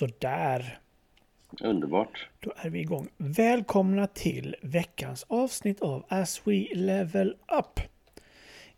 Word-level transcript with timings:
Sådär. 0.00 0.78
Underbart. 1.60 2.28
Då 2.40 2.52
är 2.56 2.70
vi 2.70 2.80
igång. 2.80 3.08
Välkomna 3.16 4.06
till 4.06 4.56
veckans 4.62 5.26
avsnitt 5.28 5.80
av 5.80 6.04
As 6.08 6.42
We 6.44 6.66
Level 6.74 7.36
Up. 7.58 7.80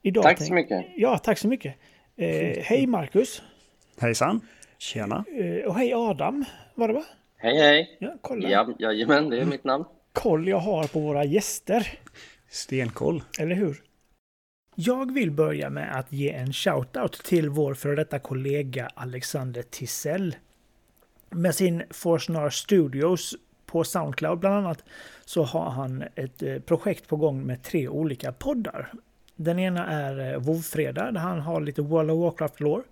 Idag 0.03 0.23
tack 0.23 0.43
så 0.43 0.55
mycket. 0.55 0.87
Ja, 0.97 1.19
tack 1.19 1.39
så 1.39 1.49
mycket. 1.49 1.75
Eh, 2.17 2.63
hej 2.63 2.87
Marcus. 2.87 3.43
Hejsan. 4.01 4.41
Tjena. 4.79 5.25
Eh, 5.39 5.69
och 5.69 5.75
hej 5.75 5.95
Adam, 5.95 6.45
var 6.75 6.89
det 6.89 6.95
va? 6.95 7.05
Hej 7.37 7.59
hej. 7.59 7.97
Ja, 8.01 8.17
kolla. 8.21 8.49
Ja, 8.49 8.75
jajamän, 8.79 9.31
det 9.31 9.41
är 9.41 9.45
mitt 9.45 9.65
namn. 9.65 9.85
Koll 10.13 10.49
jag 10.49 10.59
har 10.59 10.85
på 10.85 11.01
våra 11.01 11.25
gäster. 11.25 11.99
Stenkoll. 12.49 13.23
Eller 13.39 13.55
hur? 13.55 13.83
Jag 14.75 15.15
vill 15.15 15.31
börja 15.31 15.71
med 15.71 15.99
att 15.99 16.13
ge 16.13 16.31
en 16.31 16.53
shout-out 16.53 17.23
till 17.25 17.49
vår 17.49 17.75
före 17.75 17.95
detta 17.95 18.19
kollega 18.19 18.89
Alexander 18.95 19.63
Tisell. 19.63 20.37
Med 21.35 21.55
sin 21.55 21.83
Forsnar 21.91 22.51
Studios 22.51 23.35
på 23.67 23.85
Soundcloud 23.85 24.39
bland 24.39 24.55
annat 24.55 24.85
så 25.25 25.43
har 25.43 25.71
han 25.71 26.05
ett 26.15 26.43
eh, 26.43 26.59
projekt 26.59 27.09
på 27.09 27.17
gång 27.17 27.47
med 27.47 27.63
tre 27.63 27.89
olika 27.89 28.33
poddar. 28.33 28.93
Den 29.37 29.59
ena 29.59 29.87
är 29.87 30.33
eh, 30.33 30.41
WoW-fredag 30.41 31.13
där 31.13 31.21
han 31.21 31.41
har 31.41 31.61
lite 31.61 31.83
World 31.83 32.11
of 32.11 32.19
Warcraft-lore. 32.19 32.83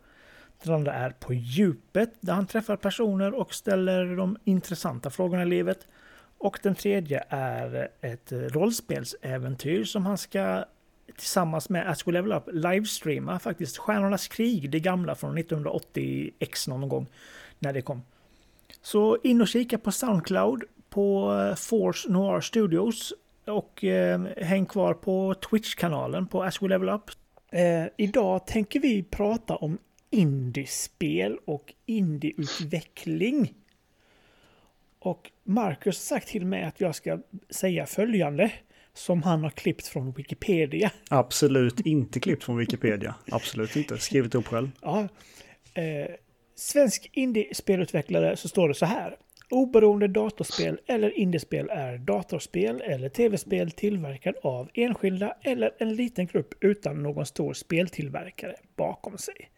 Den 0.63 0.75
andra 0.75 0.95
är 0.95 1.11
På 1.11 1.35
djupet 1.35 2.11
där 2.21 2.33
han 2.33 2.47
träffar 2.47 2.77
personer 2.77 3.35
och 3.35 3.55
ställer 3.55 4.17
de 4.17 4.37
intressanta 4.45 5.11
frågorna 5.11 5.43
i 5.43 5.47
livet. 5.47 5.87
Och 6.39 6.59
den 6.63 6.75
tredje 6.75 7.25
är 7.29 7.89
ett 8.01 8.33
rollspelsäventyr 8.33 9.85
som 9.85 10.07
han 10.07 10.19
ska 10.19 10.65
tillsammans 11.17 11.69
med 11.69 11.91
Ask 11.91 12.09
We 12.09 12.13
Level 12.13 12.33
Up 12.33 12.49
livestreama 12.53 13.39
faktiskt 13.39 13.79
Stjärnornas 13.79 14.29
krig, 14.29 14.71
det 14.71 14.81
gamla 14.81 15.15
från 15.15 15.39
1980X 15.39 16.69
någon 16.69 16.89
gång 16.89 17.07
när 17.59 17.73
det 17.73 17.83
kom. 17.83 18.03
Så 18.83 19.19
in 19.23 19.41
och 19.41 19.49
kika 19.49 19.79
på 19.79 19.93
Soundcloud 19.93 20.65
på 20.91 21.35
eh, 21.35 21.55
Force 21.55 22.11
Noir 22.11 22.41
Studios 22.41 23.13
och 23.47 23.85
eh, 23.85 24.21
häng 24.37 24.67
kvar 24.67 24.95
på 24.95 25.35
Twitch-kanalen 25.35 26.27
på 26.27 26.43
As 26.43 26.63
We 26.63 26.69
Level 26.69 26.89
Up. 26.89 27.11
Eh, 27.53 27.87
idag 27.97 28.47
tänker 28.47 28.81
vi 28.81 29.03
prata 29.03 29.57
om 29.57 29.79
indiespel 30.11 31.39
och 31.45 31.75
indieutveckling. 31.87 33.55
Och 34.99 35.31
Marcus 35.45 36.11
har 36.11 36.17
sagt 36.17 36.29
till 36.29 36.47
mig 36.47 36.65
att 36.65 36.81
jag 36.81 36.95
ska 36.95 37.19
säga 37.51 37.87
följande 37.87 38.53
som 38.95 39.23
han 39.23 39.43
har 39.43 39.51
klippt 39.51 39.87
från 39.87 40.13
Wikipedia. 40.13 40.91
Absolut 41.11 41.81
inte 41.81 42.21
klippt 42.21 42.45
från 42.45 42.57
Wikipedia. 42.57 43.15
Absolut 43.31 43.77
inte. 43.77 43.99
Skrivit 43.99 44.35
upp 44.35 44.47
själv. 44.47 44.71
Ja. 44.83 45.09
Eh, 45.75 46.11
svensk 46.61 47.11
indiespelutvecklare 47.13 48.37
så 48.37 48.49
står 48.49 48.69
det 48.69 48.75
så 48.75 48.87
här. 48.87 49.17
Oberoende 49.51 50.09
datorspel 50.09 50.81
eller 50.87 51.19
indiespel 51.19 51.69
är 51.71 51.99
datorspel 51.99 52.81
eller 52.81 53.09
tv-spel 53.09 53.71
tillverkad 53.71 54.35
av 54.43 54.71
enskilda 54.75 55.35
eller 55.43 55.71
en 55.79 55.95
liten 55.95 56.27
grupp 56.27 56.55
utan 56.61 57.03
någon 57.03 57.27
stor 57.27 57.55
speltillverkare 57.55 58.55
bakom 58.77 59.19
sig. 59.19 59.51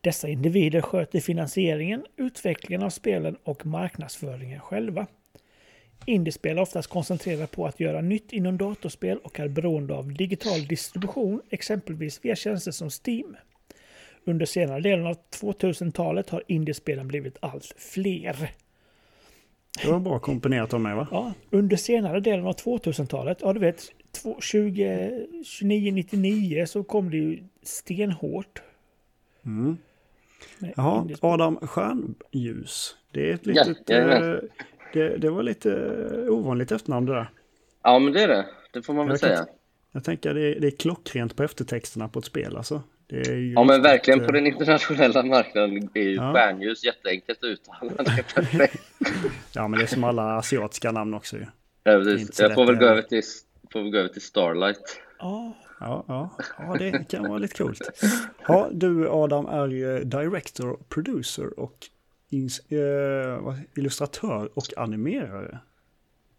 Dessa 0.00 0.28
individer 0.28 0.80
sköter 0.80 1.20
finansieringen, 1.20 2.04
utvecklingen 2.16 2.82
av 2.82 2.90
spelen 2.90 3.36
och 3.44 3.66
marknadsföringen 3.66 4.60
själva. 4.60 5.06
Indiespel 6.06 6.58
är 6.58 6.62
oftast 6.62 6.88
koncentrerade 6.88 7.46
på 7.46 7.66
att 7.66 7.80
göra 7.80 8.00
nytt 8.00 8.32
inom 8.32 8.58
datorspel 8.58 9.18
och 9.18 9.40
är 9.40 9.48
beroende 9.48 9.94
av 9.94 10.12
digital 10.12 10.66
distribution, 10.66 11.42
exempelvis 11.50 12.24
via 12.24 12.36
tjänster 12.36 12.70
som 12.70 12.90
Steam. 12.90 13.36
Under 14.24 14.46
senare 14.46 14.80
delen 14.80 15.06
av 15.06 15.16
2000-talet 15.40 16.30
har 16.30 16.42
indiespelen 16.46 17.08
blivit 17.08 17.36
allt 17.40 17.74
fler. 17.78 18.50
Det 19.82 19.88
var 19.88 20.00
bra 20.00 20.18
komponerat 20.18 20.74
av 20.74 20.80
mig 20.80 20.94
va? 20.94 21.08
Ja, 21.10 21.32
under 21.50 21.76
senare 21.76 22.20
delen 22.20 22.46
av 22.46 22.56
2000-talet, 22.56 23.38
ja 23.40 23.52
du 23.52 23.60
vet, 23.60 23.82
2999 24.12 26.66
så 26.66 26.82
kom 26.82 27.10
det 27.10 27.16
ju 27.16 27.44
stenhårt. 27.62 28.62
Mm. 29.44 29.76
Jaha, 30.76 31.08
Adam 31.20 31.56
Stjärnljus. 31.56 32.96
Det 33.12 33.30
är 33.30 33.34
ett 33.34 33.46
litet... 33.46 33.78
Ja, 33.86 34.40
det, 34.92 35.16
det 35.16 35.30
var 35.30 35.42
lite 35.42 35.70
ovanligt 36.28 36.72
efternamn 36.72 37.06
det 37.06 37.14
där. 37.14 37.30
Ja, 37.82 37.98
men 37.98 38.12
det 38.12 38.22
är 38.22 38.28
det. 38.28 38.46
Det 38.72 38.82
får 38.82 38.94
man 38.94 39.08
väl 39.08 39.18
säga. 39.18 39.36
Kan, 39.36 39.46
jag 39.92 40.04
tänker 40.04 40.34
det 40.34 40.56
är, 40.56 40.60
det 40.60 40.66
är 40.66 40.70
klockrent 40.70 41.36
på 41.36 41.42
eftertexterna 41.42 42.08
på 42.08 42.18
ett 42.18 42.24
spel 42.24 42.56
alltså. 42.56 42.82
Ja, 43.54 43.64
men 43.64 43.82
verkligen 43.82 44.26
på 44.26 44.32
den 44.32 44.46
internationella 44.46 45.22
marknaden 45.22 45.88
är 45.94 46.02
ju 46.02 46.14
ja. 46.14 46.34
stjärnljus 46.34 46.84
jätteenkelt 46.84 47.38
att 47.38 47.44
uttala. 47.44 47.92
ja, 49.52 49.68
men 49.68 49.78
det 49.78 49.84
är 49.84 49.86
som 49.86 50.04
alla 50.04 50.36
asiatiska 50.36 50.92
namn 50.92 51.14
också 51.14 51.36
ju. 51.36 51.46
Ja, 51.84 51.92
precis. 51.92 52.40
Jag 52.40 52.54
får 52.54 52.66
väl, 52.66 52.76
gå 52.76 52.86
över 52.86 53.02
till, 53.02 53.22
får 53.72 53.82
väl 53.82 53.90
gå 53.90 53.98
över 53.98 54.08
till 54.08 54.22
Starlight. 54.22 55.00
Ja, 55.18 55.56
ja, 55.80 56.04
ja, 56.08 56.30
ja, 56.58 56.76
det 56.78 57.08
kan 57.08 57.28
vara 57.28 57.38
lite 57.38 57.54
coolt. 57.54 58.02
Ja, 58.48 58.68
du 58.72 59.08
Adam 59.08 59.46
är 59.46 60.04
director, 60.04 60.78
producer 60.88 61.60
och 61.60 61.88
eh, 62.70 63.54
illustratör 63.76 64.50
och 64.54 64.64
animerare. 64.76 65.58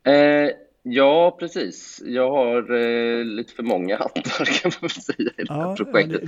Eh, 0.03 0.49
ja, 0.85 1.35
precis. 1.39 2.01
Jag 2.05 2.31
har 2.31 2.73
eh, 2.73 3.23
lite 3.25 3.53
för 3.53 3.63
många 3.63 3.97
hattar 3.99 4.45
kan 4.45 4.71
man 4.81 4.81
väl 4.81 4.89
säga 4.89 5.31
i 5.37 5.43
det 5.43 5.53
här 5.53 5.61
ja, 5.61 5.75
projektet. 5.75 6.21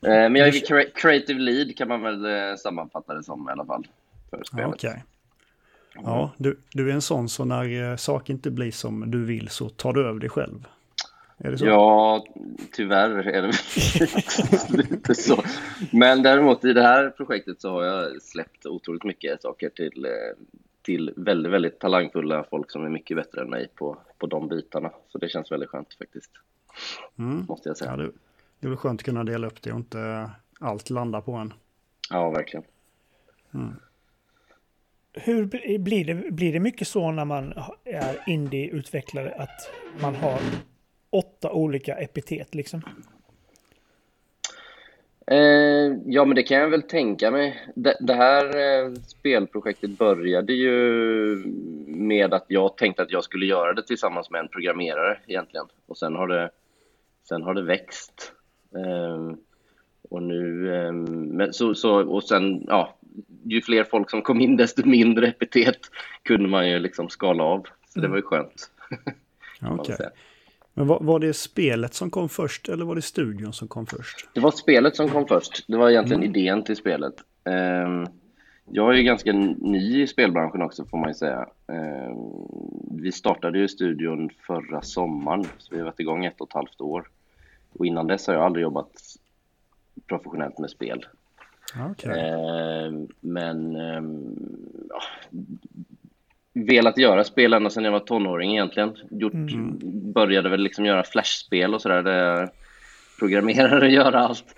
Det, 0.00 0.08
eh, 0.08 0.30
men 0.30 0.36
jag 0.36 0.48
är 0.48 0.94
creative 0.94 1.40
lead 1.40 1.76
kan 1.76 1.88
man 1.88 2.02
väl 2.02 2.24
eh, 2.24 2.56
sammanfatta 2.58 3.14
det 3.14 3.22
som 3.22 3.48
i 3.48 3.52
alla 3.52 3.64
fall. 3.64 3.86
För 4.30 4.44
spelet. 4.44 4.68
Okay. 4.68 4.96
Ja, 5.94 6.32
du, 6.36 6.58
du 6.72 6.90
är 6.90 6.94
en 6.94 7.02
sån 7.02 7.28
så 7.28 7.44
när 7.44 7.90
eh, 7.90 7.96
saker 7.96 8.32
inte 8.32 8.50
blir 8.50 8.70
som 8.70 9.10
du 9.10 9.24
vill 9.24 9.48
så 9.48 9.68
tar 9.68 9.92
du 9.92 10.08
över 10.08 10.20
dig 10.20 10.30
själv. 10.30 10.66
Är 11.38 11.50
det 11.50 11.58
så? 11.58 11.66
Ja, 11.66 12.24
tyvärr 12.72 13.28
är 13.28 13.42
det 13.42 13.52
lite 14.90 15.14
så. 15.14 15.42
Men 15.92 16.22
däremot 16.22 16.64
i 16.64 16.72
det 16.72 16.82
här 16.82 17.10
projektet 17.10 17.60
så 17.60 17.70
har 17.70 17.84
jag 17.84 18.22
släppt 18.22 18.66
otroligt 18.66 19.04
mycket 19.04 19.42
saker 19.42 19.68
till, 19.68 20.04
eh, 20.04 20.10
till 20.88 21.12
väldigt, 21.16 21.52
väldigt 21.52 21.78
talangfulla 21.78 22.44
folk 22.50 22.70
som 22.70 22.84
är 22.84 22.88
mycket 22.88 23.16
bättre 23.16 23.40
än 23.40 23.50
mig 23.50 23.68
på, 23.74 23.98
på 24.18 24.26
de 24.26 24.48
bitarna. 24.48 24.90
Så 25.08 25.18
det 25.18 25.28
känns 25.28 25.52
väldigt 25.52 25.68
skönt 25.68 25.94
faktiskt. 25.94 26.30
Mm. 27.18 27.44
Måste 27.48 27.68
jag 27.68 27.76
säga. 27.76 27.90
Ja, 27.90 27.96
det, 27.96 28.10
det 28.60 28.68
är 28.68 28.76
skönt 28.76 29.00
att 29.00 29.04
kunna 29.04 29.24
dela 29.24 29.46
upp 29.46 29.62
det 29.62 29.72
och 29.72 29.76
inte 29.76 30.30
allt 30.60 30.90
landa 30.90 31.20
på 31.20 31.32
en. 31.32 31.52
Ja, 32.10 32.30
verkligen. 32.30 32.64
Mm. 33.54 33.74
Hur 35.12 35.44
blir 35.78 36.04
det, 36.04 36.30
blir 36.30 36.52
det 36.52 36.60
mycket 36.60 36.88
så 36.88 37.10
när 37.10 37.24
man 37.24 37.54
är 37.84 38.18
indie-utvecklare 38.26 39.34
att 39.38 39.70
man 40.00 40.14
har 40.14 40.40
åtta 41.10 41.52
olika 41.52 41.94
epitet 41.94 42.54
liksom? 42.54 42.82
Eh, 45.30 45.96
ja, 46.06 46.24
men 46.24 46.34
det 46.34 46.42
kan 46.42 46.56
jag 46.56 46.68
väl 46.68 46.82
tänka 46.82 47.30
mig. 47.30 47.68
Det, 47.74 47.96
det 48.00 48.14
här 48.14 48.44
eh, 48.44 48.92
spelprojektet 48.94 49.98
började 49.98 50.52
ju 50.52 50.76
med 51.86 52.34
att 52.34 52.44
jag 52.48 52.76
tänkte 52.76 53.02
att 53.02 53.10
jag 53.10 53.24
skulle 53.24 53.46
göra 53.46 53.72
det 53.72 53.82
tillsammans 53.82 54.30
med 54.30 54.40
en 54.40 54.48
programmerare 54.48 55.18
egentligen. 55.26 55.66
Och 55.86 55.98
sen 55.98 56.14
har 56.14 56.28
det, 56.28 56.50
sen 57.28 57.42
har 57.42 57.54
det 57.54 57.62
växt. 57.62 58.32
Eh, 58.74 59.36
och 60.10 60.22
nu, 60.22 60.74
eh, 60.74 60.92
men 60.92 61.52
så, 61.52 61.74
så, 61.74 62.08
och 62.08 62.24
sen, 62.24 62.64
ja, 62.66 62.98
ju 63.44 63.62
fler 63.62 63.84
folk 63.84 64.10
som 64.10 64.22
kom 64.22 64.40
in 64.40 64.56
desto 64.56 64.88
mindre 64.88 65.28
epitet 65.28 65.80
kunde 66.22 66.48
man 66.48 66.68
ju 66.70 66.78
liksom 66.78 67.08
skala 67.08 67.44
av. 67.44 67.66
Så 67.88 68.00
det 68.00 68.06
mm. 68.06 68.10
var 68.10 68.18
ju 68.18 68.22
skönt. 68.22 68.70
Okej. 69.62 69.94
Okay. 69.94 70.08
Men 70.78 70.86
var, 70.86 70.98
var, 71.00 71.18
det 71.18 71.34
spelet 71.34 71.94
som 71.94 72.10
kom 72.10 72.28
först 72.28 72.68
eller 72.68 72.84
var 72.84 72.94
det 72.94 73.02
studion 73.02 73.52
som 73.52 73.68
kom 73.68 73.86
först? 73.86 74.28
Det 74.32 74.40
var 74.40 74.50
spelet 74.50 74.96
som 74.96 75.08
kom 75.08 75.26
först. 75.26 75.64
Det 75.68 75.76
var 75.76 75.90
egentligen 75.90 76.22
mm. 76.22 76.36
idén 76.36 76.64
till 76.64 76.76
spelet. 76.76 77.14
Um, 77.44 78.06
jag 78.70 78.92
är 78.92 78.96
ju 78.96 79.02
ganska 79.02 79.32
ny 79.32 80.02
i 80.02 80.06
spelbranschen 80.06 80.62
också 80.62 80.84
får 80.84 80.98
man 80.98 81.08
ju 81.08 81.14
säga. 81.14 81.46
Um, 81.66 83.00
vi 83.02 83.12
startade 83.12 83.58
ju 83.58 83.68
studion 83.68 84.30
förra 84.46 84.82
sommaren, 84.82 85.44
så 85.58 85.74
vi 85.74 85.78
har 85.78 85.84
varit 85.84 86.00
igång 86.00 86.24
ett 86.24 86.40
och 86.40 86.48
ett 86.48 86.54
halvt 86.54 86.80
år. 86.80 87.08
Och 87.72 87.86
innan 87.86 88.06
dess 88.06 88.26
har 88.26 88.34
jag 88.34 88.42
aldrig 88.42 88.62
jobbat 88.62 88.92
professionellt 90.06 90.58
med 90.58 90.70
spel. 90.70 91.06
Okay. 91.90 92.30
Um, 92.30 93.08
men 93.20 93.72
ja, 94.88 95.00
velat 96.52 96.98
göra 96.98 97.24
spel 97.24 97.52
ända 97.52 97.70
sedan 97.70 97.84
jag 97.84 97.92
var 97.92 98.00
tonåring 98.00 98.52
egentligen. 98.52 98.96
Gjort, 99.10 99.32
mm. 99.34 99.78
Började 100.12 100.48
väl 100.48 100.60
liksom 100.60 100.86
göra 100.86 101.04
flashspel 101.04 101.74
och 101.74 101.82
sådär, 101.82 102.02
där 102.02 102.50
programmerare 103.18 103.86
och 103.86 103.92
göra 103.92 104.18
allt. 104.20 104.54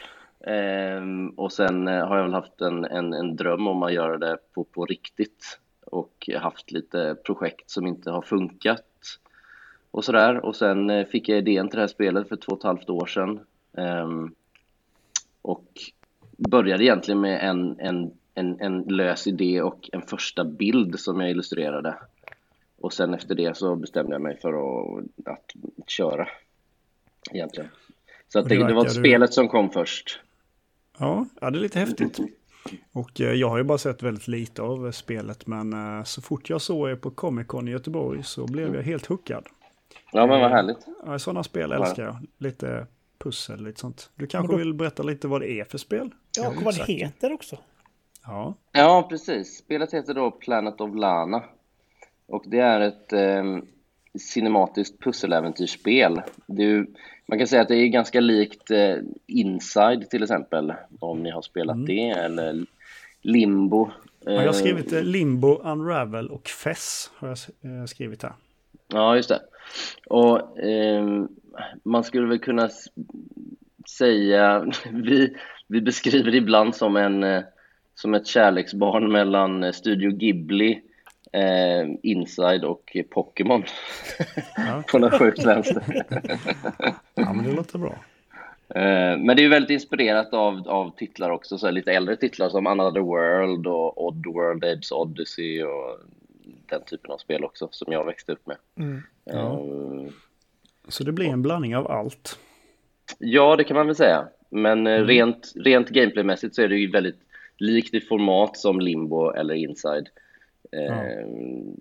Ehm, 0.47 1.29
och 1.29 1.53
sen 1.53 1.89
eh, 1.89 2.07
har 2.07 2.17
jag 2.17 2.25
väl 2.25 2.35
haft 2.35 2.61
en, 2.61 2.85
en, 2.85 3.13
en, 3.13 3.37
dröm 3.37 3.67
om 3.67 3.83
att 3.83 3.93
göra 3.93 4.19
det 4.19 4.37
på, 4.55 4.65
på 4.65 4.87
riktigt 4.87 5.59
och 5.87 6.31
haft 6.39 6.71
lite 6.71 7.17
projekt 7.25 7.71
som 7.71 7.87
inte 7.87 8.11
har 8.11 8.23
funkat 8.23 8.85
och 9.91 10.05
sådär. 10.05 10.45
Och 10.45 10.57
sen 10.57 10.91
eh, 10.91 11.07
fick 11.07 11.29
jag 11.29 11.39
idén 11.39 11.69
till 11.69 11.77
det 11.77 11.83
här 11.83 11.89
spelet 11.89 12.29
för 12.29 12.37
två 12.37 12.53
och 12.53 12.59
ett 12.59 12.65
halvt 12.65 12.91
år 12.91 13.07
sedan. 13.07 13.41
Ehm, 13.77 14.35
och 15.43 15.67
började 16.37 16.85
egentligen 16.85 17.21
med 17.21 17.51
en, 17.51 17.77
en 17.81 18.13
en, 18.35 18.61
en 18.61 18.83
lös 18.83 19.27
idé 19.27 19.63
och 19.63 19.91
en 19.93 20.03
första 20.03 20.45
bild 20.45 21.01
som 21.01 21.21
jag 21.21 21.31
illustrerade. 21.31 21.95
Och 22.81 22.93
sen 22.93 23.15
efter 23.15 23.35
det 23.35 23.57
så 23.57 23.77
bestämde 23.77 24.13
jag 24.13 24.23
mig 24.23 24.37
för 24.37 24.53
att, 24.53 25.53
att 25.81 25.91
köra 25.91 26.29
egentligen. 27.31 27.71
Så 28.29 28.39
att 28.39 28.49
det, 28.49 28.59
det, 28.59 28.67
det 28.67 28.75
var 28.75 28.85
spelet 28.85 29.35
som 29.35 29.49
kom 29.49 29.71
först. 29.71 30.21
Ja, 30.99 31.27
ja, 31.41 31.51
det 31.51 31.59
är 31.59 31.63
lite 31.63 31.79
häftigt. 31.79 32.19
Och 32.93 33.21
eh, 33.21 33.33
jag 33.33 33.49
har 33.49 33.59
ju 33.59 33.65
bara 33.65 33.79
sett 33.79 34.03
väldigt 34.03 34.29
lite 34.29 34.63
av 34.63 34.93
spelet, 34.93 35.47
men 35.47 35.73
eh, 35.73 36.05
så 36.05 36.23
fort 36.23 36.51
jag 36.51 36.61
såg 36.61 36.91
er 36.91 36.97
på 36.97 37.11
Comic 37.11 37.47
Con 37.47 37.69
i 37.69 37.71
Göteborg 37.71 38.23
så 38.23 38.47
blev 38.47 38.75
jag 38.75 38.83
helt 38.83 39.07
hookad. 39.07 39.47
Ja, 40.13 40.27
men 40.27 40.41
vad 40.41 40.51
härligt. 40.51 40.87
Ja, 41.07 41.19
sådana 41.19 41.43
spel 41.43 41.73
älskar 41.73 42.05
jag. 42.05 42.17
Lite 42.39 42.87
pussel, 43.19 43.65
lite 43.65 43.81
sånt. 43.81 44.11
Du 44.15 44.27
kanske 44.27 44.53
då... 44.53 44.59
vill 44.59 44.75
berätta 44.75 45.03
lite 45.03 45.29
vad 45.29 45.41
det 45.41 45.51
är 45.51 45.65
för 45.65 45.79
spel? 45.79 46.11
Ja, 46.37 46.49
och 46.49 46.63
vad 46.63 46.77
det 46.77 46.85
heter 46.85 47.33
också. 47.33 47.59
Ja. 48.25 48.55
ja, 48.73 49.07
precis. 49.09 49.59
Spelet 49.59 49.95
heter 49.95 50.15
då 50.15 50.31
Planet 50.31 50.81
of 50.81 50.95
Lana. 50.95 51.43
Och 52.27 52.45
det 52.47 52.59
är 52.59 52.81
ett 52.81 53.13
eh, 53.13 53.45
cinematiskt 54.19 55.01
pusseläventyrsspel. 55.01 56.23
Man 57.27 57.39
kan 57.39 57.47
säga 57.47 57.63
att 57.63 57.69
det 57.69 57.77
är 57.77 57.87
ganska 57.87 58.21
likt 58.21 58.71
eh, 58.71 58.97
Inside 59.27 60.11
till 60.11 60.23
exempel, 60.23 60.73
om 61.01 61.23
ni 61.23 61.31
har 61.31 61.43
spelat 61.43 61.75
mm. 61.75 61.87
det, 61.87 62.09
eller 62.09 62.67
Limbo. 63.23 63.91
Ja, 64.25 64.33
jag 64.33 64.47
har 64.47 64.53
skrivit 64.53 64.93
eh, 64.93 65.03
Limbo, 65.03 65.59
Unravel 65.63 66.31
och 66.31 66.49
Fess 66.49 67.11
har 67.17 67.29
jag 67.29 67.39
eh, 67.81 67.85
skrivit 67.85 68.23
här. 68.23 68.33
Ja, 68.89 69.17
just 69.17 69.29
det. 69.29 69.41
Och 70.07 70.59
eh, 70.59 71.25
man 71.83 72.05
skulle 72.05 72.27
väl 72.27 72.39
kunna 72.39 72.71
säga, 73.99 74.73
vi, 74.93 75.37
vi 75.67 75.81
beskriver 75.81 76.31
det 76.31 76.37
ibland 76.37 76.77
som, 76.77 76.97
en, 76.97 77.23
eh, 77.23 77.43
som 78.01 78.15
ett 78.15 78.27
kärleksbarn 78.27 79.13
mellan 79.13 79.65
eh, 79.65 79.73
Studio 79.73 80.11
Ghibli, 80.11 80.83
eh, 81.33 81.89
Inside 82.03 82.65
och 82.65 82.97
Pokémon. 83.11 83.65
Ja. 84.57 84.83
På 84.91 84.99
något 84.99 85.19
sjukt 85.19 85.45
vänster. 85.45 86.05
ja, 87.15 87.33
men 87.33 87.45
det 87.45 87.53
låter 87.53 87.79
bra. 87.79 87.95
Eh, 88.69 89.19
men 89.19 89.27
det 89.27 89.41
är 89.41 89.45
ju 89.45 89.49
väldigt 89.49 89.71
inspirerat 89.71 90.35
av, 90.35 90.69
av 90.69 90.91
titlar 90.97 91.31
också, 91.31 91.59
så 91.59 91.71
lite 91.71 91.93
äldre 91.93 92.17
titlar 92.17 92.49
som 92.49 92.67
Another 92.67 93.01
World 93.01 93.67
och 93.67 94.07
Odd 94.07 94.27
World, 94.27 94.65
Edge 94.65 94.93
Odyssey 94.93 95.63
och 95.63 95.99
den 96.67 96.83
typen 96.85 97.11
av 97.11 97.19
spel 97.19 97.45
också 97.45 97.69
som 97.71 97.93
jag 97.93 98.05
växte 98.05 98.33
upp 98.33 98.47
med. 98.47 98.57
Mm. 98.77 99.03
Ja. 99.25 99.59
Um, 99.61 100.13
så 100.89 101.05
det 101.05 101.13
blir 101.13 101.29
en 101.29 101.43
blandning 101.43 101.77
av 101.77 101.91
allt? 101.91 102.39
Ja, 103.19 103.57
det 103.57 103.65
kan 103.65 103.77
man 103.77 103.87
väl 103.87 103.97
säga. 103.97 104.29
Men 104.49 104.87
eh, 104.87 104.95
mm. 104.95 105.07
rent, 105.07 105.53
rent 105.57 105.89
gameplaymässigt 105.89 106.55
så 106.55 106.63
är 106.63 106.69
det 106.69 106.77
ju 106.77 106.91
väldigt 106.91 107.21
likt 107.61 107.95
i 107.95 108.01
format 108.01 108.57
som 108.57 108.81
Limbo 108.81 109.31
eller 109.31 109.55
Inside. 109.55 110.09
Ja. 110.71 110.79
Ehm, 110.79 111.77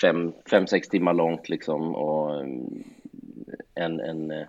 fem, 0.00 0.32
fem, 0.50 0.66
sex 0.66 0.88
timmar 0.88 1.14
långt 1.14 1.48
liksom 1.48 1.94
och 1.94 2.40
ehm, 2.40 2.84
en, 3.74 4.00
en, 4.00 4.30
eh, 4.30 4.46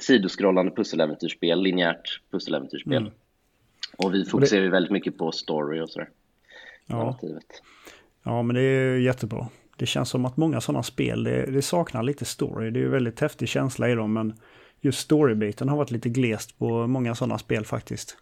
sidoskrollande 0.00 0.72
pusseläventyrsspel, 0.72 1.62
linjärt 1.62 2.20
pusseläventyrsspel. 2.30 2.96
Mm. 2.96 3.12
Och 3.96 4.14
vi 4.14 4.24
fokuserar 4.24 4.62
ju 4.62 4.70
väldigt 4.70 4.92
mycket 4.92 5.18
på 5.18 5.32
story 5.32 5.80
och 5.80 5.90
sådär. 5.90 6.08
Ja. 6.86 7.18
ja, 8.22 8.42
men 8.42 8.56
det 8.56 8.62
är 8.62 8.96
jättebra. 8.98 9.48
Det 9.76 9.86
känns 9.86 10.08
som 10.08 10.24
att 10.24 10.36
många 10.36 10.60
sådana 10.60 10.82
spel, 10.82 11.24
det, 11.24 11.46
det, 11.46 11.62
saknar 11.62 12.02
lite 12.02 12.24
story. 12.24 12.70
Det 12.70 12.78
är 12.78 12.82
ju 12.82 12.88
väldigt 12.88 13.20
häftig 13.20 13.48
känsla 13.48 13.90
i 13.90 13.94
dem, 13.94 14.12
men 14.12 14.34
just 14.80 14.98
storybiten 14.98 15.68
har 15.68 15.76
varit 15.76 15.90
lite 15.90 16.08
glest 16.08 16.58
på 16.58 16.86
många 16.86 17.14
sådana 17.14 17.38
spel 17.38 17.64
faktiskt. 17.64 18.16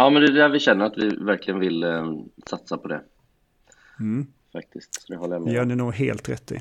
Ja, 0.00 0.10
men 0.10 0.22
det 0.22 0.28
är 0.28 0.32
där 0.32 0.48
vi 0.48 0.60
känner 0.60 0.84
att 0.84 0.98
vi 0.98 1.08
verkligen 1.08 1.60
vill 1.60 1.82
eh, 1.82 2.12
satsa 2.46 2.78
på 2.78 2.88
det. 2.88 3.00
Mm. 4.00 4.26
Faktiskt, 4.52 5.02
så 5.02 5.12
det 5.12 5.18
håller 5.18 5.34
jag 5.34 5.42
med 5.42 5.54
gör 5.54 5.64
ni 5.64 5.76
nog 5.76 5.94
helt 5.94 6.28
rätt 6.28 6.52
i. 6.52 6.60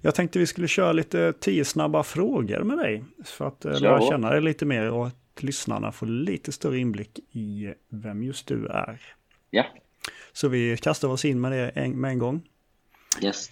Jag 0.00 0.14
tänkte 0.14 0.38
vi 0.38 0.46
skulle 0.46 0.68
köra 0.68 0.92
lite 0.92 1.32
tio 1.32 1.64
snabba 1.64 2.02
frågor 2.02 2.62
med 2.62 2.78
dig. 2.78 3.04
För 3.24 3.46
att 3.48 3.64
eh, 3.64 3.80
lära 3.80 4.00
känna 4.00 4.30
dig 4.30 4.42
lite 4.42 4.64
mer 4.64 4.90
och 4.90 5.06
att 5.06 5.42
lyssnarna 5.42 5.92
får 5.92 6.06
lite 6.06 6.52
större 6.52 6.78
inblick 6.78 7.18
i 7.32 7.74
vem 7.88 8.22
just 8.22 8.46
du 8.46 8.66
är. 8.66 9.00
Ja. 9.50 9.64
Så 10.32 10.48
vi 10.48 10.76
kastar 10.76 11.08
oss 11.08 11.24
in 11.24 11.40
med 11.40 11.52
det 11.52 11.90
med 11.90 12.10
en 12.10 12.18
gång. 12.18 12.42
Yes. 13.22 13.50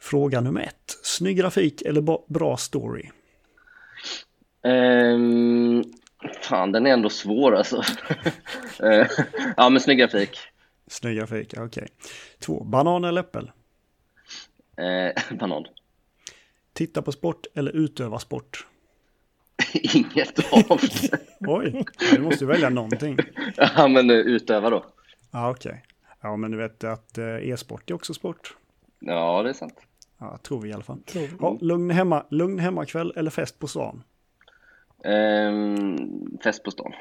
Fråga 0.00 0.40
nummer 0.40 0.60
ett. 0.60 0.98
Snygg 1.02 1.36
grafik 1.36 1.82
eller 1.82 2.32
bra 2.32 2.56
story? 2.56 3.10
Um, 4.62 5.84
fan, 6.42 6.72
den 6.72 6.86
är 6.86 6.90
ändå 6.90 7.10
svår 7.10 7.54
alltså. 7.56 7.82
Eh, 8.82 9.06
ja, 9.56 9.68
men 9.68 9.80
snygg 9.80 9.98
grafik. 9.98 10.38
Snygg 10.86 11.18
grafik, 11.18 11.52
okej. 11.52 11.64
Okay. 11.64 11.88
Två. 12.38 12.64
Banan 12.64 13.04
eller 13.04 13.20
äppel? 13.20 13.50
Eh, 14.76 15.36
banan. 15.36 15.64
Titta 16.72 17.02
på 17.02 17.12
sport 17.12 17.46
eller 17.54 17.72
utöva 17.72 18.18
sport? 18.18 18.66
Inget 19.74 20.52
av 20.52 20.80
det. 20.80 21.18
Oj, 21.40 21.84
du 22.14 22.20
måste 22.20 22.46
välja 22.46 22.68
någonting. 22.68 23.18
Ja, 23.56 23.88
men 23.88 24.10
utöva 24.10 24.70
då. 24.70 24.84
Ja, 25.30 25.50
okej. 25.50 25.70
Okay. 25.70 25.80
Ja, 26.22 26.36
men 26.36 26.50
du 26.50 26.56
vet 26.56 26.84
att 26.84 27.18
eh, 27.18 27.48
e-sport 27.48 27.90
är 27.90 27.94
också 27.94 28.14
sport. 28.14 28.56
Ja, 28.98 29.42
det 29.42 29.48
är 29.48 29.52
sant. 29.52 29.74
Ja, 30.18 30.38
tror 30.42 30.60
vi 30.60 30.68
i 30.68 30.72
alla 30.72 30.82
fall. 30.82 31.00
Ja, 31.40 31.58
lugn, 31.60 31.90
hemma, 31.90 32.26
lugn 32.30 32.58
hemmakväll 32.58 33.12
eller 33.16 33.30
fest 33.30 33.58
på 33.58 33.66
stan? 33.66 34.02
Um, 35.04 36.38
fest 36.42 36.62
på 36.62 36.70
stan. 36.70 36.92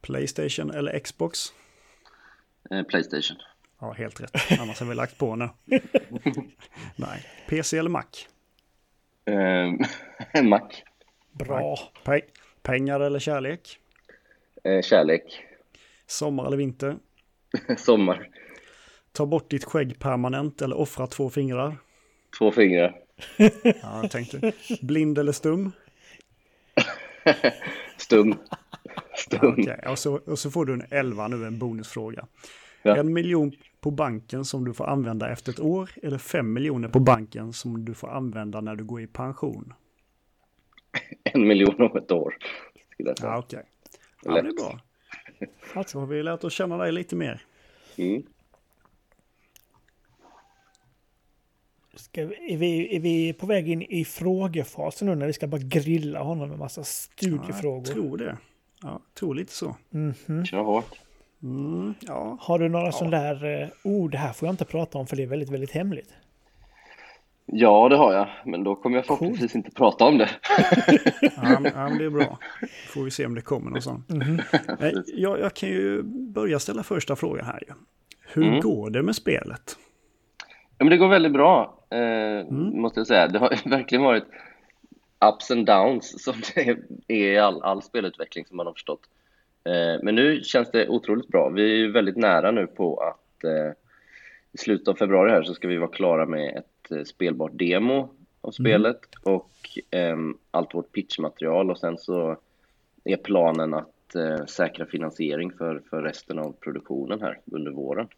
Playstation 0.00 0.70
eller 0.70 0.98
Xbox? 0.98 1.52
Uh, 2.72 2.82
Playstation. 2.82 3.36
Ja, 3.80 3.92
helt 3.92 4.20
rätt. 4.20 4.60
Annars 4.60 4.80
har 4.80 4.86
vi 4.86 4.94
lagt 4.94 5.18
på 5.18 5.36
nu. 5.36 5.48
Nej. 6.96 7.26
PC 7.48 7.78
eller 7.78 7.90
Mac? 7.90 8.04
Um, 9.26 9.78
Mac. 10.48 10.62
Bra. 11.32 11.78
Pe 12.04 12.20
pengar 12.62 13.00
eller 13.00 13.18
kärlek? 13.18 13.78
Uh, 14.68 14.82
kärlek. 14.82 15.44
Sommar 16.06 16.46
eller 16.46 16.56
vinter? 16.56 16.96
Sommar. 17.76 18.28
Ta 19.12 19.26
bort 19.26 19.50
ditt 19.50 19.64
skägg 19.64 19.98
permanent 19.98 20.62
eller 20.62 20.76
offra 20.76 21.06
två 21.06 21.30
fingrar? 21.30 21.76
Två 22.38 22.52
fingrar. 22.52 22.96
Ja, 23.36 24.02
jag 24.02 24.10
tänkte. 24.10 24.52
Blind 24.80 25.18
eller 25.18 25.32
stum? 25.32 25.72
Stum. 27.96 28.34
Stum. 29.16 29.38
Ja, 29.42 29.48
okay. 29.48 29.92
och, 29.92 29.98
så, 29.98 30.14
och 30.14 30.38
så 30.38 30.50
får 30.50 30.64
du 30.64 30.72
en 30.72 30.84
11 30.90 31.28
nu, 31.28 31.46
en 31.46 31.58
bonusfråga. 31.58 32.26
Ja. 32.82 32.96
En 32.96 33.12
miljon 33.12 33.52
på 33.80 33.90
banken 33.90 34.44
som 34.44 34.64
du 34.64 34.74
får 34.74 34.86
använda 34.86 35.30
efter 35.30 35.52
ett 35.52 35.60
år 35.60 35.90
eller 36.02 36.18
fem 36.18 36.52
miljoner 36.52 36.88
på 36.88 37.00
banken 37.00 37.52
som 37.52 37.84
du 37.84 37.94
får 37.94 38.08
använda 38.08 38.60
när 38.60 38.76
du 38.76 38.84
går 38.84 39.00
i 39.00 39.06
pension? 39.06 39.74
En 41.24 41.48
miljon 41.48 41.82
om 41.82 41.96
ett 41.96 42.12
år. 42.12 42.36
Ja, 42.96 43.12
okej. 43.12 43.38
Okay. 43.38 43.62
Ja, 44.22 44.42
det 44.42 44.48
är 44.48 44.52
bra. 44.52 44.80
Alltså 45.74 45.98
har 45.98 46.06
vi 46.06 46.22
lärt 46.22 46.44
oss 46.44 46.52
känna 46.52 46.76
dig 46.76 46.92
lite 46.92 47.16
mer. 47.16 47.42
Mm. 47.96 48.22
Ska 51.94 52.26
vi, 52.26 52.54
är, 52.54 52.56
vi, 52.56 52.96
är 52.96 53.00
vi 53.00 53.32
på 53.32 53.46
väg 53.46 53.68
in 53.68 53.82
i 53.82 54.04
frågefasen 54.04 55.08
nu 55.08 55.14
när 55.14 55.26
vi 55.26 55.32
ska 55.32 55.46
bara 55.46 55.60
grilla 55.60 56.22
honom 56.22 56.48
med 56.48 56.58
massa 56.58 56.84
studiefrågor? 56.84 57.82
Ja, 57.84 57.92
jag 57.94 57.94
tror 57.94 58.16
det. 58.16 58.36
Ja, 58.82 59.00
tror 59.14 59.34
lite 59.34 59.52
så. 59.52 59.76
Mm 59.94 60.14
-hmm. 60.26 60.44
Kör 60.44 60.62
hårt. 60.62 60.98
Mm, 61.42 61.94
ja. 62.00 62.36
Har 62.40 62.58
du 62.58 62.68
några 62.68 62.86
ja. 62.86 62.92
sådana 62.92 63.16
där, 63.16 63.70
oh 63.84 64.10
det 64.10 64.18
här 64.18 64.32
får 64.32 64.46
jag 64.46 64.52
inte 64.52 64.64
prata 64.64 64.98
om 64.98 65.06
för 65.06 65.16
det 65.16 65.22
är 65.22 65.26
väldigt, 65.26 65.50
väldigt 65.50 65.70
hemligt? 65.70 66.14
Ja, 67.46 67.88
det 67.88 67.96
har 67.96 68.12
jag, 68.12 68.28
men 68.44 68.64
då 68.64 68.74
kommer 68.74 68.96
jag 68.96 69.06
förhoppningsvis 69.06 69.52
cool. 69.52 69.58
inte 69.58 69.70
prata 69.70 70.04
om 70.04 70.18
det. 70.18 70.30
ja, 71.20 71.60
men, 71.60 71.72
ja, 71.74 71.88
men 71.88 71.98
det 71.98 72.04
är 72.04 72.10
bra. 72.10 72.38
Får 72.88 73.02
vi 73.02 73.10
se 73.10 73.26
om 73.26 73.34
det 73.34 73.42
kommer 73.42 73.70
någon 73.70 73.82
sån. 73.82 74.04
Mm 74.10 74.22
-hmm. 74.22 75.02
jag, 75.06 75.40
jag, 75.40 75.54
kan 75.54 75.68
ju 75.68 76.02
börja 76.02 76.58
ställa 76.58 76.82
första 76.82 77.16
frågan 77.16 77.46
här. 77.46 77.62
Hur 78.32 78.46
mm. 78.46 78.60
går 78.60 78.90
det 78.90 79.02
med 79.02 79.16
spelet? 79.16 79.76
Men 80.84 80.90
det 80.90 80.96
går 80.96 81.08
väldigt 81.08 81.32
bra, 81.32 81.78
eh, 81.90 81.98
mm. 82.40 82.80
måste 82.80 83.00
jag 83.00 83.06
säga. 83.06 83.28
Det 83.28 83.38
har 83.38 83.68
verkligen 83.70 84.04
varit 84.04 84.24
ups 85.32 85.50
and 85.50 85.66
downs 85.66 86.24
som 86.24 86.34
det 86.54 86.60
är 86.60 86.78
i 87.08 87.38
all, 87.38 87.62
all 87.62 87.82
spelutveckling 87.82 88.46
som 88.46 88.56
man 88.56 88.66
har 88.66 88.72
förstått. 88.72 89.00
Eh, 89.64 90.02
men 90.02 90.14
nu 90.14 90.40
känns 90.42 90.70
det 90.70 90.88
otroligt 90.88 91.28
bra. 91.28 91.48
Vi 91.48 91.84
är 91.84 91.88
väldigt 91.88 92.16
nära 92.16 92.50
nu 92.50 92.66
på 92.66 92.96
att 92.96 93.44
eh, 93.44 93.72
i 94.52 94.58
slutet 94.58 94.88
av 94.88 94.94
februari 94.94 95.30
här 95.30 95.42
så 95.42 95.54
ska 95.54 95.68
vi 95.68 95.76
vara 95.76 95.90
klara 95.90 96.26
med 96.26 96.56
ett 96.56 96.90
eh, 96.90 97.04
spelbart 97.04 97.52
demo 97.54 97.98
av 98.40 98.52
mm. 98.52 98.52
spelet 98.52 99.00
mm. 99.26 99.36
och 99.36 99.50
um, 100.12 100.38
allt 100.50 100.74
vårt 100.74 100.92
pitchmaterial 100.92 101.70
och 101.70 101.78
sen 101.78 101.98
så 101.98 102.36
är 103.04 103.16
planen 103.16 103.74
att 103.74 104.16
uh, 104.16 104.44
säkra 104.46 104.86
finansiering 104.86 105.52
för, 105.52 105.82
för 105.90 106.02
resten 106.02 106.38
av 106.38 106.52
produktionen 106.52 107.20
här 107.20 107.40
under 107.44 107.70
våren. 107.70 108.08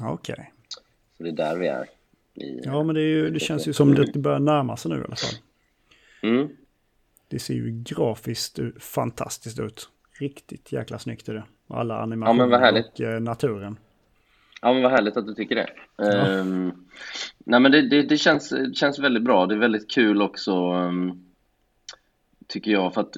Okej. 0.00 0.32
Okay. 0.32 0.46
Så 1.18 1.24
det 1.24 1.30
är 1.30 1.32
där 1.32 1.56
vi 1.56 1.66
är. 1.66 1.86
I, 2.34 2.60
ja, 2.64 2.82
men 2.82 2.94
det, 2.94 3.00
ju, 3.00 3.30
det 3.30 3.40
känns 3.40 3.68
ju 3.68 3.72
som 3.72 3.94
det 3.94 4.18
börjar 4.18 4.38
närma 4.38 4.76
sig 4.76 4.90
nu 4.90 4.96
i 4.96 5.04
alla 5.04 5.16
fall. 5.16 5.40
Mm. 6.22 6.48
Det 7.28 7.38
ser 7.38 7.54
ju 7.54 7.82
grafiskt 7.82 8.58
fantastiskt 8.80 9.60
ut. 9.60 9.88
riktigt 10.20 10.72
jäkla 10.72 10.98
snyggt 10.98 11.28
är 11.28 11.34
det. 11.34 11.44
Alla 11.68 12.00
animationer 12.00 12.60
ja, 12.60 12.82
och 12.82 13.00
eh, 13.00 13.20
naturen. 13.20 13.78
Ja 14.62 14.72
men 14.72 14.82
vad 14.82 14.92
härligt 14.92 15.16
att 15.16 15.26
du 15.26 15.34
tycker 15.34 15.54
det. 15.54 15.70
Ja. 15.96 16.28
Um, 16.28 16.88
nej 17.38 17.60
men 17.60 17.72
det, 17.72 17.88
det, 17.88 18.02
det, 18.02 18.16
känns, 18.16 18.54
känns 18.74 18.98
väldigt 18.98 19.22
bra. 19.22 19.46
Det 19.46 19.54
är 19.54 19.58
väldigt 19.58 19.90
kul 19.90 20.22
också. 20.22 20.72
Um, 20.72 21.27
tycker 22.48 22.70
jag 22.70 22.94
för 22.94 23.00
att 23.00 23.16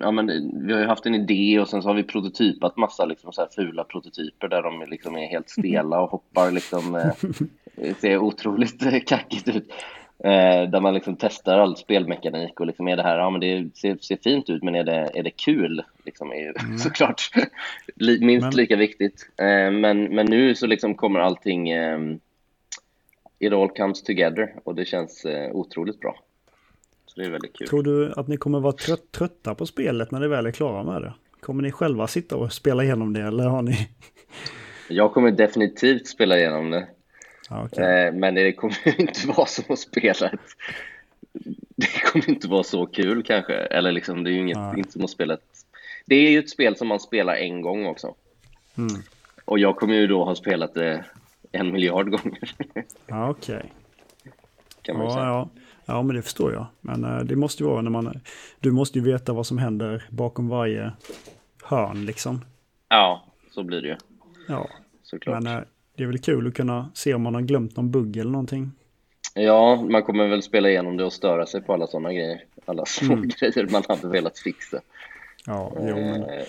ja, 0.00 0.10
men, 0.10 0.26
vi 0.66 0.72
har 0.72 0.80
ju 0.80 0.86
haft 0.86 1.06
en 1.06 1.14
idé 1.14 1.60
och 1.60 1.68
sen 1.68 1.82
så 1.82 1.88
har 1.88 1.94
vi 1.94 2.02
prototypat 2.02 2.76
massa 2.76 3.04
liksom, 3.04 3.32
så 3.32 3.40
här 3.40 3.48
fula 3.48 3.84
prototyper 3.84 4.48
där 4.48 4.62
de 4.62 4.84
liksom 4.90 5.16
är 5.16 5.26
helt 5.26 5.50
stela 5.50 6.00
och 6.00 6.10
hoppar 6.10 6.50
liksom 6.50 6.94
eh, 6.94 7.94
ser 8.00 8.18
otroligt 8.18 9.06
kackigt 9.06 9.48
ut. 9.48 9.72
Eh, 10.24 10.70
där 10.70 10.80
man 10.80 10.94
liksom 10.94 11.16
testar 11.16 11.58
all 11.58 11.76
spelmekanik 11.76 12.60
och 12.60 12.66
liksom 12.66 12.88
är 12.88 12.96
det 12.96 13.02
här, 13.02 13.18
ja 13.18 13.30
men 13.30 13.40
det 13.40 13.76
ser, 13.76 13.96
ser 13.96 14.16
fint 14.16 14.50
ut 14.50 14.62
men 14.62 14.74
är 14.74 14.84
det, 14.84 15.10
är 15.14 15.22
det 15.22 15.30
kul? 15.30 15.82
Liksom 16.04 16.32
är 16.32 16.36
ju 16.36 16.54
mm. 16.64 16.78
såklart 16.78 17.22
minst 18.20 18.44
men... 18.44 18.56
lika 18.56 18.76
viktigt. 18.76 19.30
Eh, 19.36 19.70
men, 19.70 20.04
men 20.04 20.26
nu 20.26 20.54
så 20.54 20.66
liksom 20.66 20.94
kommer 20.94 21.20
allting, 21.20 21.70
eh, 21.70 21.98
it 23.38 23.52
all 23.52 23.68
comes 23.68 24.02
together 24.02 24.54
och 24.64 24.74
det 24.74 24.84
känns 24.84 25.24
eh, 25.24 25.52
otroligt 25.52 26.00
bra. 26.00 26.16
Så 27.14 27.20
det 27.20 27.26
är 27.26 27.30
väldigt 27.30 27.58
kul. 27.58 27.68
Tror 27.68 27.82
du 27.82 28.12
att 28.12 28.28
ni 28.28 28.36
kommer 28.36 28.60
vara 28.60 28.72
trött, 28.72 29.12
trötta 29.12 29.54
på 29.54 29.66
spelet 29.66 30.10
när 30.10 30.20
ni 30.20 30.28
väl 30.28 30.46
är 30.46 30.50
klara 30.50 30.82
med 30.82 31.02
det? 31.02 31.12
Kommer 31.40 31.62
ni 31.62 31.72
själva 31.72 32.06
sitta 32.06 32.36
och 32.36 32.52
spela 32.52 32.84
igenom 32.84 33.12
det 33.12 33.22
eller 33.22 33.44
har 33.44 33.62
ni? 33.62 33.88
Jag 34.88 35.12
kommer 35.12 35.30
definitivt 35.30 36.06
spela 36.06 36.38
igenom 36.38 36.70
det. 36.70 36.86
Okay. 37.64 37.84
Eh, 37.84 38.14
men 38.14 38.34
det 38.34 38.52
kommer 38.52 39.00
inte 39.00 39.26
vara 39.36 39.46
som 39.46 39.64
att 39.68 39.78
spela 39.78 40.30
ett... 40.30 40.40
Det 41.76 42.02
kommer 42.04 42.30
inte 42.30 42.48
vara 42.48 42.62
så 42.62 42.86
kul 42.86 43.22
kanske. 43.22 43.54
Eller 43.54 43.92
liksom, 43.92 44.24
det 44.24 44.30
är 44.30 44.32
ju 44.32 44.40
inget, 44.40 44.56
ja. 44.56 44.76
inte 44.76 44.92
som 44.92 45.04
att 45.04 45.10
spela 45.10 45.34
ett... 45.34 45.44
Det 46.06 46.14
är 46.14 46.30
ju 46.30 46.38
ett 46.38 46.50
spel 46.50 46.76
som 46.76 46.88
man 46.88 47.00
spelar 47.00 47.34
en 47.34 47.62
gång 47.62 47.86
också. 47.86 48.14
Mm. 48.78 49.02
Och 49.44 49.58
jag 49.58 49.76
kommer 49.76 49.94
ju 49.94 50.06
då 50.06 50.24
ha 50.24 50.34
spelat 50.34 50.74
det 50.74 51.04
en 51.52 51.72
miljard 51.72 52.10
gånger. 52.10 52.54
Okej. 53.08 53.56
Okay. 53.56 53.62
Kan 54.82 54.96
man 54.96 55.06
ja, 55.06 55.12
säga. 55.12 55.26
Ja. 55.26 55.48
Ja, 55.86 56.02
men 56.02 56.16
det 56.16 56.22
förstår 56.22 56.52
jag. 56.52 56.66
Men 56.80 57.04
uh, 57.04 57.24
det 57.24 57.36
måste 57.36 57.62
ju 57.62 57.68
vara 57.68 57.82
när 57.82 57.90
man... 57.90 58.20
Du 58.60 58.70
måste 58.70 58.98
ju 58.98 59.04
veta 59.04 59.32
vad 59.32 59.46
som 59.46 59.58
händer 59.58 60.04
bakom 60.10 60.48
varje 60.48 60.92
hörn 61.62 62.04
liksom. 62.04 62.44
Ja, 62.88 63.24
så 63.50 63.62
blir 63.62 63.82
det 63.82 63.88
ju. 63.88 63.96
Ja. 64.48 64.68
Såklart. 65.02 65.42
Men 65.42 65.56
uh, 65.56 65.64
det 65.96 66.02
är 66.02 66.06
väl 66.06 66.18
kul 66.18 66.46
att 66.46 66.54
kunna 66.54 66.90
se 66.94 67.14
om 67.14 67.22
man 67.22 67.34
har 67.34 67.42
glömt 67.42 67.76
någon 67.76 67.90
bugg 67.90 68.16
eller 68.16 68.30
någonting. 68.30 68.70
Ja, 69.34 69.86
man 69.90 70.02
kommer 70.02 70.28
väl 70.28 70.42
spela 70.42 70.70
igenom 70.70 70.96
det 70.96 71.04
och 71.04 71.12
störa 71.12 71.46
sig 71.46 71.62
på 71.62 71.72
alla 71.72 71.86
sådana 71.86 72.12
grejer. 72.12 72.44
Alla 72.64 72.86
små 72.86 73.14
mm. 73.14 73.28
grejer 73.28 73.68
man 73.70 73.82
hade 73.88 74.08
velat 74.08 74.38
fixa. 74.38 74.80
Ja, 75.46 75.72
jo, 75.76 75.94
men... 75.96 76.22
Eh, 76.22 76.44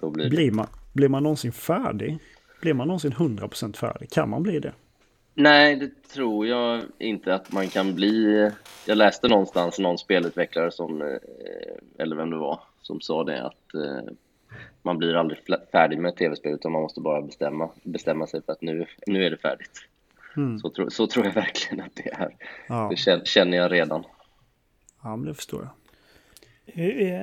så 0.00 0.10
blir, 0.10 0.30
blir, 0.30 0.50
man, 0.50 0.66
blir 0.92 1.08
man 1.08 1.22
någonsin 1.22 1.52
färdig? 1.52 2.18
Blir 2.60 2.74
man 2.74 2.88
någonsin 2.88 3.12
100% 3.12 3.76
färdig? 3.76 4.10
Kan 4.10 4.30
man 4.30 4.42
bli 4.42 4.58
det? 4.58 4.72
Nej, 5.34 5.76
det 5.76 6.08
tror 6.08 6.46
jag 6.46 6.82
inte 6.98 7.34
att 7.34 7.52
man 7.52 7.68
kan 7.68 7.94
bli. 7.94 8.50
Jag 8.86 8.98
läste 8.98 9.28
någonstans 9.28 9.78
någon 9.78 9.98
spelutvecklare 9.98 10.70
som, 10.70 11.02
eh, 11.02 11.18
eller 11.98 12.16
vem 12.16 12.30
det 12.30 12.36
var, 12.36 12.60
som 12.82 13.00
sa 13.00 13.24
det 13.24 13.42
att 13.46 13.74
eh, 13.74 14.12
man 14.82 14.98
blir 14.98 15.14
aldrig 15.14 15.38
färdig 15.72 15.98
med 15.98 16.08
ett 16.08 16.16
tv-spel 16.16 16.54
utan 16.54 16.72
man 16.72 16.82
måste 16.82 17.00
bara 17.00 17.22
bestämma, 17.22 17.70
bestämma 17.82 18.26
sig 18.26 18.42
för 18.42 18.52
att 18.52 18.62
nu, 18.62 18.86
nu 19.06 19.26
är 19.26 19.30
det 19.30 19.36
färdigt. 19.36 19.88
Mm. 20.36 20.58
Så, 20.58 20.70
tro, 20.70 20.90
så 20.90 21.06
tror 21.06 21.26
jag 21.26 21.32
verkligen 21.32 21.84
att 21.84 21.94
det 21.94 22.08
är. 22.12 22.36
Ja. 22.68 22.90
Det 22.90 23.26
känner 23.26 23.56
jag 23.56 23.72
redan. 23.72 24.04
Ja, 25.02 25.16
men 25.16 25.26
det 25.26 25.34
förstår 25.34 25.62
jag. 25.62 25.70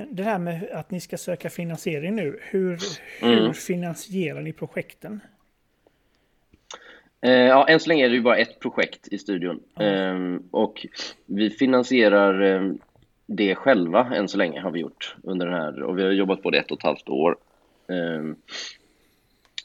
Det 0.09 0.23
här 0.23 0.39
med 0.39 0.69
att 0.71 0.91
ni 0.91 0.99
ska 0.99 1.17
söka 1.17 1.49
finansiering 1.49 2.15
nu, 2.15 2.39
hur, 2.41 2.79
hur 3.19 3.39
mm. 3.39 3.53
finansierar 3.53 4.41
ni 4.41 4.53
projekten? 4.53 5.19
Eh, 7.21 7.31
ja, 7.31 7.67
än 7.67 7.79
så 7.79 7.89
länge 7.89 8.05
är 8.05 8.09
det 8.09 8.15
ju 8.15 8.21
bara 8.21 8.37
ett 8.37 8.59
projekt 8.59 9.07
i 9.11 9.17
studion. 9.17 9.59
Mm. 9.75 10.43
Och 10.51 10.85
vi 11.25 11.49
finansierar 11.49 12.41
eh, 12.41 12.73
det 13.25 13.55
själva 13.55 14.15
än 14.15 14.27
så 14.27 14.37
länge 14.37 14.61
har 14.61 14.71
vi 14.71 14.79
gjort 14.79 15.15
under 15.23 15.45
den 15.45 15.55
här 15.55 15.83
och 15.83 15.97
vi 15.97 16.03
har 16.03 16.11
jobbat 16.11 16.41
på 16.41 16.49
det 16.49 16.57
ett 16.57 16.71
och 16.71 16.77
ett 16.77 16.83
halvt 16.83 17.09
år. 17.09 17.37
Um, 17.87 18.35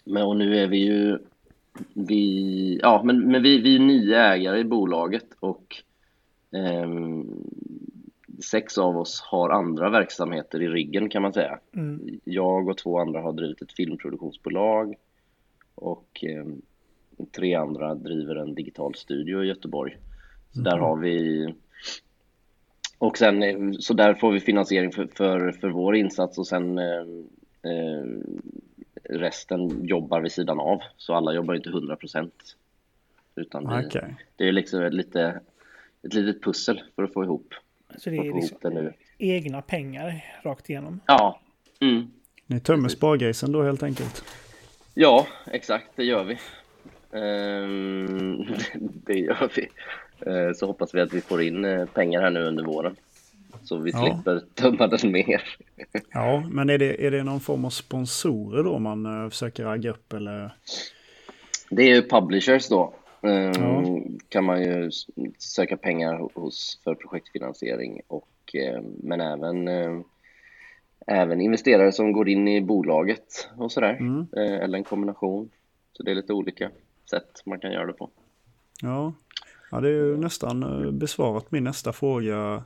men 0.05 0.23
och 0.23 0.37
nu 0.37 0.59
är 0.59 0.67
vi 0.67 0.79
ju 0.79 1.19
vi, 1.95 2.81
ja, 2.83 3.03
men, 3.05 3.31
men 3.31 3.43
vi, 3.43 3.61
vi 3.61 3.77
är 3.77 3.81
nio 3.81 4.19
ägare 4.19 4.59
i 4.59 4.65
bolaget 4.65 5.27
och 5.41 5.83
sex 8.45 8.79
av 8.79 8.97
oss 8.97 9.21
har 9.21 9.51
andra 9.51 9.91
verksamheter 9.91 10.63
i 10.63 10.69
ryggen 10.69 11.09
kan 11.09 11.23
man 11.23 11.33
säga. 11.33 11.59
Mm. 11.75 12.21
Jag 12.25 12.69
och 12.69 12.79
två 12.79 12.99
andra 12.99 13.21
har 13.21 13.33
drivit 13.33 13.63
ett 13.63 13.73
filmproduktionsbolag 13.73 14.95
och 15.75 16.25
tre 17.33 17.55
andra 17.55 17.95
driver 17.95 18.37
en 18.37 18.55
digital 18.55 18.95
studio 18.95 19.45
i 19.45 19.47
Göteborg. 19.47 19.97
Så 20.53 20.61
mm. 20.61 20.65
där 20.65 20.79
har 20.79 20.97
vi 20.97 21.47
och 22.99 23.19
sen, 23.19 23.43
eh, 23.43 23.73
så 23.79 23.95
där 23.95 24.15
får 24.15 24.33
vi 24.33 24.41
finansiering 24.41 24.93
för, 24.93 25.07
för, 25.07 25.53
för 25.53 25.69
vår 25.69 25.97
insats 25.97 26.39
och 26.39 26.47
sen 26.47 26.79
eh, 26.79 27.01
eh 27.63 28.05
resten 29.09 29.87
jobbar 29.87 30.21
vid 30.21 30.33
sidan 30.33 30.61
av. 30.61 30.83
Så 30.97 31.15
alla 31.15 31.35
jobbar 31.35 31.55
inte 31.55 31.69
100 31.69 31.97
procent. 31.97 32.57
Utan 33.35 33.69
vi, 33.69 33.87
okay. 33.87 34.11
det 34.37 34.49
är 34.49 34.53
liksom 34.53 34.83
ett, 34.83 34.95
lite, 34.95 35.41
ett 36.03 36.15
litet 36.15 36.43
pussel 36.43 36.83
för 36.95 37.03
att 37.03 37.13
få 37.13 37.25
ihop. 37.25 37.55
Så 37.99 38.11
det 38.11 38.17
är 38.17 38.35
liksom 38.35 38.59
det 38.61 38.71
nu. 38.71 38.93
egna 39.19 39.63
pengar 39.63 40.25
rakt 40.43 40.71
igenom? 40.71 41.01
Ja. 41.07 41.41
Mm. 41.81 42.11
Ni 42.47 42.61
tömmer 42.61 42.89
spargrisen 42.89 43.53
då 43.53 43.63
helt 43.63 43.83
enkelt? 43.83 44.25
Ja, 44.95 45.27
exakt 45.47 45.87
det 45.97 46.05
gör 46.05 46.25
vi. 46.25 46.39
Ehm, 47.13 48.45
det 49.07 49.19
gör 49.19 49.51
vi. 49.57 49.69
Eh, 50.21 50.53
så 50.55 50.67
hoppas 50.67 50.95
vi 50.95 51.01
att 51.01 51.13
vi 51.13 51.21
får 51.21 51.43
in 51.43 51.65
eh, 51.65 51.87
pengar 51.87 52.23
här 52.23 52.31
nu 52.31 52.45
under 52.45 52.65
våren. 52.65 52.97
Så 53.63 53.77
vi 53.77 53.91
ja. 53.91 53.99
slipper 53.99 54.43
tömma 54.55 54.87
den 54.87 55.13
mer. 55.13 55.43
Ja, 56.13 56.49
men 56.51 56.71
är 56.71 56.79
det, 56.79 57.07
är 57.07 57.11
det 57.11 57.23
någon 57.23 57.41
form 57.41 57.65
av 57.65 57.71
sponsorer 57.71 58.65
då 58.65 58.79
man 58.79 59.07
eh, 59.07 59.31
försöker 59.31 59.65
ragga 59.65 59.91
upp 59.91 60.13
eller? 60.13 60.55
Det 61.71 61.83
är 61.83 61.95
ju 61.95 62.09
publishers 62.09 62.69
då. 62.69 62.95
Ja. 63.21 63.85
Kan 64.29 64.45
man 64.45 64.63
ju 64.63 64.91
söka 65.39 65.77
pengar 65.77 66.29
hos 66.35 66.81
för 66.85 66.95
projektfinansiering 66.95 68.01
och 68.09 68.57
men 69.03 69.21
även 69.21 69.69
även 71.07 71.41
investerare 71.41 71.93
som 71.93 72.13
går 72.13 72.29
in 72.29 72.49
i 72.49 72.61
bolaget 72.61 73.49
och 73.57 73.73
sådär. 73.73 73.97
Mm. 74.01 74.27
Eller 74.37 74.79
en 74.79 74.85
kombination. 74.85 75.51
Så 75.93 76.03
det 76.03 76.11
är 76.11 76.15
lite 76.15 76.33
olika 76.33 76.71
sätt 77.11 77.43
man 77.45 77.61
kan 77.61 77.73
göra 77.73 77.87
det 77.87 77.93
på. 77.93 78.11
Ja, 78.83 79.13
Ja, 79.71 79.81
det 79.81 79.89
är 79.89 79.93
ju 79.93 80.17
nästan 80.17 80.63
eh, 80.63 80.91
besvarat 80.91 81.53
min 81.53 81.65
nästa 81.65 81.93
fråga. 81.93 82.65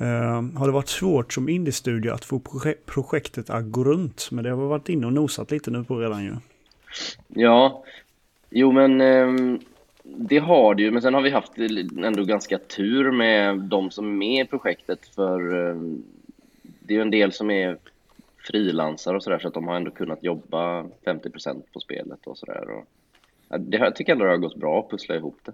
Uh, 0.00 0.58
har 0.58 0.66
det 0.66 0.72
varit 0.72 0.88
svårt 0.88 1.32
som 1.32 1.48
indiestudio 1.48 2.12
att 2.12 2.24
få 2.24 2.38
projek 2.38 2.86
projektet 2.86 3.50
att 3.50 3.64
gå 3.64 3.84
runt? 3.84 4.28
Men 4.30 4.44
det 4.44 4.50
har 4.50 4.56
vi 4.56 4.66
varit 4.66 4.88
inne 4.88 5.06
och 5.06 5.12
nosat 5.12 5.50
lite 5.50 5.70
nu 5.70 5.84
på 5.84 5.98
redan 5.98 6.24
ju. 6.24 6.32
Ja, 7.28 7.84
jo 8.50 8.72
men 8.72 9.00
um, 9.00 9.60
det 10.04 10.38
har 10.38 10.74
det 10.74 10.82
ju. 10.82 10.90
Men 10.90 11.02
sen 11.02 11.14
har 11.14 11.22
vi 11.22 11.30
haft 11.30 11.58
ändå 12.04 12.24
ganska 12.24 12.58
tur 12.58 13.10
med 13.10 13.58
de 13.58 13.90
som 13.90 14.06
är 14.06 14.10
med 14.10 14.46
i 14.46 14.48
projektet. 14.48 15.08
För 15.14 15.54
um, 15.54 16.02
det 16.62 16.94
är 16.94 16.96
ju 16.96 17.02
en 17.02 17.10
del 17.10 17.32
som 17.32 17.50
är 17.50 17.78
frilansare 18.38 19.16
och 19.16 19.22
sådär 19.22 19.38
så 19.38 19.48
att 19.48 19.54
de 19.54 19.68
har 19.68 19.76
ändå 19.76 19.90
kunnat 19.90 20.24
jobba 20.24 20.82
50% 21.04 21.62
på 21.72 21.80
spelet 21.80 22.26
och 22.26 22.38
sådär. 22.38 22.84
Det 23.48 23.78
här 23.78 23.90
tycker 23.90 24.12
jag 24.12 24.20
ändå 24.20 24.30
har 24.30 24.36
gått 24.36 24.56
bra 24.56 24.80
att 24.80 24.90
pussla 24.90 25.16
ihop 25.16 25.38
det. 25.44 25.52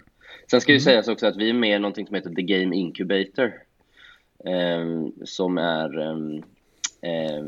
Sen 0.51 0.61
ska 0.61 0.73
ju 0.73 0.77
mm. 0.77 0.85
sägas 0.85 1.09
också 1.09 1.27
att 1.27 1.37
vi 1.37 1.51
är 1.51 1.55
med 1.55 1.77
i 1.77 1.79
någonting 1.79 2.07
som 2.07 2.15
heter 2.15 2.31
The 2.31 2.43
Game 2.43 2.77
Incubator. 2.77 3.53
Eh, 4.45 5.07
som 5.25 5.59
är 5.59 6.01
eh, 7.01 7.45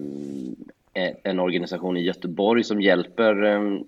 en 1.22 1.40
organisation 1.40 1.96
i 1.96 2.02
Göteborg 2.02 2.64
som 2.64 2.80
hjälper 2.80 3.42
eh, 3.44 3.80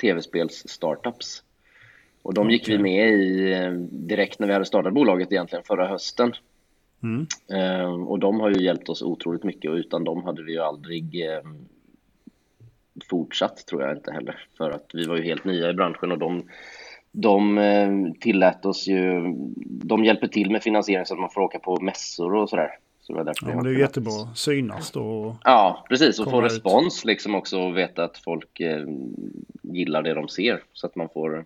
tv-spels-startups. 0.00 1.42
Och 2.22 2.34
de 2.34 2.50
gick 2.50 2.68
vi 2.68 2.78
med 2.78 3.12
i 3.12 3.54
direkt 3.90 4.38
när 4.38 4.46
vi 4.46 4.52
hade 4.52 4.64
startat 4.64 4.94
bolaget 4.94 5.32
egentligen 5.32 5.64
förra 5.64 5.88
hösten. 5.88 6.32
Mm. 7.02 7.26
och 8.06 8.18
de 8.18 8.40
har 8.40 8.50
ju 8.50 8.64
hjälpt 8.64 8.88
oss 8.88 9.02
otroligt 9.02 9.44
mycket 9.44 9.70
och 9.70 9.74
utan 9.74 10.04
dem 10.04 10.24
hade 10.24 10.42
vi 10.42 10.52
ju 10.52 10.58
aldrig 10.58 11.24
fortsatt 13.10 13.66
tror 13.66 13.82
jag 13.82 13.96
inte 13.96 14.12
heller. 14.12 14.44
För 14.56 14.70
att 14.70 14.90
vi 14.92 15.06
var 15.06 15.16
ju 15.16 15.22
helt 15.22 15.44
nya 15.44 15.70
i 15.70 15.74
branschen 15.74 16.12
och 16.12 16.18
de, 16.18 16.42
de 17.12 17.58
eh, 17.58 18.12
tillät 18.20 18.64
oss 18.64 18.86
ju, 18.86 19.34
de 19.66 20.04
hjälper 20.04 20.26
till 20.26 20.50
med 20.50 20.62
finansiering 20.62 21.06
så 21.06 21.14
att 21.14 21.20
man 21.20 21.30
får 21.30 21.40
åka 21.40 21.58
på 21.58 21.80
mässor 21.80 22.34
och 22.34 22.50
sådär. 22.50 22.70
Så 23.00 23.22
det, 23.22 23.32
ja, 23.40 23.54
men 23.54 23.64
det 23.64 23.70
är 23.70 23.78
jättebra. 23.78 24.34
Synas 24.34 24.90
då. 24.90 25.36
Ja, 25.44 25.84
precis. 25.88 26.18
Och 26.18 26.30
få 26.30 26.40
respons 26.40 27.04
liksom 27.04 27.34
också 27.34 27.60
och 27.60 27.76
veta 27.76 28.04
att 28.04 28.18
folk 28.18 28.60
eh, 28.60 28.84
gillar 29.62 30.02
det 30.02 30.14
de 30.14 30.28
ser. 30.28 30.62
Så 30.72 30.86
att 30.86 30.96
man 30.96 31.08
får 31.08 31.44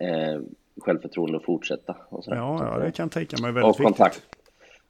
eh, 0.00 0.40
självförtroende 0.80 1.36
att 1.36 1.44
fortsätta. 1.44 1.96
Och 2.08 2.24
sådär. 2.24 2.36
Ja, 2.36 2.72
ja, 2.72 2.84
det 2.84 2.92
kan 2.92 3.08
tänka 3.08 3.36
mig 3.42 3.52
väldigt 3.52 3.70
och 3.70 3.84
kontakt, 3.84 4.16
viktigt. 4.16 4.36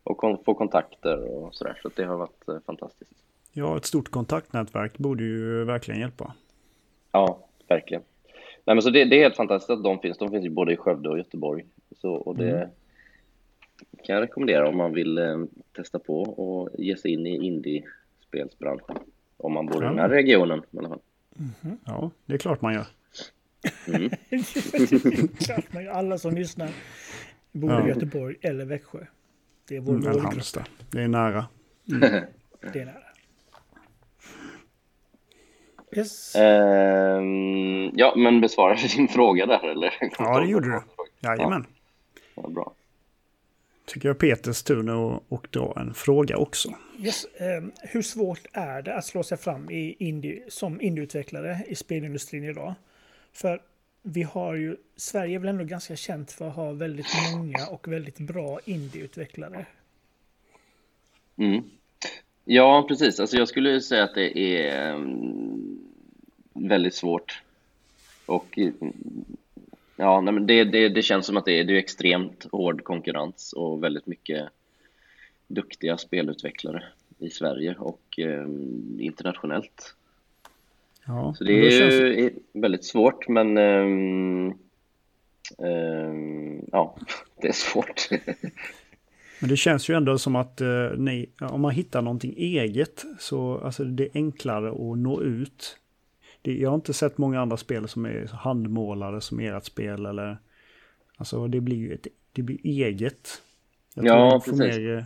Och 0.04 0.16
kon 0.16 0.38
få 0.44 0.54
kontakter 0.54 1.37
och 1.37 1.54
sådär. 1.54 1.78
Så 1.82 1.90
det 1.97 2.04
har 2.04 2.16
varit 2.16 2.49
eh, 2.49 2.54
fantastiskt. 2.66 3.12
Ja, 3.52 3.76
ett 3.76 3.85
stort 3.85 4.09
kontaktnätverk 4.09 4.99
borde 4.99 5.23
ju 5.23 5.64
verkligen 5.64 6.00
hjälpa. 6.00 6.35
Ja, 7.12 7.47
verkligen. 7.69 8.02
Nej, 8.64 8.76
men 8.76 8.83
så 8.83 8.90
det, 8.90 9.04
det 9.04 9.16
är 9.16 9.23
helt 9.23 9.37
fantastiskt 9.37 9.71
att 9.71 9.85
de 9.85 9.99
finns. 9.99 10.19
De 10.19 10.30
finns 10.30 10.45
ju 10.45 10.50
både 10.50 10.73
i 10.73 10.76
Skövde 10.76 11.09
och 11.09 11.19
Göteborg. 11.19 11.64
Så, 11.97 12.12
och 12.12 12.37
det 12.37 12.50
mm. 12.50 12.69
kan 14.04 14.14
jag 14.14 14.23
rekommendera 14.23 14.69
om 14.69 14.76
man 14.76 14.92
vill 14.92 15.19
eh, 15.19 15.45
testa 15.76 15.99
på 15.99 16.23
och 16.23 16.69
ge 16.78 16.97
sig 16.97 17.12
in 17.12 17.26
i 17.26 17.47
indie-spelsbranschen. 17.47 18.99
Om 19.37 19.52
man 19.52 19.66
bor 19.66 19.83
ja. 19.83 19.88
i 19.88 19.90
den 19.90 19.99
här 19.99 20.09
regionen 20.09 20.62
i 20.71 20.78
alla 20.78 20.88
fall. 20.88 21.00
Mm. 21.38 21.78
Ja, 21.85 22.11
det 22.26 22.35
är 22.35 22.38
klart 22.38 22.61
man 22.61 22.75
gör. 22.75 22.87
Mm. 23.87 24.11
klart 25.38 25.73
man 25.73 25.85
gör. 25.85 25.92
Alla 25.92 26.19
som 26.19 26.35
lyssnar 26.35 26.71
bor 27.52 27.71
ja. 27.71 27.87
i 27.87 27.88
Göteborg 27.88 28.37
eller 28.40 28.64
Växjö. 28.64 29.07
Det 29.69 29.76
är 29.76 29.80
vår 29.80 29.95
mm, 29.95 30.25
Halmstad. 30.25 30.64
Det 30.90 31.02
är 31.02 31.09
nära. 31.09 31.47
Mm. 31.88 32.00
det 32.73 32.80
är 32.80 32.85
nära. 32.85 33.10
Yes. 35.97 36.37
Uh, 36.37 36.42
ja, 37.94 38.14
men 38.16 38.40
besvarade 38.40 38.88
din 38.97 39.09
fråga 39.09 39.47
där 39.47 39.68
eller? 39.68 39.94
Ja, 40.18 40.40
det 40.40 40.49
gjorde 40.49 40.68
du. 40.68 40.82
Jajamän. 41.20 41.66
Ja, 42.35 42.49
bra. 42.49 42.73
Tycker 43.85 44.09
jag 44.09 44.18
Peters 44.18 44.62
tur 44.62 44.82
nu 44.82 45.18
att 45.37 45.52
dra 45.52 45.75
en 45.80 45.94
fråga 45.94 46.37
också. 46.37 46.75
Yes. 46.99 47.26
Um, 47.40 47.73
hur 47.82 48.02
svårt 48.02 48.47
är 48.52 48.82
det 48.82 48.94
att 48.94 49.04
slå 49.04 49.23
sig 49.23 49.38
fram 49.38 49.70
i 49.70 49.97
indie, 49.99 50.42
som 50.49 50.80
indieutvecklare 50.80 51.59
i 51.66 51.75
spelindustrin 51.75 52.44
idag? 52.44 52.75
För 53.32 53.62
vi 54.02 54.23
har 54.23 54.54
ju, 54.54 54.76
Sverige 54.97 55.35
är 55.35 55.38
väl 55.38 55.49
ändå 55.49 55.64
ganska 55.64 55.97
känt 55.97 56.32
för 56.32 56.49
att 56.49 56.54
ha 56.54 56.73
väldigt 56.73 57.06
många 57.32 57.66
och 57.70 57.88
väldigt 57.88 58.18
bra 58.18 58.61
indieutvecklare. 58.64 59.66
Mm. 61.37 61.70
Ja, 62.52 62.85
precis. 62.88 63.21
Alltså 63.21 63.37
jag 63.37 63.49
skulle 63.49 63.80
säga 63.80 64.04
att 64.04 64.14
det 64.14 64.38
är 64.38 64.95
um, 64.95 65.78
väldigt 66.54 66.95
svårt. 66.95 67.42
Och 68.26 68.59
ja, 69.97 70.21
nej, 70.21 70.35
men 70.35 70.47
det, 70.47 70.64
det, 70.64 70.88
det, 70.88 71.02
känns 71.02 71.26
som 71.26 71.37
att 71.37 71.45
det 71.45 71.61
är, 71.61 71.64
det 71.64 71.73
är 71.73 71.78
extremt 71.78 72.47
hård 72.52 72.85
konkurrens 72.85 73.52
och 73.52 73.85
väldigt 73.85 74.07
mycket 74.07 74.49
duktiga 75.47 75.99
spelutvecklare 75.99 76.85
i 77.19 77.30
Sverige 77.30 77.75
och 77.78 78.19
um, 78.19 78.97
internationellt. 79.00 79.95
Ja, 81.07 81.35
Så 81.38 81.45
det 81.45 81.66
är 81.66 81.71
känns... 81.71 81.95
ju 81.95 82.30
väldigt 82.52 82.85
svårt, 82.85 83.28
men 83.28 83.59
um, 83.59 84.59
um, 85.59 86.69
ja, 86.73 86.97
det 87.40 87.49
är 87.49 87.52
svårt. 87.52 88.09
Men 89.40 89.49
det 89.50 89.56
känns 89.56 89.90
ju 89.90 89.94
ändå 89.94 90.18
som 90.18 90.37
att 90.37 90.61
eh, 90.61 90.90
ni, 90.97 91.30
om 91.40 91.61
man 91.61 91.70
hittar 91.70 92.02
någonting 92.02 92.35
eget 92.37 93.04
så 93.18 93.61
alltså 93.64 93.85
det 93.85 94.04
är 94.04 94.11
enklare 94.14 94.68
att 94.70 94.99
nå 94.99 95.23
ut. 95.23 95.76
Det, 96.42 96.54
jag 96.54 96.70
har 96.70 96.75
inte 96.75 96.92
sett 96.92 97.18
många 97.18 97.40
andra 97.40 97.56
spel 97.56 97.88
som 97.88 98.04
är 98.04 98.26
handmålade 98.26 99.20
som 99.20 99.40
ert 99.40 99.64
spel 99.64 100.06
eller 100.06 100.38
alltså 101.16 101.47
det 101.47 101.61
blir 101.61 101.76
ju 101.76 101.94
ett, 101.94 102.06
det 102.32 102.42
blir 102.42 102.59
eget. 102.66 103.42
Jag 103.94 104.06
ja, 104.06 104.42
precis. 104.44 104.59
Mer 104.59 104.97
eh, 104.97 105.04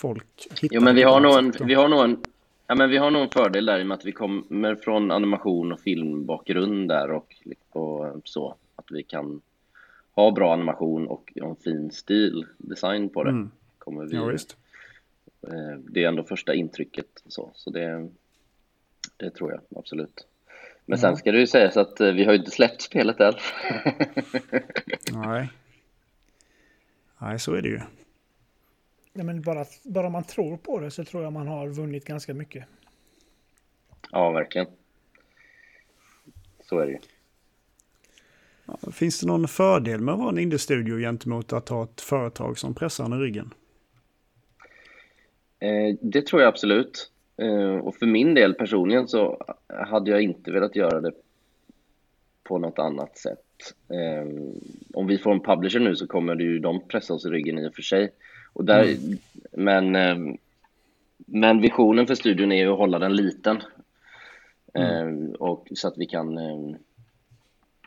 folk 0.00 0.48
Jo, 0.60 0.80
men 0.80 0.94
vi 0.94 1.02
har, 1.02 1.20
nog 1.20 1.38
en, 1.38 1.52
vi 1.66 1.74
har 1.74 1.88
nog 1.88 2.04
en, 2.04 2.18
ja, 2.66 2.74
men 2.74 2.90
vi 2.90 2.96
har 2.96 3.10
nog 3.10 3.22
en 3.22 3.30
fördel 3.30 3.66
där 3.66 3.78
i 3.78 3.82
och 3.82 3.86
med 3.86 3.94
att 3.94 4.04
vi 4.04 4.12
kommer 4.12 4.74
från 4.74 5.10
animation 5.10 5.72
och 5.72 5.80
filmbakgrund 5.80 6.88
där 6.88 7.10
och, 7.10 7.34
och 7.70 8.20
så. 8.24 8.54
Att 8.76 8.86
vi 8.90 9.02
kan 9.02 9.40
ha 10.14 10.30
bra 10.30 10.52
animation 10.52 11.08
och 11.08 11.32
en 11.34 11.56
fin 11.56 11.90
stil, 11.90 12.46
design 12.58 13.08
på 13.08 13.24
det. 13.24 13.30
Mm. 13.30 13.50
Kommer 13.78 14.04
vi, 14.04 14.16
ja, 14.16 14.24
visst. 14.24 14.56
Eh, 15.42 15.78
det 15.78 16.04
är 16.04 16.08
ändå 16.08 16.24
första 16.24 16.54
intrycket 16.54 17.22
så, 17.26 17.50
så 17.54 17.70
det, 17.70 18.08
det 19.16 19.30
tror 19.30 19.52
jag 19.52 19.78
absolut. 19.78 20.26
Men 20.86 20.98
sen 20.98 21.16
ska 21.16 21.32
det 21.32 21.38
ju 21.38 21.46
sägas 21.46 21.76
att 21.76 22.00
eh, 22.00 22.12
vi 22.12 22.24
har 22.24 22.32
ju 22.32 22.38
inte 22.38 22.50
släppt 22.50 22.82
spelet 22.82 23.20
än. 23.20 23.34
Nej. 25.12 25.50
Nej, 27.18 27.38
så 27.38 27.54
är 27.54 27.62
det 27.62 27.68
ju. 27.68 27.80
Ja, 29.12 29.24
men 29.24 29.42
bara, 29.42 29.64
bara 29.82 30.08
man 30.08 30.24
tror 30.24 30.56
på 30.56 30.80
det 30.80 30.90
så 30.90 31.04
tror 31.04 31.22
jag 31.22 31.32
man 31.32 31.48
har 31.48 31.68
vunnit 31.68 32.04
ganska 32.04 32.34
mycket. 32.34 32.64
Ja, 34.10 34.30
verkligen. 34.30 34.66
Så 36.60 36.78
är 36.78 36.86
det 36.86 36.92
ju. 36.92 36.98
Finns 38.92 39.20
det 39.20 39.26
någon 39.26 39.48
fördel 39.48 40.00
med 40.00 40.12
att 40.12 40.18
vara 40.20 40.28
en 40.28 40.38
indie-studio 40.38 40.98
gentemot 40.98 41.52
att 41.52 41.68
ha 41.68 41.84
ett 41.84 42.00
företag 42.00 42.58
som 42.58 42.74
pressar 42.74 43.04
en 43.04 43.12
i 43.12 43.16
ryggen? 43.16 43.54
Eh, 45.58 45.96
det 46.00 46.26
tror 46.26 46.42
jag 46.42 46.48
absolut. 46.48 47.10
Eh, 47.36 47.76
och 47.76 47.96
för 47.96 48.06
min 48.06 48.34
del 48.34 48.54
personligen 48.54 49.08
så 49.08 49.44
hade 49.68 50.10
jag 50.10 50.22
inte 50.22 50.50
velat 50.50 50.76
göra 50.76 51.00
det 51.00 51.12
på 52.42 52.58
något 52.58 52.78
annat 52.78 53.18
sätt. 53.18 53.74
Eh, 53.88 54.26
om 54.94 55.06
vi 55.06 55.18
får 55.18 55.32
en 55.32 55.40
publisher 55.40 55.80
nu 55.80 55.96
så 55.96 56.06
kommer 56.06 56.34
det 56.34 56.44
ju 56.44 56.58
de 56.58 56.80
pressa 56.88 57.14
oss 57.14 57.26
i 57.26 57.28
ryggen 57.28 57.58
i 57.58 57.68
och 57.68 57.74
för 57.74 57.82
sig. 57.82 58.12
Och 58.52 58.64
där, 58.64 58.82
mm. 58.84 59.18
men, 59.52 60.38
men 61.16 61.60
visionen 61.60 62.06
för 62.06 62.14
studion 62.14 62.52
är 62.52 62.64
ju 62.64 62.72
att 62.72 62.78
hålla 62.78 62.98
den 62.98 63.16
liten. 63.16 63.62
Mm. 64.74 65.30
Och 65.30 65.68
så 65.74 65.88
att 65.88 65.98
vi 65.98 66.06
kan 66.06 66.38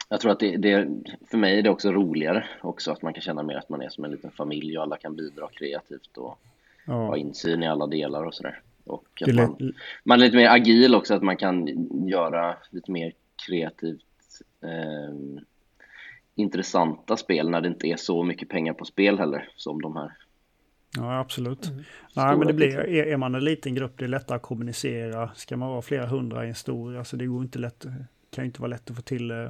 jag 0.10 0.22
tror 0.22 0.32
att 0.32 0.40
det, 0.40 0.58
det, 0.58 0.88
för 1.28 1.38
mig 1.38 1.60
är 1.60 1.64
det 1.64 1.70
också 1.70 1.92
roligare 1.92 2.46
också 2.62 2.92
att 2.92 3.02
man 3.02 3.14
kan 3.14 3.22
känna 3.22 3.44
mer 3.44 3.56
att 3.56 3.70
man 3.70 3.82
är 3.82 3.90
som 3.90 4.06
en 4.06 4.12
liten 4.12 4.32
familj 4.32 4.78
och 4.78 4.84
alla 4.84 4.98
kan 4.98 5.16
bidra 5.16 5.48
kreativt 5.48 6.18
och 6.18 6.40
ja. 6.86 6.94
ha 6.94 7.18
insyn 7.18 7.64
i 7.64 7.68
alla 7.68 7.88
delar 7.88 8.24
och 8.24 8.34
sådär. 8.34 8.62
Och 8.86 9.08
att 9.22 9.36
man, 9.36 9.74
man, 10.04 10.20
är 10.20 10.26
lite 10.26 10.38
mer 10.38 10.50
agil 10.50 10.96
också, 10.96 11.14
att 11.14 11.24
man 11.24 11.38
kan 11.38 11.68
göra 12.08 12.58
lite 12.70 12.92
mer 12.92 13.14
kreativt 13.48 14.02
eh, 14.64 15.42
intressanta 16.36 17.18
spel 17.18 17.50
när 17.50 17.62
det 17.62 17.68
inte 17.68 17.88
är 17.88 17.98
så 17.98 18.24
mycket 18.24 18.50
pengar 18.50 18.74
på 18.74 18.86
spel 18.86 19.20
heller 19.20 19.50
som 19.56 19.82
de 19.82 19.96
här. 19.96 20.12
Ja, 20.98 21.20
absolut. 21.20 21.68
Mm. 21.68 21.84
Nej, 22.16 22.38
men 22.38 22.48
det 22.48 22.54
blir, 22.54 22.78
är, 22.78 23.06
är 23.06 23.18
man 23.18 23.36
en 23.36 23.44
liten 23.44 23.76
grupp, 23.76 23.94
det 23.98 24.06
är 24.06 24.10
lättare 24.10 24.36
att 24.36 24.42
kommunicera. 24.42 25.30
Ska 25.36 25.58
man 25.58 25.70
vara 25.70 25.82
flera 25.82 26.06
hundra 26.06 26.46
i 26.46 26.48
en 26.48 26.56
stor, 26.56 26.98
alltså 26.98 27.18
det 27.18 27.26
går 27.26 27.42
inte 27.42 27.60
lätt, 27.60 27.86
kan 28.32 28.44
ju 28.44 28.46
inte 28.46 28.62
vara 28.62 28.70
lätt 28.70 28.90
att 28.90 28.96
få 28.96 29.02
till 29.02 29.32
eh, 29.32 29.50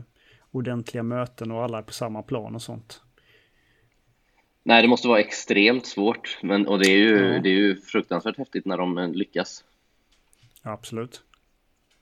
ordentliga 0.55 1.03
möten 1.03 1.51
och 1.51 1.63
alla 1.63 1.77
är 1.77 1.81
på 1.81 1.93
samma 1.93 2.21
plan 2.21 2.55
och 2.55 2.61
sånt. 2.61 3.01
Nej, 4.63 4.81
det 4.81 4.87
måste 4.87 5.07
vara 5.07 5.19
extremt 5.19 5.85
svårt, 5.85 6.39
men, 6.43 6.67
och 6.67 6.79
det 6.79 6.87
är, 6.87 6.97
ju, 6.97 7.33
ja. 7.33 7.39
det 7.39 7.49
är 7.49 7.53
ju 7.53 7.81
fruktansvärt 7.81 8.37
häftigt 8.37 8.65
när 8.65 8.77
de 8.77 9.11
lyckas. 9.13 9.63
Ja, 10.63 10.71
absolut. 10.71 11.21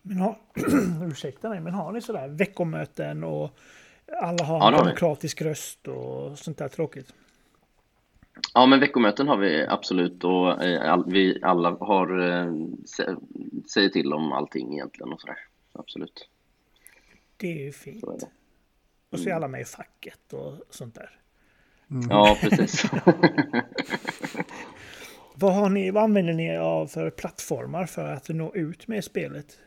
Men 0.01 0.17
har, 0.17 0.37
ursäkta 1.11 1.49
mig, 1.49 1.59
men 1.59 1.73
har 1.73 1.91
ni 1.91 2.01
sådär 2.01 2.27
veckomöten 2.27 3.23
och 3.23 3.57
alla 4.21 4.43
har 4.43 4.67
en 4.67 4.73
ja, 4.73 4.83
demokratisk 4.83 5.41
röst 5.41 5.87
och 5.87 6.39
sånt 6.39 6.57
där 6.57 6.67
tråkigt? 6.67 7.13
Ja, 8.53 8.65
men 8.65 8.79
veckomöten 8.79 9.27
har 9.27 9.37
vi 9.37 9.67
absolut 9.67 10.23
och 10.23 10.63
eh, 10.63 10.91
all, 10.91 11.03
vi 11.11 11.39
alla 11.41 11.77
har 11.79 12.19
eh, 12.19 12.53
säger 13.73 13.89
till 13.89 14.13
om 14.13 14.31
allting 14.31 14.73
egentligen 14.73 15.13
och 15.13 15.21
sådär. 15.21 15.37
Absolut. 15.73 16.29
Det 17.37 17.47
är 17.47 17.65
ju 17.65 17.71
fint. 17.71 17.99
Så 17.99 18.11
är 18.11 18.19
det. 18.19 18.27
Och 19.13 19.19
så 19.19 19.29
är 19.29 19.33
alla 19.33 19.47
med 19.47 19.61
i 19.61 19.65
facket 19.65 20.33
och 20.33 20.53
sånt 20.69 20.95
där. 20.95 21.09
Mm. 21.91 22.07
Ja, 22.09 22.37
precis. 22.41 22.83
vad, 25.35 25.53
har 25.53 25.69
ni, 25.69 25.91
vad 25.91 26.03
använder 26.03 26.33
ni 26.33 26.57
av 26.57 26.87
för 26.87 27.09
plattformar 27.09 27.85
för 27.85 28.13
att 28.13 28.29
nå 28.29 28.55
ut 28.55 28.87
med 28.87 29.03
spelet? 29.03 29.59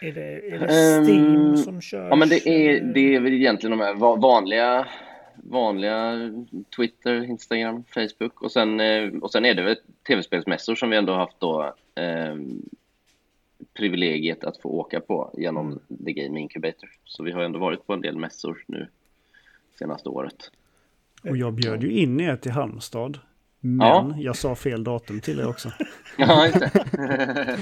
Är 0.00 0.12
det, 0.12 0.54
är 0.54 0.58
det 0.58 1.04
Steam 1.04 1.36
um, 1.36 1.56
som 1.56 1.80
kör? 1.80 2.08
Ja, 2.08 2.16
men 2.16 2.28
det 2.28 2.48
är, 2.48 2.80
det 2.80 3.14
är 3.14 3.20
väl 3.20 3.32
egentligen 3.32 3.78
de 3.78 3.84
här 3.84 3.94
vanliga, 4.16 4.88
vanliga 5.34 6.30
Twitter, 6.76 7.24
Instagram, 7.24 7.84
Facebook 7.94 8.42
och 8.42 8.52
sen, 8.52 8.80
eh, 8.80 9.08
och 9.22 9.32
sen 9.32 9.44
är 9.44 9.54
det 9.54 9.62
väl 9.62 9.76
tv-spelsmässor 10.08 10.74
som 10.74 10.90
vi 10.90 10.96
ändå 10.96 11.14
haft 11.14 11.40
då 11.40 11.74
um, 12.30 12.62
privilegiet 13.74 14.44
att 14.44 14.56
få 14.56 14.68
åka 14.68 15.00
på 15.00 15.34
genom 15.34 15.66
mm. 15.66 16.04
The 16.04 16.12
Game 16.12 16.40
Incubator. 16.40 16.90
Så 17.04 17.22
vi 17.22 17.32
har 17.32 17.42
ändå 17.42 17.58
varit 17.58 17.86
på 17.86 17.92
en 17.92 18.00
del 18.00 18.16
mässor 18.16 18.64
nu 18.66 18.88
senaste 19.78 20.08
året. 20.08 20.50
Och 21.22 21.36
jag 21.36 21.54
bjöd 21.54 21.82
ju 21.82 21.92
in 21.92 22.20
er 22.20 22.36
till 22.36 22.52
Halmstad. 22.52 23.18
Men 23.60 23.86
ja. 23.86 24.14
jag 24.18 24.36
sa 24.36 24.54
fel 24.54 24.84
datum 24.84 25.20
till 25.20 25.40
er 25.40 25.48
också. 25.48 25.72
ja, 26.18 26.46
just 26.46 26.60
det. 26.60 26.86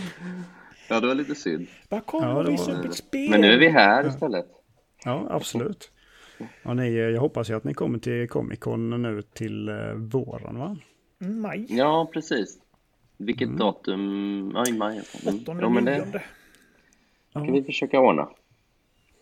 ja, 0.89 1.01
det 1.01 1.07
var 1.07 1.15
lite 1.15 1.35
synd. 1.35 1.67
Bara 1.89 2.01
kom 2.01 2.23
ja, 2.23 2.35
och 2.35 2.49
visa 2.49 2.73
upp 2.73 2.85
ett 2.85 2.95
spel. 2.95 3.31
Men 3.31 3.41
nu 3.41 3.53
är 3.53 3.59
vi 3.59 3.69
här 3.69 4.07
istället. 4.07 4.47
Ja, 5.05 5.27
absolut. 5.31 5.91
Ja, 6.63 6.75
ni, 6.75 6.95
jag 6.95 7.21
hoppas 7.21 7.51
ju 7.51 7.55
att 7.55 7.65
ni 7.65 7.75
kommer 7.75 7.99
till 7.99 8.29
Comic 8.29 8.59
Con 8.59 9.03
nu 9.03 9.23
till 9.23 9.69
eh, 9.69 9.93
våren, 9.95 10.59
va? 10.59 10.77
Maj. 11.19 11.67
Ja, 11.69 12.11
precis. 12.13 12.59
Vilket 13.27 13.49
mm. 13.49 13.59
datum? 13.59 14.53
Ja, 14.55 14.67
i 14.69 14.73
maj. 14.73 15.03
Mm. 15.27 15.41
8 15.43 15.57
ja, 15.61 15.69
men 15.69 15.85
det 15.85 16.23
kan 17.33 17.47
ja. 17.47 17.53
vi 17.53 17.63
försöka 17.63 18.01
ordna. 18.01 18.29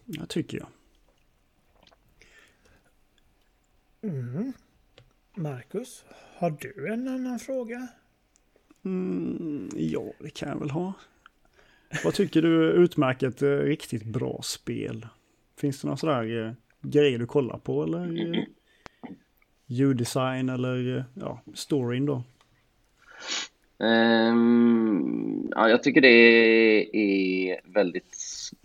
Ja, 0.04 0.26
tycker 0.26 0.58
jag. 0.58 0.68
Mm. 4.02 4.52
Marcus, 5.34 6.04
har 6.36 6.50
du 6.50 6.92
en 6.92 7.08
annan 7.08 7.38
fråga? 7.38 7.88
Mm, 8.84 9.68
ja, 9.76 10.04
det 10.18 10.30
kan 10.30 10.48
jag 10.48 10.58
väl 10.58 10.70
ha. 10.70 10.92
Vad 12.04 12.14
tycker 12.14 12.42
du 12.42 12.70
utmärker 12.70 13.28
ett 13.28 13.42
eh, 13.42 13.48
riktigt 13.48 14.04
bra 14.04 14.40
spel? 14.42 15.06
Finns 15.56 15.80
det 15.80 15.86
några 15.86 15.96
sådär 15.96 16.46
eh, 16.46 16.52
grejer 16.80 17.18
du 17.18 17.26
kollar 17.26 17.58
på 17.58 17.82
eller 17.82 18.36
eh, 18.36 18.44
ljuddesign 19.66 20.48
eller 20.48 20.96
eh, 20.96 21.04
ja, 21.14 21.40
storyn 21.54 22.06
då? 22.06 22.22
Um, 23.82 25.52
ja, 25.56 25.68
jag 25.68 25.82
tycker 25.82 26.00
det 26.00 26.08
är 26.92 27.60
väldigt 27.64 28.14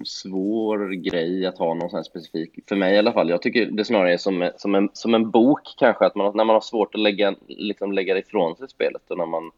svår 0.06 0.90
grej 0.90 1.46
att 1.46 1.58
ha 1.58 1.74
någon 1.74 1.90
sån 1.90 1.98
här 1.98 2.04
specifik, 2.04 2.60
för 2.68 2.76
mig 2.76 2.96
i 2.96 2.98
alla 2.98 3.14
fall. 3.14 3.30
Jag 3.30 3.42
tycker 3.42 3.66
det 3.66 3.86
snarare 3.86 4.14
är 4.14 4.18
som, 4.18 4.52
som, 4.58 4.76
en, 4.76 4.90
som 4.94 5.14
en 5.14 5.32
bok 5.32 5.76
kanske, 5.78 6.06
att 6.06 6.16
man, 6.16 6.38
när 6.38 6.44
man 6.44 6.54
har 6.54 6.62
svårt 6.62 6.96
att 6.96 7.02
lägga, 7.02 7.36
liksom 7.48 7.92
lägga 7.92 8.18
ifrån 8.18 8.56
sig 8.56 8.70
spelet 8.70 9.12
och 9.12 9.18
när 9.18 9.26
man, 9.26 9.52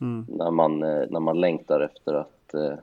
mm. 0.00 0.26
när 0.28 0.50
man, 0.50 0.82
eh, 0.82 1.04
när 1.10 1.20
man 1.20 1.40
längtar 1.40 1.80
efter 1.80 2.14
att 2.14 2.54
uh, 2.54 2.74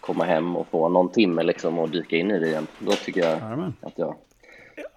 komma 0.00 0.24
hem 0.24 0.56
och 0.56 0.66
få 0.66 0.88
någon 0.88 1.08
timme 1.08 1.42
liksom 1.42 1.78
och 1.78 1.88
dyka 1.88 2.16
in 2.16 2.30
i 2.30 2.38
det 2.38 2.46
igen. 2.46 2.66
Då 2.78 2.92
tycker 2.92 3.20
jag 3.20 3.42
Amen. 3.42 3.74
att, 3.80 3.98
jag, 3.98 4.14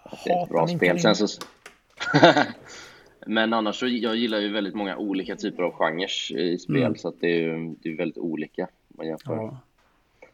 att 0.03 0.23
det 0.25 0.31
är 0.31 0.43
ett 0.43 0.49
bra 0.49 0.67
spel. 0.67 0.99
Sen 0.99 1.15
så... 1.15 1.27
Men 3.27 3.53
annars 3.53 3.75
så 3.75 3.87
jag 3.87 4.15
gillar 4.15 4.39
ju 4.39 4.51
väldigt 4.51 4.75
många 4.75 4.97
olika 4.97 5.35
typer 5.35 5.63
av 5.63 5.71
genrer 5.71 6.37
i 6.39 6.57
spel 6.57 6.75
mm. 6.75 6.95
så 6.95 7.07
att 7.07 7.21
det 7.21 7.27
är 7.27 7.41
ju 7.41 7.75
det 7.81 7.89
är 7.89 7.97
väldigt 7.97 8.17
olika. 8.17 8.67
Man 8.87 9.07
jämför. 9.07 9.35
Ja. 9.35 9.57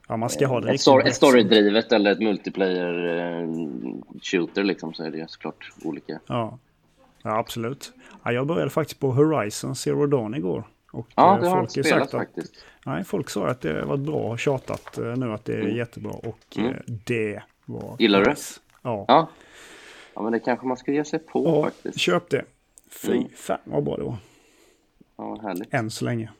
ja, 0.07 0.17
man 0.17 0.29
ska 0.29 0.47
ha 0.47 0.61
det 0.61 0.73
Ett, 0.73 0.81
story, 0.81 1.07
ett 1.07 1.15
storydrivet 1.15 1.91
eller 1.91 2.11
ett 2.11 2.19
multiplayer 2.19 3.19
eh, 3.19 3.47
shooter 4.21 4.63
liksom 4.63 4.93
så 4.93 5.03
är 5.03 5.11
det 5.11 5.17
ju 5.17 5.27
såklart 5.27 5.71
olika. 5.83 6.19
Ja, 6.27 6.59
ja 7.23 7.37
absolut. 7.37 7.93
Ja, 8.23 8.31
jag 8.31 8.47
började 8.47 8.69
faktiskt 8.69 8.99
på 8.99 9.11
Horizon 9.11 9.75
Zero 9.75 10.07
Dawn 10.07 10.35
igår. 10.35 10.63
Och 10.91 11.07
ja, 11.15 11.37
det 11.41 11.47
har 11.47 11.57
folk 11.57 11.77
jag 11.77 11.85
spelat 11.85 12.11
faktiskt. 12.11 12.65
nej, 12.85 13.03
folk 13.03 13.29
sa 13.29 13.47
att 13.47 13.61
det 13.61 13.85
var 13.85 13.97
bra 13.97 14.31
och 14.31 14.39
tjatat 14.39 14.97
eh, 14.97 15.15
nu 15.15 15.31
att 15.31 15.45
det 15.45 15.53
är 15.53 15.61
mm. 15.61 15.75
jättebra 15.75 16.11
och 16.11 16.57
mm. 16.57 16.71
Eh, 16.71 16.79
det 16.85 17.41
var 17.65 17.95
Gillar 17.99 18.19
du 18.19 18.25
det? 18.25 18.35
Ja. 18.81 19.05
ja. 19.07 19.29
Ja, 20.15 20.21
men 20.21 20.31
det 20.31 20.39
kanske 20.39 20.67
man 20.67 20.77
ska 20.77 20.91
ge 20.91 21.05
sig 21.05 21.19
på 21.19 21.45
ja, 21.45 21.63
faktiskt. 21.63 21.99
Köp 21.99 22.29
det. 22.29 22.43
Fy 23.01 23.11
mm. 23.11 23.29
fan 23.35 23.59
vad 23.63 23.83
bra 23.83 23.97
det 23.97 24.03
var. 24.03 24.17
Ja, 25.17 25.39
härligt. 25.41 25.73
Än 25.73 25.89
så 25.89 26.05
länge. 26.05 26.31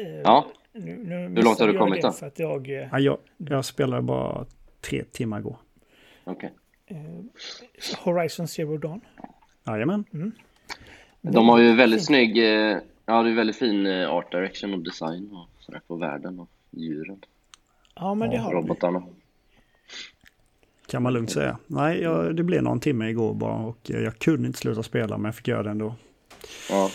Uh, 0.00 0.06
ja. 0.06 0.46
Nu, 0.72 0.96
nu 0.96 1.16
Hur 1.16 1.42
långt 1.42 1.58
har 1.58 1.68
du 1.68 1.78
kommit 1.78 2.02
då? 2.02 2.12
För 2.12 2.26
att 2.26 2.38
jag, 2.38 2.68
uh, 2.68 2.74
ja, 2.74 2.98
jag, 2.98 3.18
jag 3.36 3.64
spelade 3.64 4.02
bara 4.02 4.46
tre 4.80 5.04
timmar 5.04 5.38
igår. 5.38 5.56
Okej. 6.24 6.52
Okay. 6.86 6.98
Uh, 6.98 7.06
eh, 7.16 7.98
Horizon 8.04 8.48
Zero 8.48 8.78
Dawn. 8.78 9.00
Jajamän. 9.66 10.04
Mm. 10.12 10.32
De 11.20 11.48
har 11.48 11.58
ju 11.58 11.74
väldigt 11.74 12.04
snygg, 12.04 12.36
ja 13.06 13.22
det 13.22 13.30
är 13.30 13.34
väldigt 13.34 13.56
fin 13.56 13.86
art 13.86 14.32
direction 14.32 14.74
och 14.74 14.80
design 14.80 15.30
och 15.32 15.62
sådär 15.62 15.80
på 15.86 15.96
världen 15.96 16.40
och 16.40 16.48
djuren. 16.70 17.20
Ja 17.94 18.14
men 18.14 18.30
det 18.30 18.36
har 18.36 18.52
robotarna. 18.52 18.98
de. 18.98 19.14
Kan 20.86 21.02
man 21.02 21.12
lugnt 21.12 21.30
säga. 21.30 21.58
Nej, 21.66 22.02
jag, 22.02 22.36
det 22.36 22.42
blev 22.42 22.62
någon 22.62 22.80
timme 22.80 23.08
igår 23.08 23.34
bara 23.34 23.54
och 23.54 23.78
jag 23.84 24.18
kunde 24.18 24.46
inte 24.46 24.58
sluta 24.58 24.82
spela 24.82 25.18
men 25.18 25.24
jag 25.24 25.34
fick 25.34 25.48
göra 25.48 25.62
det 25.62 25.70
ändå. 25.70 25.94
Ja. 26.70 26.90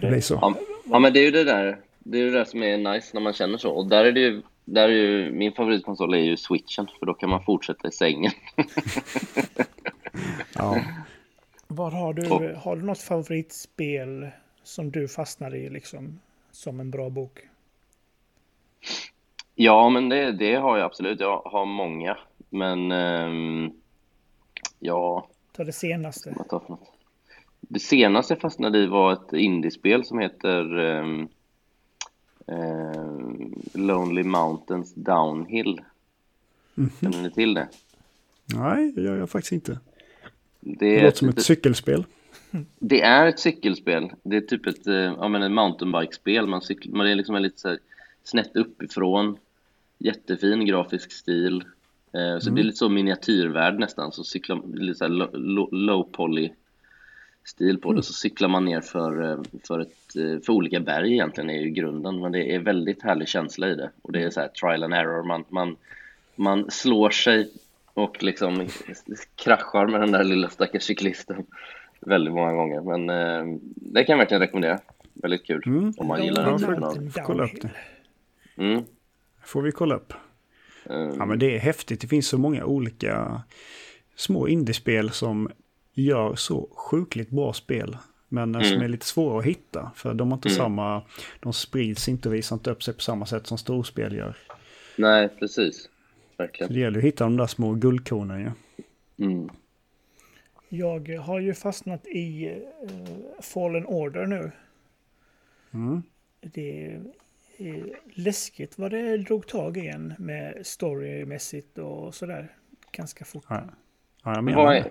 Det 0.00 0.08
blir 0.08 0.20
så. 0.20 0.34
Ja, 0.34 0.54
ja, 0.84 0.98
men 0.98 1.12
det 1.12 1.20
är 1.20 1.24
ju 1.24 1.30
det 1.30 1.44
där. 1.44 1.78
Det 1.98 2.20
är 2.20 2.24
det 2.24 2.30
där 2.30 2.44
som 2.44 2.62
är 2.62 2.92
nice 2.92 3.10
när 3.14 3.20
man 3.20 3.32
känner 3.32 3.58
så. 3.58 3.70
Och 3.70 3.88
där 3.88 4.04
är 4.04 4.12
det 4.12 4.20
ju, 4.20 4.42
där 4.64 4.88
är 4.88 4.92
ju 4.92 5.32
min 5.32 5.52
favoritkonsol 5.52 6.14
är 6.14 6.18
ju 6.18 6.36
switchen 6.36 6.88
för 6.98 7.06
då 7.06 7.14
kan 7.14 7.30
man 7.30 7.44
fortsätta 7.44 7.88
i 7.88 7.92
sängen. 7.92 8.32
ja. 10.54 10.80
Vad 11.66 11.92
har 11.92 12.12
du? 12.12 12.54
Har 12.54 12.76
du 12.76 12.82
något 12.82 13.00
favoritspel 13.00 14.28
som 14.62 14.90
du 14.90 15.08
fastnar 15.08 15.54
i 15.54 15.70
liksom 15.70 16.20
som 16.52 16.80
en 16.80 16.90
bra 16.90 17.10
bok? 17.10 17.38
Ja, 19.54 19.88
men 19.88 20.08
det, 20.08 20.32
det 20.32 20.54
har 20.54 20.78
jag 20.78 20.86
absolut. 20.86 21.20
Jag 21.20 21.42
har 21.44 21.66
många. 21.66 22.16
Men 22.50 22.92
um, 22.92 23.72
ja... 24.78 25.28
Ta 25.52 25.64
det 25.64 25.72
senaste. 25.72 26.34
Ta 26.48 26.60
för 26.60 26.68
något. 26.68 26.92
Det 27.60 27.80
senaste 27.80 28.34
jag 28.34 28.40
fastnade 28.40 28.78
i 28.78 28.86
var 28.86 29.12
ett 29.12 29.32
indiespel 29.32 30.04
som 30.04 30.18
heter 30.18 30.78
um, 30.78 31.28
um, 32.46 33.62
Lonely 33.74 34.22
Mountains 34.22 34.94
Downhill. 34.94 35.80
Mm 36.76 36.90
-hmm. 36.90 37.00
Känner 37.00 37.22
ni 37.22 37.30
till 37.30 37.54
det? 37.54 37.68
Nej, 38.54 38.92
det 38.92 39.02
gör 39.02 39.16
jag 39.16 39.30
faktiskt 39.30 39.52
inte. 39.52 39.78
Det, 40.60 40.96
det 40.96 41.02
låter 41.02 41.16
som 41.16 41.28
ett, 41.28 41.38
ett 41.38 41.44
cykelspel. 41.44 42.04
Det 42.78 43.00
är 43.00 43.26
ett 43.26 43.38
cykelspel. 43.38 44.12
Det 44.22 44.36
är 44.36 44.40
typ 44.40 44.66
ett, 44.66 44.86
eh, 44.86 44.94
ja, 44.94 45.28
men 45.28 45.42
ett 45.42 45.52
mountainbike-spel. 45.52 46.46
Man, 46.46 46.62
man 46.88 47.06
är 47.06 47.14
liksom 47.14 47.36
lite 47.36 47.60
så 47.60 47.68
här 47.68 47.78
snett 48.24 48.56
uppifrån. 48.56 49.38
Jättefin 49.98 50.66
grafisk 50.66 51.12
stil. 51.12 51.64
Eh, 52.12 52.38
så 52.38 52.48
mm. 52.48 52.54
det 52.54 52.60
är 52.60 52.64
lite 52.64 52.78
så 52.78 52.88
miniatyrvärld 52.88 53.78
nästan, 53.78 54.12
så 54.12 54.24
cyklar 54.24 54.62
lite 54.74 54.98
så 54.98 55.08
low, 55.08 55.68
low 55.72 56.02
poly 56.12 56.50
stil 57.44 57.78
på 57.78 57.88
det, 57.88 57.94
mm. 57.94 58.02
så 58.02 58.12
cyklar 58.12 58.48
man 58.48 58.64
ner 58.64 58.80
för, 58.80 59.30
eh, 59.30 59.38
för, 59.66 59.80
ett, 59.80 60.16
eh, 60.16 60.40
för 60.44 60.50
olika 60.52 60.80
berg 60.80 61.12
egentligen 61.12 61.50
är 61.50 61.60
ju 61.60 61.70
grunden, 61.70 62.20
men 62.20 62.32
det 62.32 62.54
är 62.54 62.58
väldigt 62.58 63.02
härlig 63.02 63.28
känsla 63.28 63.68
i 63.68 63.74
det 63.74 63.90
och 64.02 64.12
det 64.12 64.22
är 64.22 64.30
så 64.30 64.40
här 64.40 64.48
trial 64.48 64.82
and 64.82 64.94
error, 64.94 65.22
man, 65.22 65.44
man, 65.48 65.76
man 66.36 66.70
slår 66.70 67.10
sig 67.10 67.50
och 67.94 68.22
liksom 68.22 68.66
kraschar 69.36 69.86
med 69.86 70.00
den 70.00 70.12
där 70.12 70.24
lilla 70.24 70.48
stackars 70.48 70.82
cyklisten 70.82 71.46
väldigt 72.00 72.34
många 72.34 72.52
gånger, 72.52 72.80
men 72.80 73.10
eh, 73.10 73.58
det 73.74 74.04
kan 74.04 74.12
jag 74.12 74.18
verkligen 74.18 74.40
rekommendera, 74.40 74.80
väldigt 75.14 75.46
kul 75.46 75.62
mm. 75.66 75.92
om 75.96 76.06
man 76.06 76.24
gillar 76.24 76.46
den 76.46 76.58
typen 76.58 76.84
av... 76.84 77.12
Kolla 77.26 77.44
upp 77.44 77.60
det. 77.60 77.70
Mm. 78.56 78.84
Får 79.44 79.62
vi 79.62 79.72
kolla 79.72 79.94
upp. 79.94 80.12
Ja 80.84 81.26
men 81.26 81.38
det 81.38 81.54
är 81.54 81.58
häftigt. 81.58 82.00
Det 82.00 82.06
finns 82.06 82.28
så 82.28 82.38
många 82.38 82.64
olika 82.64 83.42
små 84.16 84.48
indiespel 84.48 85.10
som 85.10 85.50
gör 85.94 86.34
så 86.34 86.68
sjukligt 86.76 87.30
bra 87.30 87.52
spel. 87.52 87.96
Men 88.28 88.54
mm. 88.54 88.64
som 88.66 88.80
är 88.80 88.88
lite 88.88 89.06
svåra 89.06 89.38
att 89.38 89.44
hitta. 89.44 89.90
För 89.94 90.14
de 90.14 90.30
har 90.30 90.36
inte 90.36 90.48
mm. 90.48 90.56
samma, 90.56 91.02
de 91.40 91.52
sprids 91.52 92.08
inte 92.08 92.28
och 92.28 92.34
visar 92.34 92.56
inte 92.56 92.70
upp 92.70 92.82
sig 92.82 92.94
på 92.94 93.00
samma 93.00 93.26
sätt 93.26 93.46
som 93.46 93.58
storspel 93.58 94.16
gör. 94.16 94.36
Nej, 94.96 95.28
precis. 95.28 95.88
Verkligen. 96.36 96.68
Så 96.68 96.74
det 96.74 96.80
gäller 96.80 96.98
att 96.98 97.04
hitta 97.04 97.24
de 97.24 97.36
där 97.36 97.46
små 97.46 97.74
guldkornen 97.74 98.40
ju. 98.40 98.50
Mm. 99.26 99.50
Jag 100.68 101.08
har 101.08 101.40
ju 101.40 101.54
fastnat 101.54 102.06
i 102.06 102.48
uh, 102.48 103.40
Fallen 103.40 103.86
Order 103.86 104.26
nu. 104.26 104.50
Mm. 105.74 106.02
Det 106.40 107.00
läskigt 108.14 108.78
vad 108.78 108.90
det 108.90 109.16
drog 109.16 109.46
tag 109.46 109.76
i 109.76 109.88
en 109.88 110.14
med 110.18 110.66
storymässigt 110.66 111.78
och 111.78 112.14
sådär. 112.14 112.52
Ganska 112.92 113.24
fort. 113.24 113.44
Ja, 113.48 113.64
ja 114.24 114.34
jag 114.34 114.44
menar 114.44 114.74
är, 114.74 114.90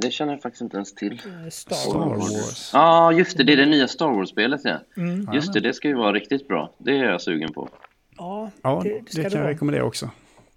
det 0.00 0.10
känner 0.10 0.32
jag 0.32 0.42
faktiskt 0.42 0.62
inte 0.62 0.76
ens 0.76 0.94
till. 0.94 1.12
Eh, 1.12 1.48
Star, 1.48 1.76
Star 1.76 1.98
Wars. 1.98 2.70
Ja, 2.72 2.80
ah, 2.80 3.12
just 3.12 3.36
det. 3.36 3.44
Det 3.44 3.52
är 3.52 3.56
det 3.56 3.66
nya 3.66 3.88
Star 3.88 4.08
Wars-spelet, 4.08 4.60
ja. 4.64 4.78
Mm. 4.96 5.28
Just 5.32 5.52
det, 5.52 5.60
det 5.60 5.74
ska 5.74 5.88
ju 5.88 5.94
vara 5.94 6.12
riktigt 6.12 6.48
bra. 6.48 6.74
Det 6.78 6.90
är 6.90 7.04
jag 7.04 7.20
sugen 7.20 7.52
på. 7.52 7.68
Ja, 8.16 8.50
ja 8.62 8.80
det, 8.84 8.90
det, 8.90 9.22
det 9.22 9.30
kan 9.30 9.40
jag 9.40 9.48
rekommendera 9.48 9.84
också. 9.84 10.10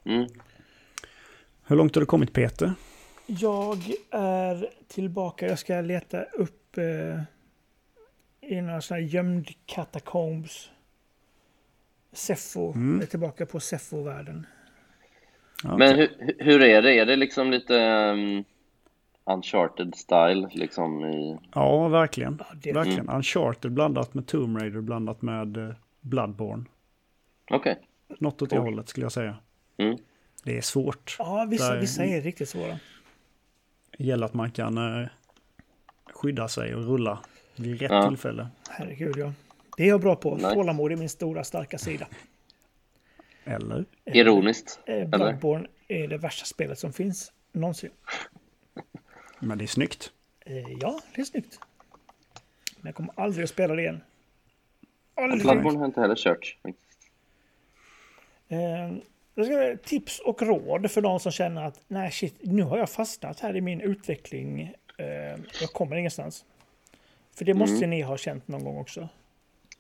Mm. 0.06 0.28
Hur 1.68 1.76
långt 1.76 1.96
har 1.96 2.00
du 2.00 2.06
kommit, 2.06 2.34
Peter? 2.34 2.74
Jag 3.26 3.78
är 4.12 4.70
tillbaka. 4.88 5.48
Jag 5.48 5.60
ska 5.60 5.82
leta 5.82 6.22
upp 6.24 6.78
eh, 6.78 7.22
i 8.52 8.62
några 8.62 8.82
sådana 8.82 9.02
gömd 9.02 9.48
katakombs. 9.66 10.70
Seffo, 12.14 12.74
mm. 12.74 13.02
är 13.02 13.06
tillbaka 13.06 13.46
på 13.46 13.60
Seffo-världen. 13.60 14.46
Okay. 15.64 15.78
Men 15.78 15.96
hur, 15.96 16.36
hur 16.40 16.62
är 16.62 16.82
det? 16.82 17.00
Är 17.00 17.06
det 17.06 17.16
liksom 17.16 17.52
lite 17.52 17.76
um, 17.76 18.44
uncharted 19.26 19.96
style 19.96 20.50
liksom 20.52 21.06
i... 21.06 21.38
Ja, 21.54 21.88
verkligen. 21.88 22.38
Ja, 22.40 22.46
det... 22.64 22.74
Verkligen. 22.74 23.00
Mm. 23.00 23.16
Uncharted 23.16 23.72
blandat 23.72 24.14
med 24.14 24.28
Tomb 24.28 24.58
Raider 24.58 24.82
blandat 24.82 25.22
med 25.22 25.58
uh, 25.58 25.74
Bloodborne. 26.02 26.66
Okej. 27.52 27.72
Okay. 27.72 28.18
Något 28.20 28.42
åt 28.42 28.50
det 28.50 28.58
hållet 28.58 28.90
skulle 28.90 29.06
jag 29.06 29.12
säga. 29.12 29.38
Mm. 29.78 29.98
Det 30.44 30.58
är 30.58 30.62
svårt. 30.62 31.16
Ja, 31.20 31.48
vissa, 31.50 31.74
Där, 31.74 31.82
vissa 31.82 32.06
är 32.06 32.22
riktigt 32.22 32.50
svåra. 32.50 32.80
Det 33.98 34.04
gäller 34.04 34.26
att 34.26 34.34
man 34.34 34.52
kan 34.52 34.78
uh, 34.78 35.08
skydda 36.14 36.48
sig 36.48 36.76
och 36.76 36.84
rulla 36.84 37.20
vid 37.56 37.82
rätt 37.82 37.92
ja. 37.92 38.08
tillfälle. 38.08 38.48
Herregud, 38.70 39.18
ja. 39.18 39.34
Det 39.82 39.86
är 39.86 39.90
jag 39.90 40.02
bra 40.02 40.16
på. 40.16 40.36
Nej. 40.36 40.54
Tålamod 40.54 40.92
är 40.92 40.96
min 40.96 41.10
stora 41.10 41.44
starka 41.44 41.78
sida. 41.78 42.08
Eller? 43.44 43.86
Ironiskt. 44.06 44.80
Eh, 44.86 45.08
Bloodborne 45.08 45.68
är 45.88 46.08
det 46.08 46.18
värsta 46.18 46.46
spelet 46.46 46.80
som 46.80 46.94
finns 46.94 47.32
någonsin. 47.52 47.90
Men 49.40 49.58
det 49.58 49.66
är 49.66 49.68
snyggt. 49.68 50.12
Eh, 50.40 50.72
ja, 50.80 51.00
det 51.16 51.22
är 51.22 51.26
snyggt. 51.26 51.60
Men 52.78 52.86
jag 52.86 52.96
kommer 52.96 53.14
aldrig 53.16 53.44
att 53.44 53.50
spela 53.50 53.76
det 53.76 53.82
igen. 53.82 54.02
Aldrig. 55.16 55.42
Bloodborne 55.42 55.80
har 55.80 55.86
inte 55.86 56.02
heller 56.02 56.16
kört. 56.16 56.58
Eh, 58.50 59.78
tips 59.84 60.20
och 60.20 60.42
råd 60.42 60.92
för 60.92 61.02
de 61.02 61.20
som 61.20 61.32
känner 61.32 61.66
att 61.66 61.84
nej 61.88 62.12
shit, 62.12 62.36
nu 62.42 62.64
har 62.64 62.78
jag 62.78 62.90
fastnat 62.90 63.40
här 63.40 63.56
i 63.56 63.62
min 63.62 63.82
utveckling. 63.82 64.74
Eh, 64.98 65.06
jag 65.62 65.70
kommer 65.74 65.96
ingenstans. 65.96 66.46
För 67.36 67.46
det 67.46 67.54
måste 67.54 67.78
mm. 67.78 67.90
ni 67.90 68.02
ha 68.02 68.18
känt 68.18 68.48
någon 68.48 68.64
gång 68.64 68.78
också. 68.78 69.10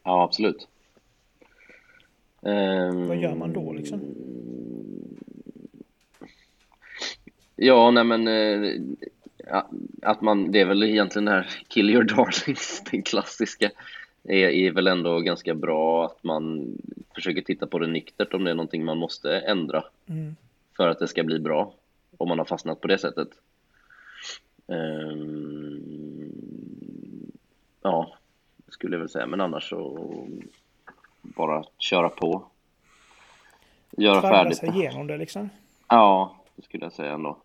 Ja, 0.03 0.23
absolut. 0.23 0.67
Vad 3.07 3.17
gör 3.17 3.35
man 3.35 3.53
då 3.53 3.73
liksom? 3.73 4.01
Ja, 7.55 7.91
nej 7.91 8.03
men 8.03 8.27
att 10.01 10.21
man, 10.21 10.51
det 10.51 10.59
är 10.59 10.65
väl 10.65 10.83
egentligen 10.83 11.25
det 11.25 11.31
här 11.31 11.49
kill 11.67 11.89
your 11.89 12.03
darlings, 12.03 12.83
den 12.91 13.03
klassiska, 13.03 13.71
är, 14.23 14.47
är 14.47 14.71
väl 14.71 14.87
ändå 14.87 15.19
ganska 15.19 15.53
bra 15.53 16.05
att 16.05 16.23
man 16.23 16.75
försöker 17.15 17.41
titta 17.41 17.67
på 17.67 17.79
det 17.79 17.87
nyktert 17.87 18.33
om 18.33 18.43
det 18.43 18.51
är 18.51 18.55
någonting 18.55 18.85
man 18.85 18.97
måste 18.97 19.39
ändra 19.39 19.83
mm. 20.05 20.35
för 20.77 20.87
att 20.87 20.99
det 20.99 21.07
ska 21.07 21.23
bli 21.23 21.39
bra, 21.39 21.73
om 22.17 22.29
man 22.29 22.37
har 22.37 22.45
fastnat 22.45 22.81
på 22.81 22.87
det 22.87 22.97
sättet. 22.97 23.29
Um, 24.65 25.91
ja, 27.81 28.17
skulle 28.81 28.95
jag 28.95 28.99
väl 28.99 29.09
säga, 29.09 29.27
men 29.27 29.41
annars 29.41 29.69
så 29.69 30.09
bara 31.21 31.63
köra 31.77 32.09
på. 32.09 32.43
Göra 33.97 34.21
färdigt. 34.21 34.57
sig 34.57 34.69
igenom 34.69 35.07
det 35.07 35.17
liksom? 35.17 35.49
Ja, 35.87 36.35
det 36.55 36.61
skulle 36.61 36.85
jag 36.85 36.93
säga 36.93 37.11
ändå 37.13 37.37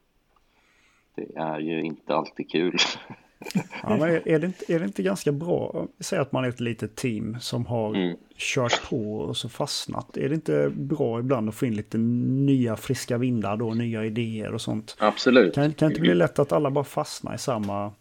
det 1.16 1.40
är 1.40 1.58
ju 1.58 1.82
inte 1.82 2.14
alltid 2.14 2.50
kul. 2.50 2.76
ja, 3.82 3.96
men 3.96 4.02
är, 4.02 4.38
det 4.38 4.46
inte, 4.46 4.72
är 4.72 4.78
det 4.78 4.84
inte 4.84 5.02
ganska 5.02 5.32
bra, 5.32 5.86
säg 6.00 6.18
att 6.18 6.32
man 6.32 6.44
är 6.44 6.48
ett 6.48 6.60
litet 6.60 6.96
team 6.96 7.36
som 7.40 7.66
har 7.66 7.94
mm. 7.94 8.16
kört 8.36 8.90
på 8.90 9.16
och 9.16 9.36
så 9.36 9.48
fastnat. 9.48 10.16
Är 10.16 10.28
det 10.28 10.34
inte 10.34 10.72
bra 10.74 11.20
ibland 11.20 11.48
att 11.48 11.54
få 11.54 11.66
in 11.66 11.76
lite 11.76 11.98
nya 11.98 12.76
friska 12.76 13.18
vindar 13.18 13.56
då, 13.56 13.74
nya 13.74 14.04
idéer 14.04 14.54
och 14.54 14.60
sånt? 14.60 14.96
Absolut. 14.98 15.54
Kan, 15.54 15.72
kan 15.72 15.88
det 15.88 15.92
inte 15.92 16.00
bli 16.00 16.14
lätt 16.14 16.38
att 16.38 16.52
alla 16.52 16.70
bara 16.70 16.84
fastnar 16.84 17.34
i 17.34 17.38
samma 17.38 17.92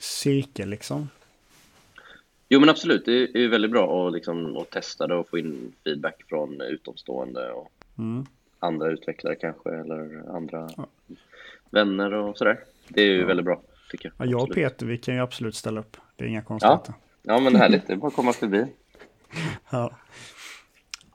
cirkel 0.00 0.68
liksom? 0.68 1.08
Jo 2.48 2.60
men 2.60 2.68
absolut, 2.68 3.04
det 3.04 3.44
är 3.44 3.48
väldigt 3.48 3.70
bra 3.70 4.06
att, 4.06 4.12
liksom, 4.12 4.56
att 4.56 4.70
testa 4.70 5.06
det 5.06 5.14
och 5.14 5.28
få 5.28 5.38
in 5.38 5.72
feedback 5.84 6.24
från 6.28 6.60
utomstående 6.60 7.50
och 7.50 7.72
mm. 7.98 8.26
andra 8.58 8.90
utvecklare 8.90 9.34
kanske 9.34 9.70
eller 9.70 10.36
andra 10.36 10.70
ja 10.76 10.86
vänner 11.70 12.12
och 12.12 12.38
sådär. 12.38 12.60
Det 12.88 13.02
är 13.02 13.06
ju 13.06 13.20
ja. 13.20 13.26
väldigt 13.26 13.46
bra, 13.46 13.62
tycker 13.90 14.12
jag. 14.16 14.26
Ja, 14.26 14.30
jag 14.30 14.42
och 14.42 14.54
Peter, 14.54 14.86
vi 14.86 14.98
kan 14.98 15.14
ju 15.14 15.20
absolut 15.20 15.54
ställa 15.54 15.80
upp. 15.80 15.96
Det 16.16 16.24
är 16.24 16.28
inga 16.28 16.42
konstigheter. 16.42 16.94
Ja, 17.22 17.34
ja 17.34 17.40
men 17.40 17.56
härligt. 17.56 17.86
Det 17.86 17.92
är 17.92 17.96
bara 17.96 18.08
att 18.08 18.14
komma 18.14 18.32
förbi. 18.32 18.66
ja. 19.70 19.96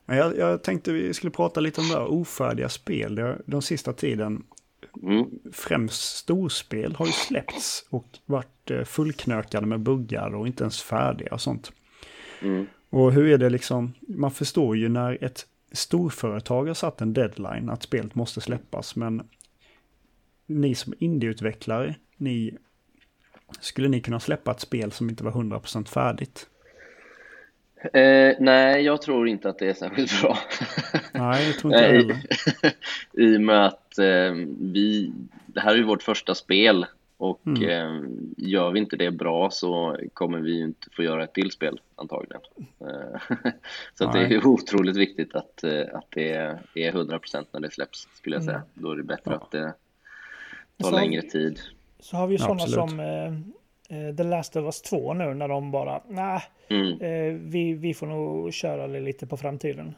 Jag, 0.06 0.38
jag 0.38 0.64
tänkte 0.64 0.92
vi 0.92 1.14
skulle 1.14 1.32
prata 1.32 1.60
lite 1.60 1.82
om 1.82 1.88
det 1.88 1.94
här 1.94 2.12
ofärdiga 2.12 2.70
spel. 2.70 3.36
De 3.46 3.62
sista 3.62 3.94
tiden, 3.94 4.44
mm. 5.04 5.26
främst 5.54 6.18
storspel, 6.18 6.96
har 6.96 7.06
ju 7.06 7.12
släppts 7.12 7.86
och 7.90 8.08
varit 8.26 8.61
eh, 8.78 8.84
fullknökade 8.84 9.66
med 9.66 9.80
buggar 9.80 10.36
och 10.36 10.48
inte 10.48 10.64
ens 10.64 10.82
färdiga 10.82 11.34
och 11.34 11.42
sånt. 11.42 11.72
Mm. 12.42 12.68
Och 12.90 13.14
hur 13.14 13.28
är 13.28 13.38
det 13.38 13.50
liksom, 13.50 13.94
man 14.00 14.32
förstår 14.32 14.78
ju 14.78 14.90
när 14.90 15.24
ett 15.24 15.46
storföretag 15.72 16.68
har 16.68 16.74
satt 16.74 17.02
en 17.02 17.14
deadline 17.14 17.70
att 17.70 17.84
spelet 17.84 18.16
måste 18.16 18.42
släppas, 18.42 18.96
men 18.96 19.30
ni 20.46 20.76
som 20.76 20.94
indieutvecklare, 21.00 21.96
ni, 22.18 22.58
skulle 23.60 23.88
ni 23.88 24.02
kunna 24.02 24.20
släppa 24.20 24.52
ett 24.52 24.60
spel 24.60 24.92
som 24.92 25.10
inte 25.10 25.24
var 25.24 25.32
100% 25.32 25.88
färdigt? 25.88 26.48
Eh, 27.94 28.36
nej, 28.40 28.82
jag 28.82 29.02
tror 29.02 29.28
inte 29.28 29.50
att 29.50 29.60
det 29.60 29.70
är 29.70 29.74
särskilt 29.74 30.22
bra. 30.22 30.38
nej, 31.14 31.48
jag 31.48 31.60
tror 31.60 31.74
inte 31.74 31.86
heller. 31.86 32.18
I 33.14 33.38
och 33.38 33.42
med 33.42 33.66
att 33.66 33.98
eh, 33.98 34.34
vi, 34.60 35.12
det 35.46 35.60
här 35.60 35.72
är 35.72 35.78
ju 35.78 35.84
vårt 35.84 36.04
första 36.04 36.36
spel 36.36 36.86
och 37.22 37.48
mm. 37.48 37.64
eh, 37.64 38.10
gör 38.38 38.72
vi 38.72 38.80
inte 38.80 38.96
det 38.96 39.12
bra 39.12 39.50
så 39.50 39.98
kommer 40.14 40.40
vi 40.40 40.62
inte 40.62 40.90
få 40.96 41.04
göra 41.04 41.24
ett 41.24 41.34
till 41.34 41.52
spel 41.52 41.80
antagligen. 41.96 42.42
Eh, 42.80 43.38
så 43.94 44.12
det 44.12 44.20
är 44.20 44.48
otroligt 44.48 44.98
viktigt 44.98 45.36
att, 45.36 45.64
eh, 45.64 45.84
att 45.94 46.06
det 46.10 46.32
är 46.32 46.92
100% 46.92 47.46
när 47.52 47.60
det 47.60 47.72
släpps 47.72 48.08
skulle 48.14 48.36
jag 48.36 48.44
säga. 48.44 48.56
Mm. 48.56 48.68
Då 48.74 48.92
är 48.92 48.96
det 48.96 49.04
bättre 49.04 49.32
ja. 49.32 49.36
att 49.36 49.52
det 49.52 49.74
tar 50.84 50.92
längre 50.92 51.22
tid. 51.22 51.60
Så 52.00 52.18
har 52.18 52.28
vi 52.28 52.34
ju 52.34 52.38
sådana 52.38 52.68
som 52.68 53.00
eh, 53.00 53.34
eh, 53.98 54.16
The 54.16 54.24
Last 54.24 54.56
of 54.56 54.64
Us 54.64 54.82
2 54.82 55.14
nu 55.14 55.34
när 55.34 55.48
de 55.48 55.72
bara, 55.72 56.02
nej, 56.08 56.42
mm. 56.68 57.02
eh, 57.02 57.40
vi, 57.42 57.74
vi 57.74 57.94
får 57.94 58.08
nog 58.08 58.54
köra 58.54 58.88
det 58.88 59.00
lite 59.00 59.28
på 59.28 59.38
framtiden. 59.38 59.96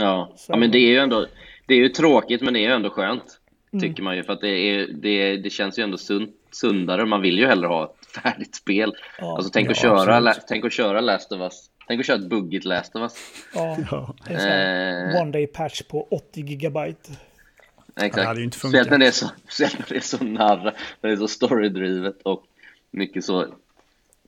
Ja. 0.00 0.32
ja, 0.48 0.56
men 0.56 0.70
det 0.70 0.78
är 0.78 0.90
ju 0.90 0.98
ändå, 0.98 1.26
det 1.66 1.74
är 1.74 1.78
ju 1.78 1.88
tråkigt 1.88 2.42
men 2.42 2.54
det 2.54 2.60
är 2.60 2.68
ju 2.68 2.74
ändå 2.74 2.90
skönt. 2.90 3.40
Mm. 3.74 3.88
Tycker 3.88 4.02
man 4.02 4.16
ju, 4.16 4.24
för 4.24 4.32
att 4.32 4.40
det, 4.40 4.48
är, 4.48 4.86
det, 4.86 5.36
det 5.36 5.50
känns 5.50 5.78
ju 5.78 5.82
ändå 5.82 5.98
sunt, 5.98 6.36
sundare. 6.50 7.06
Man 7.06 7.22
vill 7.22 7.38
ju 7.38 7.46
hellre 7.46 7.66
ha 7.66 7.84
ett 7.84 8.06
färdigt 8.22 8.54
spel. 8.54 8.94
Ja, 9.18 9.36
alltså 9.36 9.50
tänk, 9.52 9.68
ja, 9.68 9.72
att 9.72 9.78
köra, 9.78 10.20
la, 10.20 10.34
tänk 10.48 10.64
att 10.64 10.72
köra 10.72 11.00
Last 11.00 11.32
of 11.32 11.40
Us. 11.40 11.70
Tänk 11.86 12.00
att 12.00 12.06
köra 12.06 12.16
ett 12.16 12.28
buggigt 12.28 12.64
Last 12.64 12.96
of 12.96 13.02
Us. 13.02 13.14
Ja, 13.54 13.76
eh, 14.30 15.22
One 15.22 15.32
Day 15.32 15.46
Patch 15.46 15.82
på 15.82 16.08
80 16.10 16.40
gigabyte. 16.40 17.12
Exakt. 17.96 18.14
Det 18.14 18.24
hade 18.24 18.40
ju 18.40 18.44
inte 18.44 18.58
funkat. 18.58 18.86
Speciellt 18.86 18.90
när 18.90 18.98
det 18.98 19.06
är 19.06 19.10
så, 19.10 19.26
när 19.60 19.88
det 19.88 19.96
är 19.96 20.00
så 20.00 20.24
nära, 20.24 20.72
när 21.00 21.10
det 21.10 21.12
är 21.12 21.16
så 21.16 21.28
storydrivet 21.28 22.22
och 22.22 22.44
mycket 22.90 23.24
så 23.24 23.42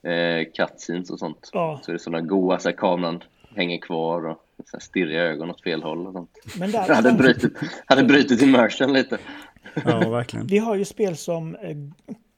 eh, 0.03 0.45
cutscenes 0.57 1.09
och 1.09 1.19
sånt. 1.19 1.49
Ja. 1.53 1.79
Så 1.83 1.91
är 1.91 1.93
det 1.93 1.99
sådana 1.99 2.21
goa, 2.21 2.59
så 2.59 2.69
här, 2.69 2.75
kameran 2.75 3.23
hänger 3.55 3.77
kvar 3.77 4.25
och 4.25 4.46
så 4.65 4.79
stirriga 4.79 5.21
ögon 5.21 5.49
åt 5.49 5.61
fel 5.61 5.83
håll 5.83 6.07
och 6.07 6.13
sånt. 6.13 6.29
Men 6.59 6.71
där, 6.71 6.89
hade, 6.95 7.13
brutit, 7.13 7.53
hade 7.85 8.03
brutit 8.03 8.41
immersion 8.41 8.93
lite. 8.93 9.17
Ja, 9.85 10.09
verkligen. 10.09 10.47
Vi 10.47 10.57
har 10.57 10.75
ju 10.75 10.85
spel 10.85 11.17
som, 11.17 11.55
eh, 11.55 11.77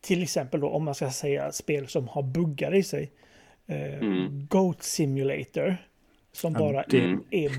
till 0.02 0.24
exempel 0.24 0.60
då, 0.60 0.70
om 0.70 0.86
man 0.86 0.96
ska 0.96 1.12
säga 1.12 1.52
spel 1.52 1.88
som 1.88 2.08
har 2.08 2.24
buggar 2.24 2.76
i 2.76 2.84
sig. 2.84 3.12
Eh, 3.68 3.94
mm. 3.94 4.48
Goat 4.50 4.84
Simulator. 4.84 5.78
Som 6.32 6.54
ja, 6.54 6.60
bara 6.60 6.84
det... 6.88 6.98
är, 6.98 7.20
är 7.32 7.52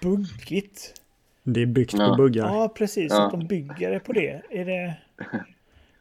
buggigt. 0.00 1.00
Det 1.42 1.62
är 1.62 1.66
byggt 1.66 1.94
ja. 1.98 2.08
på 2.08 2.14
buggar. 2.14 2.46
Ja, 2.46 2.68
precis. 2.68 3.12
Ja. 3.12 3.26
Att 3.26 3.30
de 3.30 3.46
bygger 3.46 3.90
det 3.90 4.00
på 4.00 4.12
det. 4.12 4.42
Är 4.50 4.64
det... 4.64 4.94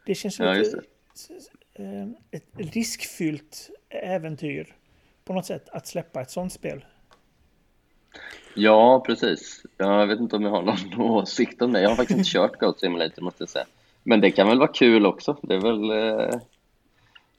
Det 0.05 0.15
känns 0.15 0.39
ja, 0.39 0.53
lite... 0.53 0.81
Eh, 1.73 2.07
ett 2.31 2.45
riskfyllt 2.55 3.69
äventyr 3.89 4.75
på 5.25 5.33
något 5.33 5.45
sätt 5.45 5.69
att 5.69 5.88
släppa 5.88 6.21
ett 6.21 6.31
sånt 6.31 6.53
spel. 6.53 6.85
Ja, 8.54 9.04
precis. 9.06 9.65
Jag 9.78 10.08
vet 10.08 10.19
inte 10.19 10.36
om 10.36 10.43
jag 10.43 10.50
har 10.50 10.62
någon 10.62 11.02
åsikt 11.12 11.62
om 11.62 11.74
det. 11.74 11.82
Jag 11.82 11.89
har 11.89 11.95
faktiskt 11.95 12.17
inte 12.17 12.30
kört 12.30 12.60
Goat 12.60 12.80
Simulator 12.80 13.22
måste 13.22 13.41
jag 13.41 13.50
säga. 13.50 13.65
Men 14.04 14.22
det 14.22 14.32
kan 14.32 14.48
väl 14.48 14.60
vara 14.60 14.74
kul 14.74 15.06
också. 15.06 15.38
Det 15.41 15.56
är 15.56 15.60
väl... 15.60 15.89
Eh, 15.89 16.39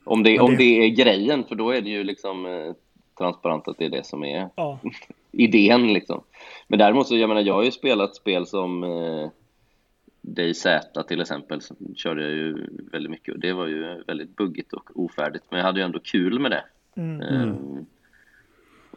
om, 0.04 0.22
det, 0.22 0.30
det... 0.30 0.38
om 0.38 0.56
det 0.56 0.64
är 0.64 0.88
grejen, 0.88 1.44
för 1.44 1.54
då 1.54 1.70
är 1.70 1.80
det 1.80 1.90
ju 1.90 2.04
liksom 2.04 2.46
eh, 2.46 2.72
transparent 3.18 3.68
att 3.68 3.78
det 3.78 3.84
är 3.84 3.90
det 3.90 4.06
som 4.06 4.24
är 4.24 4.48
ja. 4.54 4.78
idén 5.32 5.92
liksom. 5.92 6.22
Men 6.68 6.78
däremot 6.78 7.08
så, 7.08 7.16
jag 7.16 7.28
menar, 7.28 7.42
jag 7.42 7.54
har 7.54 7.62
ju 7.62 7.70
spelat 7.70 8.16
spel 8.16 8.46
som 8.46 8.84
eh, 8.84 9.30
DayZ 10.20 10.66
till 11.08 11.20
exempel, 11.20 11.60
så 11.60 11.74
körde 11.96 12.22
jag 12.22 12.32
ju 12.32 12.68
väldigt 12.92 13.10
mycket 13.10 13.34
och 13.34 13.40
det 13.40 13.52
var 13.52 13.66
ju 13.66 14.02
väldigt 14.06 14.36
buggigt 14.36 14.72
och 14.72 14.90
ofärdigt, 14.94 15.44
men 15.50 15.58
jag 15.58 15.66
hade 15.66 15.80
ju 15.80 15.84
ändå 15.84 15.98
kul 15.98 16.38
med 16.38 16.50
det. 16.50 16.64
Mm. 16.96 17.20
Um, 17.20 17.86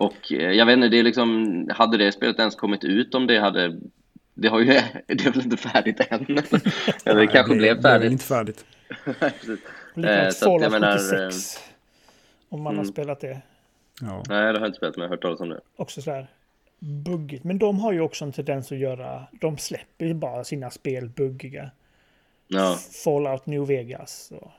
och 0.06 0.32
eh, 0.32 0.52
jag 0.52 0.66
vet 0.66 0.74
inte, 0.74 0.90
det 0.90 1.00
är 1.00 1.04
liksom, 1.04 1.70
hade 1.74 1.98
det 1.98 2.12
spelet 2.12 2.40
ens 2.40 2.56
kommit 2.56 2.84
ut 2.84 3.16
om 3.16 3.28
det 3.28 3.40
hade 3.40 3.80
det, 4.34 4.48
har 4.48 4.60
ju, 4.60 4.66
det 5.08 5.26
är 5.26 5.32
väl 5.32 5.44
inte 5.44 5.58
färdigt 5.58 6.00
än? 6.10 6.26
Eller 7.06 7.22
det 7.22 7.28
kanske 7.28 7.56
blev 7.56 7.82
färdigt. 7.82 8.02
Det 8.02 8.08
är 8.08 8.12
inte 8.12 8.26
färdigt. 8.26 8.66
Likadant 9.94 10.36
Fallout 10.36 10.74
76. 10.74 11.60
Om 12.50 12.62
man 12.64 12.74
mm. 12.74 12.86
har 12.86 12.92
spelat 12.92 13.20
det. 13.20 13.42
Ja. 14.02 14.24
Nej, 14.30 14.54
det 14.54 14.60
har 14.60 14.66
jag 14.66 14.68
inte 14.68 14.78
spelat, 14.78 14.98
men 14.98 15.04
jag 15.04 15.10
har 15.10 15.16
hört 15.16 15.22
talas 15.22 15.40
om 15.40 15.50
det. 15.50 15.62
Också 15.76 16.02
sådär 16.02 16.28
buggigt. 16.84 17.44
Men 17.44 17.58
de 17.58 17.80
har 17.80 17.94
ju 17.94 18.02
också 18.02 18.26
en 18.26 18.32
tendens 18.32 18.72
att 18.72 18.78
göra, 18.78 19.28
de 19.32 19.58
släpper 19.58 20.06
ju 20.06 20.14
bara 20.14 20.44
sina 20.44 20.70
spel 20.70 21.10
buggiga. 21.10 21.72
Ja. 22.48 22.78
Fallout 23.04 23.46
New 23.46 23.68
Vegas. 23.68 24.32
Och... 24.32 24.52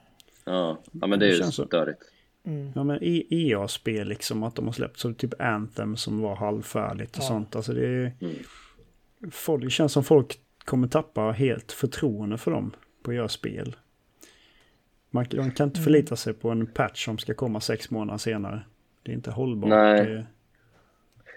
Ja. 0.44 0.78
ja, 0.92 1.06
men 1.06 1.18
det 1.18 1.26
är 1.26 1.30
ju 1.30 1.52
störigt. 1.52 2.02
Mm. 2.46 2.72
Ja 2.74 2.84
men 2.84 2.98
EA-spel 3.02 4.08
liksom 4.08 4.42
att 4.42 4.54
de 4.54 4.64
har 4.64 4.72
släppt 4.72 4.98
så 4.98 5.12
typ 5.12 5.40
Anthem 5.40 5.96
som 5.96 6.20
var 6.20 6.36
halvfärdigt 6.36 7.16
och 7.16 7.22
ja. 7.22 7.28
sånt. 7.28 7.56
Alltså 7.56 7.72
det 7.72 7.86
är... 7.86 8.12
Mm. 8.20 8.34
Folk, 9.30 9.64
det 9.64 9.70
känns 9.70 9.92
som 9.92 10.04
folk 10.04 10.38
kommer 10.64 10.88
tappa 10.88 11.30
helt 11.30 11.72
förtroende 11.72 12.38
för 12.38 12.50
dem 12.50 12.72
på 13.02 13.10
att 13.10 13.16
göra 13.16 13.28
spel. 13.28 13.76
Man, 15.10 15.26
de 15.30 15.36
kan 15.36 15.68
inte 15.68 15.78
mm. 15.78 15.84
förlita 15.84 16.16
sig 16.16 16.34
på 16.34 16.50
en 16.50 16.66
patch 16.66 17.04
som 17.04 17.18
ska 17.18 17.34
komma 17.34 17.60
sex 17.60 17.90
månader 17.90 18.18
senare. 18.18 18.60
Det 19.02 19.10
är 19.10 19.14
inte 19.14 19.30
hållbart. 19.30 19.70
Nej. 19.70 20.06
Det... 20.06 20.26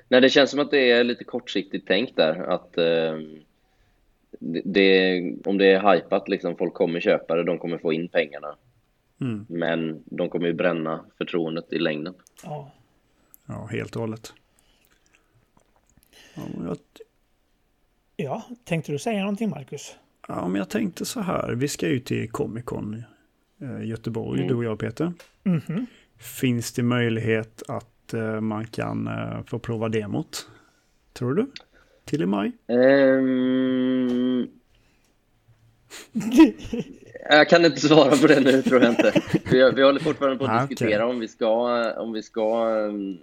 Nej, 0.07 0.21
det 0.21 0.29
känns 0.29 0.49
som 0.49 0.59
att 0.59 0.71
det 0.71 0.91
är 0.91 1.03
lite 1.03 1.23
kortsiktigt 1.23 1.87
tänkt 1.87 2.15
där. 2.15 2.35
Att 2.35 2.77
eh, 2.77 3.19
det, 4.63 5.19
om 5.45 5.57
det 5.57 5.65
är 5.65 5.93
hypat, 5.93 6.29
liksom, 6.29 6.57
folk 6.57 6.73
kommer 6.73 6.99
köpa 6.99 7.35
det, 7.35 7.43
de 7.43 7.57
kommer 7.57 7.77
få 7.77 7.93
in 7.93 8.07
pengarna. 8.07 8.55
Mm. 9.21 9.45
Men 9.49 10.03
de 10.05 10.29
kommer 10.29 10.47
ju 10.47 10.53
bränna 10.53 11.05
förtroendet 11.17 11.73
i 11.73 11.79
längden. 11.79 12.13
Ja, 12.43 12.71
ja 13.45 13.67
helt 13.71 13.95
och 13.95 14.01
hållet. 14.01 14.33
Ja, 16.35 16.43
jag... 16.65 16.77
ja, 18.15 18.43
tänkte 18.63 18.91
du 18.91 18.99
säga 18.99 19.19
någonting 19.19 19.49
Marcus? 19.49 19.95
Ja, 20.27 20.47
men 20.47 20.55
jag 20.55 20.69
tänkte 20.69 21.05
så 21.05 21.19
här. 21.19 21.51
Vi 21.51 21.67
ska 21.67 21.87
ju 21.87 21.99
till 21.99 22.31
Comic 22.31 22.65
Con 22.65 22.95
i 22.95 23.03
eh, 23.63 23.87
Göteborg, 23.87 24.39
mm. 24.39 24.47
du 24.47 24.55
och 24.55 24.63
jag 24.63 24.79
Peter. 24.79 25.13
Mm 25.43 25.59
-hmm. 25.59 25.85
Finns 26.17 26.73
det 26.73 26.83
möjlighet 26.83 27.63
att 27.67 27.97
att 28.07 28.13
uh, 28.13 28.41
man 28.41 28.67
kan 28.67 29.07
uh, 29.07 29.43
få 29.43 29.59
prova 29.59 29.89
demot? 29.89 30.49
Tror 31.13 31.33
du? 31.33 31.51
Till 32.05 32.21
i 32.21 32.25
maj? 32.25 32.51
Um... 32.67 34.49
jag 37.29 37.49
kan 37.49 37.65
inte 37.65 37.79
svara 37.79 38.17
på 38.17 38.27
det 38.27 38.39
nu, 38.39 38.61
tror 38.61 38.81
jag 38.81 38.91
inte. 38.91 39.21
Vi, 39.51 39.71
vi 39.75 39.83
håller 39.83 39.99
fortfarande 39.99 40.37
på 40.37 40.45
att 40.45 40.51
ah, 40.51 40.65
diskutera 40.65 41.05
okay. 41.05 41.15
om 41.15 41.19
vi 41.19 41.27
ska, 41.27 41.93
om 41.93 42.13
vi 42.13 42.23
ska 42.23 42.69
um, 42.69 43.19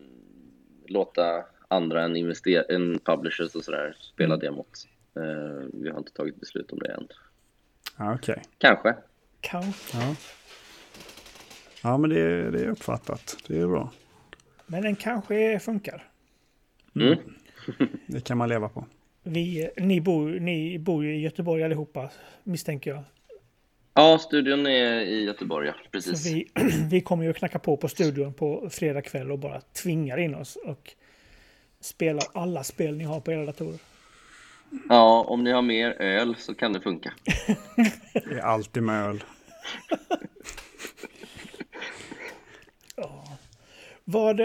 låta 0.87 1.45
andra 1.69 2.05
än, 2.05 2.17
invester 2.17 2.73
än 2.73 2.99
publishers 2.99 3.55
och 3.55 3.65
sådär 3.65 3.97
spela 4.01 4.35
mm. 4.35 4.47
demot. 4.47 4.89
Uh, 5.17 5.69
vi 5.73 5.91
har 5.91 5.99
inte 5.99 6.13
tagit 6.13 6.41
beslut 6.41 6.73
om 6.73 6.79
det 6.79 6.93
än. 6.93 7.09
Ah, 7.97 8.15
okay. 8.15 8.37
Kanske. 8.59 8.95
Kanske. 9.41 9.99
Ja. 9.99 10.15
ja, 11.83 11.99
men 11.99 12.11
det, 12.11 12.51
det 12.51 12.61
är 12.61 12.69
uppfattat. 12.69 13.37
Det 13.47 13.61
är 13.61 13.67
bra. 13.67 13.93
Men 14.67 14.83
den 14.83 14.97
kanske 14.97 15.59
funkar. 15.59 16.09
Mm. 16.95 17.09
mm. 17.09 17.19
det 18.07 18.21
kan 18.25 18.39
man 18.39 18.49
leva 18.49 18.69
på. 18.69 18.87
Vi, 19.23 19.71
ni, 19.77 20.01
bor, 20.01 20.31
ni 20.31 20.79
bor 20.79 21.05
ju 21.05 21.17
i 21.17 21.21
Göteborg 21.21 21.65
allihopa, 21.65 22.11
misstänker 22.43 22.91
jag. 22.91 23.03
Ja, 23.97 24.19
studion 24.19 24.67
är 24.67 25.01
i 25.01 25.25
Göteborg, 25.25 25.69
ja. 25.69 25.75
Precis. 25.91 26.27
Vi, 26.27 26.49
vi 26.91 27.01
kommer 27.01 27.25
ju 27.25 27.31
att 27.31 27.37
knacka 27.37 27.59
på 27.59 27.77
på 27.77 27.89
studion 27.89 28.35
på 28.35 28.69
fredag 28.71 29.03
kväll 29.03 29.33
och 29.33 29.39
bara 29.39 29.61
tvingar 29.61 30.19
in 30.19 30.35
oss 30.35 30.57
och 30.57 30.95
spelar 31.81 32.25
alla 32.35 32.65
spel 32.65 32.97
ni 32.97 33.05
har 33.05 33.21
på 33.21 33.33
era 33.33 33.45
datorer. 33.45 33.79
Ja, 34.89 35.25
om 35.29 35.45
ni 35.45 35.53
har 35.53 35.63
mer 35.63 35.91
öl 35.91 36.37
så 36.39 36.55
kan 36.55 36.73
det 36.73 36.81
funka. 36.81 37.13
det 38.15 38.35
är 38.35 38.41
alltid 38.41 38.83
med 38.83 39.07
öl. 39.07 39.25
ja. 42.97 43.25
Vad, 44.05 44.41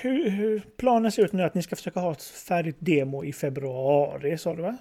hur, 0.00 0.30
hur 0.30 0.62
planen 0.76 1.12
ser 1.12 1.24
ut 1.24 1.32
nu 1.32 1.42
att 1.42 1.54
ni 1.54 1.62
ska 1.62 1.76
försöka 1.76 2.00
ha 2.00 2.12
ett 2.12 2.22
färdigt 2.22 2.76
demo 2.78 3.24
i 3.24 3.32
februari, 3.32 4.38
sa 4.38 4.54
du 4.54 4.62
va? 4.62 4.76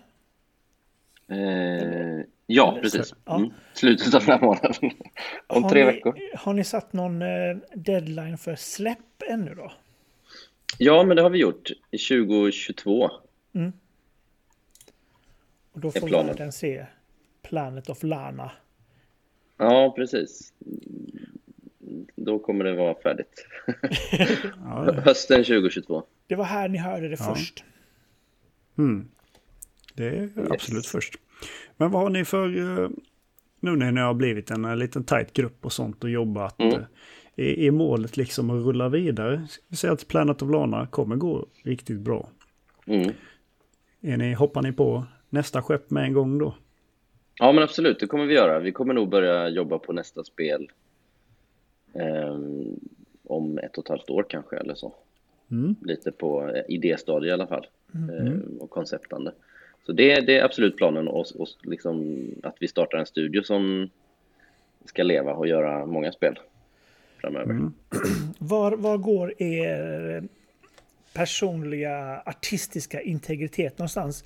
Eh, 1.31 2.25
ja, 2.47 2.79
precis. 2.81 3.13
Mm. 3.25 3.53
Slutet 3.73 4.13
av 4.13 4.21
den 4.25 4.29
här 4.29 4.41
månaden. 4.41 4.91
Om 5.47 5.63
har 5.63 5.69
tre 5.69 5.85
ni, 5.85 5.91
veckor. 5.91 6.15
Har 6.37 6.53
ni 6.53 6.63
satt 6.63 6.93
någon 6.93 7.21
eh, 7.21 7.57
deadline 7.73 8.37
för 8.37 8.55
släpp 8.55 9.23
ännu 9.29 9.55
då? 9.55 9.71
Ja, 10.77 11.03
men 11.03 11.15
det 11.15 11.21
har 11.23 11.29
vi 11.29 11.39
gjort. 11.39 11.71
I 11.91 11.97
2022. 11.97 13.09
Mm. 13.53 13.73
Och 15.71 15.79
då 15.79 15.91
får 15.91 16.09
världen 16.09 16.51
se 16.51 16.85
Planet 17.41 17.89
of 17.89 18.03
Lana. 18.03 18.51
Ja, 19.57 19.93
precis. 19.95 20.53
Då 22.15 22.39
kommer 22.39 22.65
det 22.65 22.75
vara 22.75 22.95
färdigt. 22.95 23.47
Hösten 25.05 25.43
2022. 25.43 26.03
Det 26.27 26.35
var 26.35 26.45
här 26.45 26.69
ni 26.69 26.77
hörde 26.77 27.09
det 27.09 27.17
ja. 27.19 27.35
först. 27.35 27.63
Mm. 28.77 29.07
Det 29.93 30.07
är 30.07 30.23
yes. 30.23 30.51
absolut 30.51 30.87
först. 30.87 31.15
Men 31.77 31.91
vad 31.91 32.01
har 32.01 32.09
ni 32.09 32.25
för, 32.25 32.57
eh, 32.57 32.89
nu 33.59 33.75
när 33.75 33.91
ni 33.91 34.01
har 34.01 34.13
blivit 34.13 34.51
en 34.51 34.79
liten 34.79 35.03
tight 35.03 35.33
grupp 35.33 35.65
och 35.65 35.73
sånt 35.73 36.03
och 36.03 36.09
jobbat, 36.09 36.59
mm. 36.61 36.73
Eh, 36.73 36.85
är, 37.35 37.59
är 37.59 37.71
målet 37.71 38.17
liksom 38.17 38.49
att 38.49 38.65
rulla 38.65 38.89
vidare? 38.89 39.47
Ska 39.49 39.63
vi 39.67 39.75
säga 39.75 39.93
att 39.93 40.07
Planet 40.07 40.41
of 40.41 40.51
Lana 40.51 40.87
kommer 40.87 41.15
gå 41.15 41.45
riktigt 41.63 41.99
bra. 41.99 42.29
Mm. 42.85 43.11
Är 44.01 44.17
ni, 44.17 44.33
hoppar 44.33 44.61
ni 44.61 44.71
på 44.71 45.03
nästa 45.29 45.61
skepp 45.61 45.91
med 45.91 46.03
en 46.03 46.13
gång 46.13 46.37
då? 46.37 46.55
Ja 47.39 47.51
men 47.51 47.63
absolut, 47.63 47.99
det 47.99 48.07
kommer 48.07 48.25
vi 48.25 48.33
göra. 48.33 48.59
Vi 48.59 48.71
kommer 48.71 48.93
nog 48.93 49.09
börja 49.09 49.49
jobba 49.49 49.79
på 49.79 49.93
nästa 49.93 50.23
spel 50.23 50.71
eh, 51.93 52.39
om 53.23 53.57
ett 53.57 53.77
och 53.77 53.83
ett 53.83 53.89
halvt 53.89 54.09
år 54.09 54.25
kanske 54.29 54.57
eller 54.57 54.75
så. 54.75 54.93
Mm. 55.51 55.75
Lite 55.81 56.11
på 56.11 56.49
eh, 56.49 56.63
idéstadie 56.67 57.29
i 57.29 57.33
alla 57.33 57.47
fall 57.47 57.67
mm. 57.93 58.27
eh, 58.27 58.39
och 58.59 58.69
konceptande. 58.69 59.31
Så 59.91 59.95
det, 59.95 60.21
det, 60.21 60.37
är 60.37 60.43
absolut 60.43 60.77
planen 60.77 61.07
och, 61.07 61.25
och 61.35 61.47
liksom 61.63 62.25
att 62.43 62.55
vi 62.59 62.67
startar 62.67 62.97
en 62.97 63.05
studio 63.05 63.43
som 63.43 63.89
ska 64.85 65.03
leva 65.03 65.33
och 65.33 65.47
göra 65.47 65.85
många 65.85 66.11
spel 66.11 66.39
framöver. 67.17 67.51
Mm. 67.51 67.73
Var, 68.39 68.71
var 68.71 68.97
går 68.97 69.41
er 69.41 70.23
personliga 71.13 72.21
artistiska 72.25 73.01
integritet 73.01 73.77
någonstans? 73.77 74.23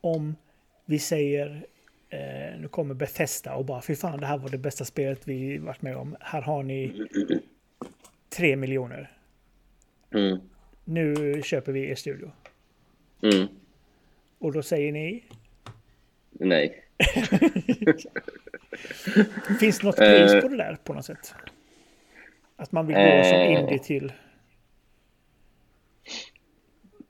Om 0.00 0.36
vi 0.84 0.98
säger 0.98 1.66
eh, 2.10 2.60
nu 2.60 2.68
kommer 2.68 2.94
Bethesda 2.94 3.54
och 3.54 3.64
bara 3.64 3.82
fy 3.82 3.94
fan 3.94 4.20
det 4.20 4.26
här 4.26 4.38
var 4.38 4.48
det 4.48 4.58
bästa 4.58 4.84
spelet 4.84 5.20
vi 5.24 5.58
varit 5.58 5.82
med 5.82 5.96
om. 5.96 6.16
Här 6.20 6.42
har 6.42 6.62
ni 6.62 7.06
tre 8.36 8.56
miljoner. 8.56 9.10
Mm. 10.14 10.38
Nu 10.84 11.42
köper 11.44 11.72
vi 11.72 11.90
er 11.90 11.94
studio. 11.94 12.30
Mm. 13.22 13.46
Och 14.38 14.52
då 14.52 14.62
säger 14.62 14.92
ni? 14.92 15.24
Nej. 16.30 16.82
Finns 19.60 19.78
det 19.78 19.86
något 19.86 19.96
pris 19.96 20.42
på 20.42 20.48
det 20.48 20.56
där 20.56 20.78
på 20.84 20.92
något 20.92 21.04
sätt? 21.04 21.34
Att 22.56 22.72
man 22.72 22.86
vill 22.86 22.96
gå 22.96 23.22
som 23.24 23.40
eh. 23.40 23.52
indie 23.52 23.78
till 23.78 24.12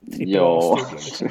ja. 0.06 0.78
Liksom. 0.92 1.28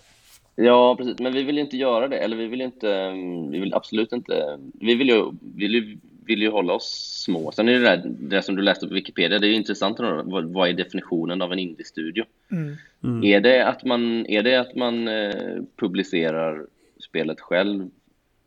ja, 0.54 0.96
precis. 0.96 1.18
Men 1.18 1.32
vi 1.32 1.42
vill 1.42 1.56
ju 1.56 1.62
inte 1.62 1.76
göra 1.76 2.08
det. 2.08 2.18
Eller 2.18 2.36
vi 2.36 2.46
vill 2.46 2.60
inte... 2.60 2.92
Mm, 2.94 3.50
vi 3.50 3.58
vill 3.58 3.74
absolut 3.74 4.12
inte... 4.12 4.58
Vi 4.80 4.94
vill 4.94 5.08
ju, 5.08 5.32
vill 5.40 5.98
vill 6.28 6.42
ju 6.42 6.50
hålla 6.50 6.72
oss 6.72 7.22
små. 7.24 7.52
Sen 7.52 7.68
är 7.68 7.72
det 7.72 7.80
där, 7.80 8.02
det 8.04 8.42
som 8.42 8.56
du 8.56 8.62
läste 8.62 8.88
på 8.88 8.94
Wikipedia, 8.94 9.38
det 9.38 9.46
är 9.46 9.48
ju 9.48 9.54
intressant. 9.54 9.98
Vad, 10.00 10.44
vad 10.44 10.68
är 10.68 10.72
definitionen 10.72 11.42
av 11.42 11.52
en 11.52 11.58
indie-studio? 11.58 12.24
Mm. 12.50 12.76
Mm. 13.04 13.24
Är, 13.24 13.40
det 13.40 13.66
att 13.66 13.84
man, 13.84 14.26
är 14.26 14.42
det 14.42 14.56
att 14.56 14.74
man 14.74 15.08
eh, 15.08 15.62
publicerar 15.76 16.66
spelet 17.00 17.40
själv 17.40 17.90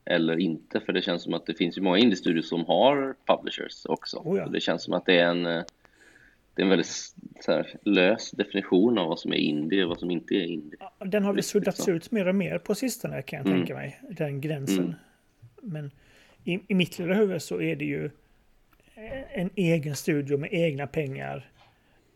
eller 0.06 0.40
inte? 0.40 0.80
För 0.80 0.94
det 0.94 1.02
känns 1.02 1.24
som 1.24 1.34
att 1.34 1.46
det 1.46 1.54
finns 1.54 1.78
ju 1.78 1.82
många 1.82 1.98
indie-studios 1.98 2.50
som 2.50 2.66
har 2.66 3.16
publishers 3.26 3.86
också. 3.86 4.18
Oh 4.18 4.38
ja. 4.38 4.48
Det 4.48 4.62
känns 4.62 4.84
som 4.84 4.94
att 4.94 5.06
det 5.06 5.20
är 5.20 5.28
en, 5.28 5.46
eh, 5.46 5.64
det 6.54 6.62
är 6.62 6.64
en 6.64 6.70
väldigt 6.70 7.16
här, 7.48 7.68
lös 7.84 8.32
definition 8.32 8.98
av 8.98 9.10
vad 9.10 9.20
som 9.20 9.34
är 9.34 9.38
indie 9.38 9.84
och 9.84 9.90
vad 9.90 10.00
som 10.00 10.12
inte 10.12 10.34
är 10.34 10.46
indie. 10.46 10.80
Den 11.06 11.24
har 11.24 11.34
väl 11.34 11.44
suddats 11.44 11.88
ut 11.88 12.12
mer 12.12 12.28
och 12.28 12.36
mer 12.36 12.58
på 12.58 12.76
sistone 12.76 13.22
kan 13.22 13.38
jag 13.38 13.48
mm. 13.48 13.60
tänka 13.60 13.74
mig, 13.74 14.02
den 14.10 14.42
gränsen. 14.42 14.84
Mm. 14.84 14.96
Men 15.62 15.92
i, 16.44 16.60
i 16.68 16.74
mitt 16.74 17.00
lilla 17.00 17.14
huvud 17.14 17.42
så 17.42 17.62
är 17.62 17.76
det 17.76 17.86
ju 17.86 18.10
en 19.34 19.50
egen 19.56 19.96
studio 19.96 20.38
med 20.38 20.50
egna 20.54 20.88
pengar. 20.88 21.52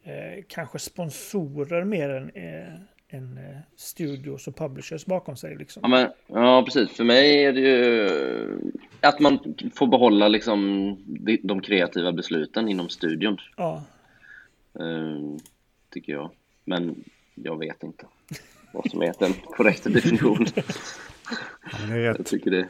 Eh, 0.04 0.44
kanske 0.48 0.80
sponsorer 0.80 1.84
mer 1.84 2.10
än, 2.10 2.30
eh, 2.30 2.74
än 3.10 3.38
eh, 3.38 3.58
studios 3.76 4.48
och 4.48 4.56
publishers 4.56 5.06
bakom 5.06 5.38
sig. 5.38 5.56
Liksom. 5.56 5.80
Ja, 5.84 5.88
men, 5.88 6.10
ja, 6.28 6.64
precis. 6.64 6.92
För 6.92 7.04
mig 7.04 7.46
är 7.46 7.54
det 7.54 7.60
ju 7.60 8.72
att 9.02 9.20
man 9.20 9.56
får 9.76 9.88
behålla 9.88 10.28
liksom, 10.28 10.90
de, 11.06 11.40
de 11.44 11.62
kreativa 11.62 12.12
besluten 12.12 12.70
inom 12.70 12.90
studion. 12.90 13.38
Ja. 13.58 13.84
Eh, 14.80 15.40
tycker 15.90 16.14
jag. 16.14 16.32
Men 16.66 17.04
jag 17.36 17.60
vet 17.60 17.84
inte 17.84 18.06
vad 18.72 18.92
som 18.92 19.02
är 19.02 19.14
den 19.20 19.34
korrekta 19.34 19.90
definitionen. 19.90 20.48
Ja, 21.90 21.96
jag 21.96 22.26
tycker 22.26 22.52
det 22.52 22.68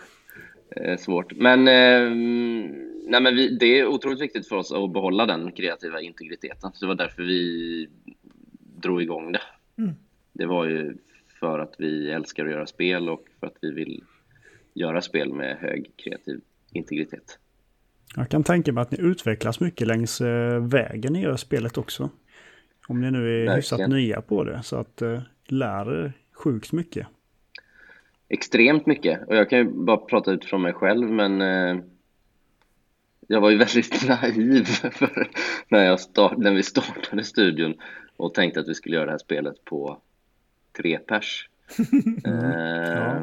svårt. 0.97 1.33
Men, 1.35 1.59
eh, 1.59 2.15
nej, 3.09 3.21
men 3.21 3.35
vi, 3.35 3.57
det 3.57 3.79
är 3.79 3.87
otroligt 3.87 4.21
viktigt 4.21 4.47
för 4.47 4.55
oss 4.55 4.71
att 4.71 4.93
behålla 4.93 5.25
den 5.25 5.51
kreativa 5.51 6.01
integriteten. 6.01 6.71
Så 6.73 6.85
det 6.85 6.87
var 6.87 6.95
därför 6.95 7.23
vi 7.23 7.87
drog 8.75 9.01
igång 9.01 9.31
det. 9.31 9.41
Mm. 9.77 9.93
Det 10.33 10.45
var 10.45 10.65
ju 10.65 10.97
för 11.39 11.59
att 11.59 11.75
vi 11.77 12.11
älskar 12.11 12.45
att 12.45 12.51
göra 12.51 12.65
spel 12.65 13.09
och 13.09 13.25
för 13.39 13.47
att 13.47 13.57
vi 13.61 13.71
vill 13.71 14.03
göra 14.73 15.01
spel 15.01 15.33
med 15.33 15.57
hög 15.57 15.91
kreativ 15.95 16.41
integritet. 16.71 17.39
Jag 18.15 18.29
kan 18.29 18.43
tänka 18.43 18.73
mig 18.73 18.81
att 18.81 18.91
ni 18.91 18.97
utvecklas 19.01 19.59
mycket 19.59 19.87
längs 19.87 20.21
eh, 20.21 20.63
vägen 20.63 21.15
i 21.15 21.21
gör 21.21 21.35
spelet 21.35 21.77
också. 21.77 22.09
Om 22.87 23.01
ni 23.01 23.11
nu 23.11 23.45
är 23.45 23.55
hyfsat 23.55 23.89
nya 23.89 24.21
på 24.21 24.43
det. 24.43 24.63
Så 24.63 24.75
att 24.75 25.01
eh, 25.01 25.21
lär 25.47 26.05
er 26.05 26.13
sjukt 26.33 26.71
mycket 26.71 27.07
extremt 28.29 28.85
mycket. 28.85 29.27
Och 29.27 29.35
jag 29.35 29.49
kan 29.49 29.59
ju 29.59 29.65
bara 29.65 29.97
prata 29.97 30.31
utifrån 30.31 30.61
mig 30.61 30.73
själv, 30.73 31.09
men 31.09 31.41
eh, 31.41 31.83
jag 33.27 33.41
var 33.41 33.49
ju 33.49 33.57
väldigt 33.65 34.07
naiv 34.07 34.63
för 34.65 35.29
när, 35.67 35.85
jag 35.85 35.99
start, 35.99 36.37
när 36.37 36.53
vi 36.53 36.63
startade 36.63 37.23
studion 37.23 37.73
och 38.17 38.33
tänkte 38.33 38.59
att 38.59 38.67
vi 38.67 38.75
skulle 38.75 38.95
göra 38.95 39.05
det 39.05 39.11
här 39.11 39.17
spelet 39.17 39.65
på 39.65 39.97
tre 40.77 40.99
pers. 40.99 41.49
eh, 42.25 42.31
ja. 42.93 43.21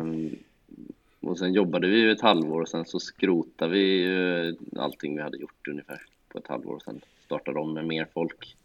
Och 1.21 1.39
sen 1.39 1.53
jobbade 1.53 1.89
vi 1.89 2.11
ett 2.11 2.21
halvår 2.21 2.61
och 2.61 2.69
sen 2.69 2.85
så 2.85 3.01
skrotade 3.01 3.73
vi 3.73 4.57
allting 4.77 5.17
vi 5.17 5.23
hade 5.23 5.39
gjort 5.39 5.69
ungefär 5.69 6.03
på 6.29 6.39
ett 6.39 6.47
halvår 6.47 6.75
och 6.75 6.83
sen 6.83 7.01
startade 7.25 7.59
om 7.59 7.75
med 7.75 7.87
mer 7.87 8.07
folk. 8.15 8.57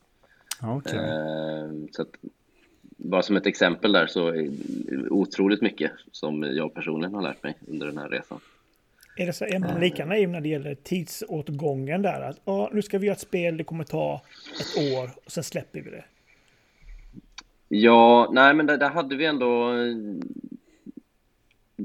Okay. 0.62 0.98
Eh, 0.98 1.72
så 1.92 2.02
att 2.02 2.16
bara 2.98 3.22
som 3.22 3.36
ett 3.36 3.46
exempel 3.46 3.92
där 3.92 4.08
så 4.08 4.28
är 4.28 4.50
otroligt 5.10 5.62
mycket 5.62 5.92
som 6.12 6.44
jag 6.44 6.74
personligen 6.74 7.14
har 7.14 7.22
lärt 7.22 7.44
mig 7.44 7.58
under 7.68 7.88
den 7.88 7.98
här 7.98 8.10
resan. 8.10 8.40
Är 9.18 9.26
det 9.26 9.34
så, 9.34 9.46
är 9.46 9.60
man 9.60 9.80
lika 9.80 10.06
naiv 10.06 10.30
när 10.30 10.42
det 10.42 10.50
gäller 10.50 10.76
tidsåtgången 10.76 12.02
där? 12.02 12.22
Att 12.22 12.42
ja, 12.46 12.70
nu 12.74 12.82
ska 12.82 12.98
vi 12.98 13.08
göra 13.08 13.16
ett 13.16 13.22
spel, 13.22 13.58
det 13.58 13.64
kommer 13.64 13.84
ta 13.84 14.22
ett 14.60 14.94
år 14.94 15.10
och 15.26 15.32
sen 15.32 15.44
släpper 15.44 15.82
vi 15.82 15.92
det. 15.92 16.06
Ja, 17.70 18.30
nej 18.34 18.54
men 18.54 18.66
där, 18.66 18.78
där 18.78 18.90
hade 18.90 19.16
vi 19.16 19.26
ändå... 19.26 19.74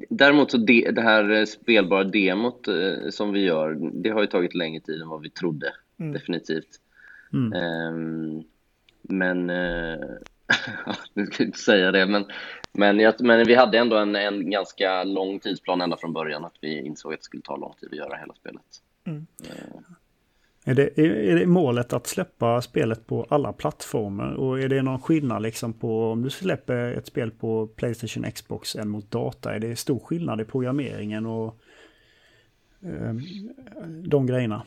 Däremot 0.09 0.51
så 0.51 0.57
det, 0.57 0.91
det 0.91 1.03
här 1.03 1.45
spelbara 1.45 2.05
demot 2.05 2.69
eh, 2.69 3.11
som 3.11 3.33
vi 3.33 3.41
gör, 3.41 3.79
det 3.93 4.11
har 4.11 4.21
ju 4.21 4.27
tagit 4.27 4.55
längre 4.55 4.81
tid 4.81 5.03
än 5.03 5.09
vad 5.09 5.23
vi 5.23 5.31
trodde, 5.31 5.73
mm. 5.99 6.13
definitivt. 6.13 6.81
Mm. 7.33 7.53
Um, 7.53 8.45
men, 9.03 9.51
uh, 9.51 10.17
nu 11.15 11.27
ska 11.27 11.43
jag 11.43 11.49
inte 11.49 11.59
säga 11.59 11.93
det, 11.93 12.07
men, 12.07 12.25
men, 12.73 13.01
jag, 13.01 13.15
men 13.21 13.47
vi 13.47 13.55
hade 13.55 13.79
ändå 13.79 13.97
en, 13.97 14.17
en 14.17 14.51
ganska 14.51 15.05
lång 15.05 15.41
tidsplan 15.41 15.81
ända 15.81 15.97
från 15.97 16.13
början, 16.13 16.45
att 16.45 16.57
vi 16.61 16.81
insåg 16.81 17.13
att 17.13 17.21
det 17.21 17.25
skulle 17.25 17.43
ta 17.43 17.57
lång 17.57 17.75
tid 17.81 17.89
att 17.93 17.99
göra 17.99 18.17
hela 18.17 18.35
spelet. 18.35 18.63
Mm. 19.07 19.27
Uh, 19.43 19.81
är 20.65 20.75
det, 20.75 20.99
är 20.99 21.37
det 21.37 21.47
målet 21.47 21.93
att 21.93 22.07
släppa 22.07 22.63
spelet 22.63 23.07
på 23.07 23.27
alla 23.29 23.53
plattformar? 23.53 24.33
Och 24.33 24.61
är 24.61 24.69
det 24.69 24.83
någon 24.83 25.01
skillnad 25.01 25.43
liksom 25.43 25.73
på 25.73 26.11
om 26.11 26.23
du 26.23 26.31
släpper 26.31 26.93
ett 26.93 27.07
spel 27.07 27.31
på 27.31 27.67
Playstation 27.67 28.31
Xbox 28.31 28.77
än 28.77 28.89
mot 28.89 29.11
data? 29.11 29.55
Är 29.55 29.61
det 29.61 29.77
stor 29.77 29.99
skillnad 29.99 30.41
i 30.41 30.45
programmeringen 30.45 31.27
och 31.27 31.57
eh, 32.83 33.15
de 34.05 34.27
grejerna? 34.27 34.63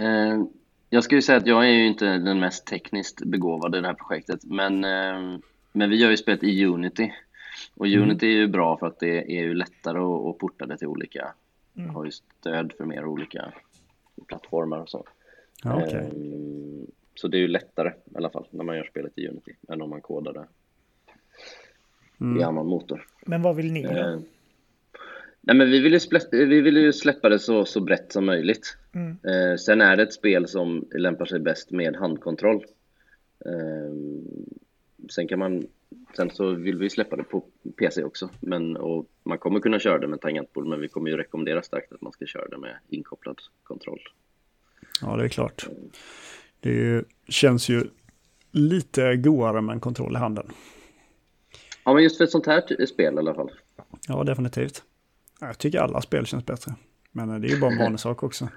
Eh, 0.00 0.42
jag 0.90 1.04
ska 1.04 1.14
ju 1.14 1.22
säga 1.22 1.38
att 1.38 1.46
jag 1.46 1.64
är 1.64 1.72
ju 1.72 1.86
inte 1.86 2.18
den 2.18 2.40
mest 2.40 2.66
tekniskt 2.66 3.24
begåvade 3.24 3.78
i 3.78 3.80
det 3.80 3.86
här 3.86 3.94
projektet. 3.94 4.44
Men, 4.44 4.84
eh, 4.84 5.38
men 5.72 5.90
vi 5.90 5.96
gör 5.96 6.10
ju 6.10 6.16
spelet 6.16 6.42
i 6.42 6.64
Unity. 6.64 7.12
Och 7.74 7.86
mm. 7.86 8.02
Unity 8.02 8.26
är 8.26 8.36
ju 8.36 8.48
bra 8.48 8.76
för 8.76 8.86
att 8.86 8.98
det 8.98 9.38
är 9.38 9.42
ju 9.42 9.54
lättare 9.54 9.98
att, 9.98 10.38
porta 10.38 10.66
det 10.66 10.78
till 10.78 10.86
olika, 10.86 11.32
mm. 11.76 11.90
har 11.90 12.04
ju 12.04 12.10
stöd 12.10 12.72
för 12.78 12.84
mer 12.84 13.04
olika 13.04 13.52
plattformar 14.26 14.78
och 14.78 14.88
så. 14.88 15.04
Ja, 15.64 15.82
okay. 15.82 16.00
Ehm, 16.00 16.86
så 17.14 17.28
det 17.28 17.36
är 17.36 17.40
ju 17.40 17.48
lättare 17.48 17.88
i 17.88 18.16
alla 18.16 18.30
fall 18.30 18.46
när 18.50 18.64
man 18.64 18.76
gör 18.76 18.84
spelet 18.84 19.18
i 19.18 19.28
Unity 19.28 19.52
än 19.68 19.82
om 19.82 19.90
man 19.90 20.00
kodar 20.00 20.32
det 20.32 20.46
mm. 22.20 22.40
i 22.40 22.42
annan 22.42 22.66
motor. 22.66 23.06
Men 23.26 23.42
vad 23.42 23.56
vill 23.56 23.72
ni 23.72 23.82
då? 23.82 23.90
Ehm, 23.90 24.22
nej 25.40 25.56
men 25.56 25.70
vi 25.70 25.80
vill 25.80 25.92
ju, 25.92 26.00
släppa, 26.00 26.26
vi 26.30 26.60
vill 26.60 26.76
ju 26.76 26.92
släppa 26.92 27.28
det 27.28 27.38
så, 27.38 27.64
så 27.64 27.80
brett 27.80 28.12
som 28.12 28.26
möjligt. 28.26 28.76
Mm. 28.96 29.16
Eh, 29.22 29.56
sen 29.56 29.80
är 29.80 29.96
det 29.96 30.02
ett 30.02 30.12
spel 30.12 30.48
som 30.48 30.88
lämpar 30.94 31.24
sig 31.24 31.40
bäst 31.40 31.70
med 31.70 31.96
handkontroll. 31.96 32.64
Eh, 33.44 33.92
sen 35.10 35.28
kan 35.28 35.38
man 35.38 35.66
Sen 36.16 36.30
så 36.30 36.50
vill 36.50 36.78
vi 36.78 36.90
släppa 36.90 37.16
det 37.16 37.22
på 37.22 37.44
PC 37.78 38.04
också, 38.04 38.30
men 38.40 38.76
och 38.76 39.06
man 39.22 39.38
kommer 39.38 39.60
kunna 39.60 39.78
köra 39.78 39.98
det 39.98 40.06
med 40.06 40.20
tangentbord, 40.20 40.66
men 40.66 40.80
vi 40.80 40.88
kommer 40.88 41.10
ju 41.10 41.16
rekommendera 41.16 41.62
starkt 41.62 41.92
att 41.92 42.00
man 42.00 42.12
ska 42.12 42.26
köra 42.26 42.48
det 42.48 42.58
med 42.58 42.76
inkopplad 42.88 43.38
kontroll. 43.62 44.00
Ja, 45.00 45.16
det 45.16 45.24
är 45.24 45.28
klart. 45.28 45.66
Det 46.60 47.04
känns 47.28 47.68
ju 47.68 47.84
lite 48.50 49.16
godare 49.16 49.60
med 49.60 49.72
en 49.72 49.80
kontroll 49.80 50.14
i 50.14 50.18
handen. 50.18 50.46
Ja, 51.84 51.94
men 51.94 52.02
just 52.02 52.16
för 52.16 52.24
ett 52.24 52.30
sånt 52.30 52.46
här 52.46 52.86
spel 52.86 53.14
i 53.14 53.18
alla 53.18 53.34
fall. 53.34 53.50
Ja, 54.08 54.24
definitivt. 54.24 54.82
Jag 55.40 55.58
tycker 55.58 55.78
alla 55.78 56.00
spel 56.00 56.26
känns 56.26 56.46
bättre. 56.46 56.74
Men 57.12 57.40
det 57.40 57.48
är 57.48 57.50
ju 57.50 57.60
bara 57.60 57.72
en 57.72 57.78
vanlig 57.84 58.00
sak 58.00 58.22
också. 58.22 58.48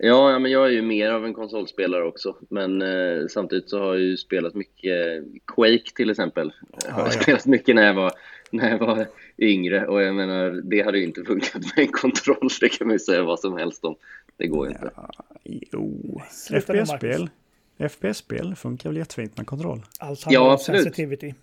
Ja, 0.00 0.32
ja, 0.32 0.38
men 0.38 0.50
jag 0.50 0.66
är 0.66 0.70
ju 0.70 0.82
mer 0.82 1.10
av 1.10 1.24
en 1.24 1.34
konsolspelare 1.34 2.04
också. 2.04 2.36
Men 2.50 2.82
eh, 2.82 3.26
samtidigt 3.28 3.70
så 3.70 3.78
har 3.78 3.86
jag 3.86 4.02
ju 4.02 4.16
spelat 4.16 4.54
mycket 4.54 5.24
Quake 5.46 5.90
till 5.94 6.10
exempel. 6.10 6.52
Jag 6.84 6.92
har 6.92 7.06
ja, 7.06 7.12
ja. 7.14 7.20
spelat 7.22 7.46
mycket 7.46 7.74
när 7.74 7.86
jag, 7.86 7.94
var, 7.94 8.12
när 8.50 8.70
jag 8.70 8.78
var 8.78 9.06
yngre 9.38 9.86
och 9.86 10.02
jag 10.02 10.14
menar, 10.14 10.50
det 10.50 10.82
hade 10.82 10.98
ju 10.98 11.04
inte 11.04 11.24
funkat 11.24 11.54
med 11.54 11.84
en 11.84 11.92
kontroll. 11.92 12.48
Det 12.60 12.68
kan 12.68 12.86
man 12.86 12.94
ju 12.94 12.98
säga 12.98 13.22
vad 13.22 13.40
som 13.40 13.56
helst 13.56 13.84
om. 13.84 13.96
Det 14.36 14.46
går 14.46 14.66
ju 14.66 14.72
inte. 14.72 14.90
Ja, 14.96 15.10
jo, 15.44 16.20
FPS-spel. 16.60 17.30
FPS-spel 17.78 18.54
funkar 18.56 18.88
väl 18.90 18.96
jättefint 18.96 19.36
med 19.36 19.46
kontroll? 19.46 19.82
Allt 19.98 20.24
handlar 20.24 20.42
ja, 20.42 20.52
om 20.52 20.58
sensitivity. 20.58 21.34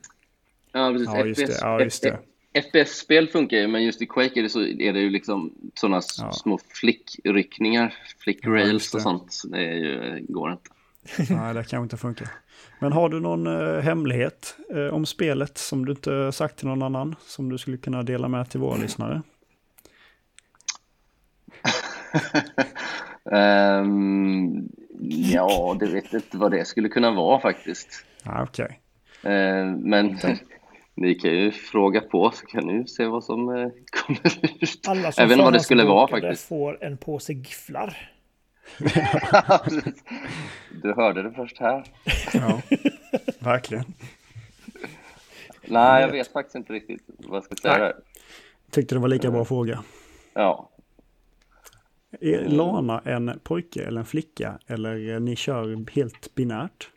Ja, 0.72 0.91
precis. 0.91 1.08
Ja, 1.08 1.26
just 1.26 1.47
det. 1.47 1.58
Ja, 1.62 1.82
just 1.82 2.03
det. 2.03 2.20
FPS-spel 2.56 3.28
funkar 3.28 3.58
ju, 3.58 3.68
men 3.68 3.84
just 3.84 4.01
i 4.01 4.06
Quake 4.06 4.39
är 4.39 4.43
det, 4.43 4.49
så, 4.49 4.62
är 4.62 4.93
det 4.93 4.99
ju 4.99 5.10
liksom 5.10 5.53
sådana 5.74 6.01
ja. 6.18 6.32
små 6.32 6.60
flickryckningar, 6.68 7.93
flick-rails 8.26 8.89
ja, 8.93 8.97
och 8.97 9.01
sånt. 9.01 9.41
Det 9.51 9.58
är 9.58 9.74
ju, 9.74 10.26
går 10.30 10.51
inte. 10.51 10.70
Nej, 11.34 11.53
det 11.53 11.64
kan 11.64 11.84
inte 11.84 11.97
funka. 11.97 12.30
Men 12.80 12.91
har 12.91 13.10
du 13.10 13.20
någon 13.20 13.47
eh, 13.47 13.82
hemlighet 13.82 14.58
eh, 14.74 14.93
om 14.93 15.06
spelet 15.06 15.58
som 15.58 15.86
du 15.86 15.91
inte 15.91 16.32
sagt 16.32 16.58
till 16.58 16.68
någon 16.68 16.82
annan? 16.82 17.16
Som 17.22 17.49
du 17.49 17.58
skulle 17.58 17.78
kunna 17.78 18.03
dela 18.03 18.28
med 18.28 18.49
till 18.49 18.60
våra 18.60 18.78
lyssnare? 18.78 19.22
um, 23.24 24.70
ja, 25.34 25.78
det 25.80 25.88
vet 25.88 26.14
inte 26.14 26.38
vad 26.38 26.51
det 26.51 26.66
skulle 26.66 26.89
kunna 26.89 27.12
vara 27.12 27.41
faktiskt. 27.41 28.06
Ah, 28.24 28.43
Okej. 28.43 28.82
Okay. 29.24 29.34
Uh, 29.34 29.78
men 29.78 30.20
Ni 30.96 31.16
kan 31.16 31.32
ju 31.32 31.52
fråga 31.52 32.02
på 32.02 32.32
så 32.32 32.46
kan 32.46 32.68
ni 32.68 32.88
se 32.88 33.06
vad 33.06 33.24
som 33.24 33.50
eh, 33.50 33.56
kommer 33.91 34.20
ut. 34.64 34.88
Alla 34.88 35.12
som 35.12 35.24
Även 35.24 35.38
vad 35.38 35.54
det 35.54 35.60
skulle 35.60 35.84
vara 35.84 36.08
faktiskt. 36.08 36.48
får 36.48 36.84
en 36.84 36.98
påse 36.98 37.34
gifflar. 37.34 38.12
du 40.82 40.93
hörde 40.93 41.24
det 41.24 41.32
först 41.32 41.60
här. 41.60 41.84
Ja, 42.34 42.62
verkligen. 43.39 43.84
Nej, 45.66 46.02
jag 46.02 46.12
vet 46.12 46.32
faktiskt 46.32 46.56
inte 46.56 46.74
riktigt 46.74 47.02
vad 47.08 47.38
jag 47.38 47.43
ska 47.43 47.56
säga 47.56 47.78
där. 47.78 47.96
Tyckte 48.72 48.96
det 48.96 49.00
var 49.00 49.08
lika 49.08 49.30
bra 49.30 49.38
mm. 49.38 49.46
fråga. 49.46 49.84
Ja. 50.34 50.70
Är 52.22 52.50
Lana 52.50 53.02
en 53.06 53.39
pojke 53.43 53.84
eller 53.84 54.00
en 54.00 54.06
flicka? 54.06 54.60
Eller 54.68 55.20
ni 55.20 55.36
kör 55.36 55.91
helt 55.91 56.36
binärt? 56.36 56.89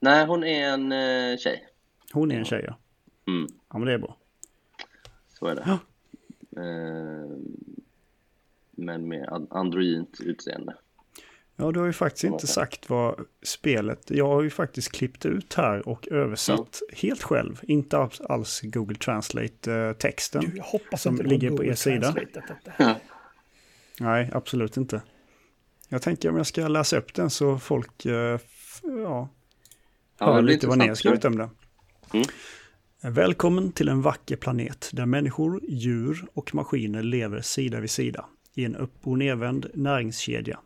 Nej, 0.00 0.26
hon 0.26 0.44
är 0.44 0.68
en 0.68 0.92
eh, 0.92 1.36
tjej. 1.38 1.66
Hon 2.12 2.30
är 2.30 2.38
en 2.38 2.44
tjej, 2.44 2.64
ja. 2.68 2.78
Mm. 3.26 3.48
Ja, 3.72 3.78
men 3.78 3.86
det 3.86 3.92
är 3.92 3.98
bra. 3.98 4.16
Så 5.28 5.46
är 5.46 5.54
det. 5.54 5.62
Ja. 5.66 5.78
Eh, 6.62 7.38
men 8.70 9.08
med 9.08 9.46
androgynt 9.50 10.20
utseende. 10.20 10.76
Ja, 11.56 11.72
du 11.72 11.80
har 11.80 11.86
ju 11.86 11.92
faktiskt 11.92 12.24
inte 12.24 12.46
sagt 12.46 12.90
vad 12.90 13.26
spelet... 13.42 14.10
Jag 14.10 14.28
har 14.28 14.42
ju 14.42 14.50
faktiskt 14.50 14.92
klippt 14.92 15.26
ut 15.26 15.54
här 15.54 15.88
och 15.88 16.08
översatt 16.08 16.80
mm. 16.82 16.96
helt 17.02 17.22
själv. 17.22 17.60
Inte 17.62 18.08
alls 18.28 18.60
Google 18.62 18.96
Translate-texten. 18.96 20.60
Hoppas 20.62 21.02
som 21.02 21.14
inte 21.14 21.26
ligger 21.26 21.50
på 21.50 21.64
er 21.64 21.74
sida. 21.74 22.14
Nej, 24.00 24.30
absolut 24.32 24.76
inte. 24.76 25.02
Jag 25.88 26.02
tänker 26.02 26.28
om 26.28 26.36
jag 26.36 26.46
ska 26.46 26.68
läsa 26.68 26.98
upp 26.98 27.14
den 27.14 27.30
så 27.30 27.58
folk 27.58 28.06
uh, 28.06 28.38
ja, 28.82 29.28
hör 30.18 30.42
lite 30.42 30.66
vad 30.66 30.78
ni 30.78 30.88
har 30.88 30.94
skrivit 30.94 31.24
om 31.24 31.38
det. 31.38 31.50
Mm. 32.12 32.26
Välkommen 33.06 33.72
till 33.72 33.88
en 33.88 34.02
vacker 34.02 34.36
planet 34.36 34.90
där 34.92 35.06
människor, 35.06 35.60
djur 35.68 36.26
och 36.34 36.54
maskiner 36.54 37.02
lever 37.02 37.40
sida 37.40 37.80
vid 37.80 37.90
sida 37.90 38.26
i 38.54 38.64
en 38.64 38.76
upp 38.76 39.06
och 39.06 39.18
nedvänd 39.18 39.66
näringskedja. 39.74 40.58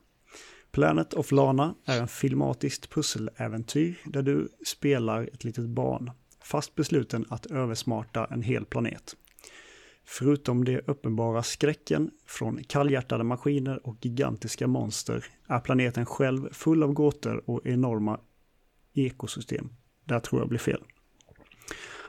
Planet 0.70 1.14
of 1.14 1.32
Lana 1.32 1.74
är 1.84 2.01
en 2.01 2.09
filmatiskt 2.09 2.91
pusseläventyr 2.91 3.99
där 4.05 4.22
du 4.22 4.49
spelar 4.66 5.22
ett 5.22 5.45
litet 5.45 5.68
barn, 5.68 6.11
fast 6.43 6.74
besluten 6.74 7.24
att 7.28 7.47
översmarta 7.47 8.26
en 8.30 8.43
hel 8.43 8.64
planet. 8.64 9.16
Förutom 10.05 10.64
det 10.64 10.80
uppenbara 10.86 11.43
skräcken 11.43 12.11
från 12.26 12.64
kallhjärtade 12.64 13.24
maskiner 13.24 13.86
och 13.86 13.97
gigantiska 14.01 14.66
monster 14.66 15.24
är 15.47 15.61
planeten 15.61 16.07
själv 16.07 16.53
full 16.53 16.82
av 16.82 16.93
gåtor 16.93 17.51
och 17.51 17.66
enorma 17.66 18.20
ekosystem. 18.95 19.70
Där 20.05 20.20
tror 20.20 20.41
jag 20.41 20.49
blir 20.49 20.59
fel. 20.59 20.82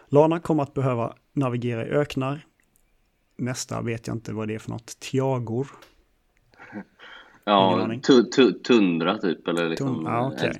Lana 0.10 0.40
kommer 0.40 0.64
att 0.64 0.74
behöva 0.74 1.16
navigera 1.34 1.88
i 1.88 1.90
öknar. 1.90 2.46
Nästa 3.38 3.82
vet 3.82 4.08
jag 4.08 4.16
inte 4.16 4.34
vad 4.34 4.48
det 4.48 4.56
är 4.56 4.60
för 4.60 4.70
något. 4.70 5.00
Tiagor. 5.00 5.68
Ja, 7.44 7.90
tundra 8.64 9.18
typ 9.18 9.48
eller 9.48 9.70
liksom 9.70 9.96
Tund 9.96 10.08
ja, 10.08 10.28
okay. 10.28 10.54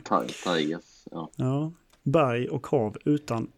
taigas. 0.44 1.08
Ja. 1.12 1.32
ja, 1.36 1.72
berg 2.04 2.48
och 2.48 2.68
hav 2.68 2.98
utan, 3.06 3.52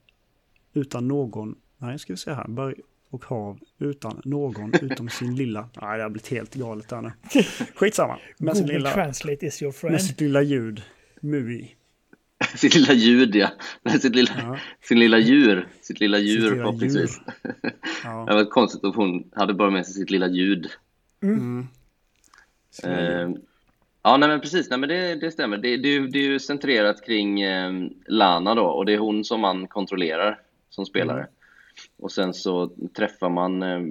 utan 0.74 1.08
någon, 1.08 1.56
nej 1.78 2.00
ska 2.00 2.14
vi 2.14 2.18
se 2.18 2.34
här, 2.34 2.48
berg 2.48 2.76
och 3.10 3.26
hav 3.26 3.60
utan 3.80 4.22
någon 4.26 4.74
utom 4.82 5.10
sin 5.10 5.36
lilla, 5.36 5.70
nej 5.82 5.98
det 5.98 6.04
har 6.04 6.10
blivit 6.10 6.28
helt 6.28 6.56
galet 6.56 6.89
där 6.89 7.02
nu. 7.02 7.12
Skitsamma. 7.76 8.20
Med 8.38 8.54
Google 8.54 8.74
lilla, 8.74 8.92
Translate 8.92 9.46
is 9.46 9.62
your 9.62 9.72
friend. 9.72 9.92
Med 9.92 10.02
sitt 10.02 10.22
lilla 10.22 10.42
ljud, 10.42 10.82
Mui. 11.22 11.68
sitt 12.56 12.76
lilla 12.76 12.94
ljud 12.94 13.36
ja. 13.36 13.50
Sitt 14.00 14.16
lilla, 14.16 14.32
ja. 14.38 14.58
Sin 14.82 15.00
lilla 15.00 15.18
djur. 15.18 15.68
Sitt 15.82 16.00
lilla 16.00 16.18
djur 16.18 16.50
förhoppningsvis. 16.50 17.22
Ja. 18.04 18.26
det 18.28 18.36
var 18.36 18.46
konstigt 18.46 18.84
att 18.84 18.96
hon 18.96 19.30
hade 19.36 19.54
bara 19.54 19.70
med 19.70 19.86
sig 19.86 19.96
sitt 19.96 20.10
lilla 20.10 20.28
ljud. 20.28 20.70
Mm. 21.24 21.68
Uh, 22.86 23.36
ja, 24.04 24.18
nej 24.18 24.30
men 24.30 24.42
precis. 24.42 24.70
Nej, 24.70 24.80
men 24.80 24.89
det, 24.89 25.16
det 25.16 25.32
stämmer. 25.32 25.58
Det, 25.58 25.78
det, 25.78 26.00
det 26.00 26.20
är 26.20 26.24
ju 26.24 26.39
centrerat 26.39 27.06
kring 27.06 27.42
eh, 27.42 27.72
Lana 28.08 28.56
då 28.56 28.66
och 28.66 28.86
det 28.86 28.94
är 28.94 28.98
hon 28.98 29.24
som 29.24 29.42
man 29.42 29.68
kontrollerar 29.68 30.39
som 30.70 30.86
spelare. 30.86 31.20
Mm. 31.20 31.32
Och 31.98 32.12
sen 32.12 32.34
så 32.34 32.72
träffar 32.94 33.30
man 33.30 33.64
eh, 33.64 33.82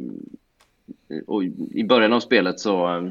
och 1.27 1.45
i 1.71 1.85
början 1.85 2.13
av 2.13 2.21
spelet 2.21 2.61
så, 2.61 3.11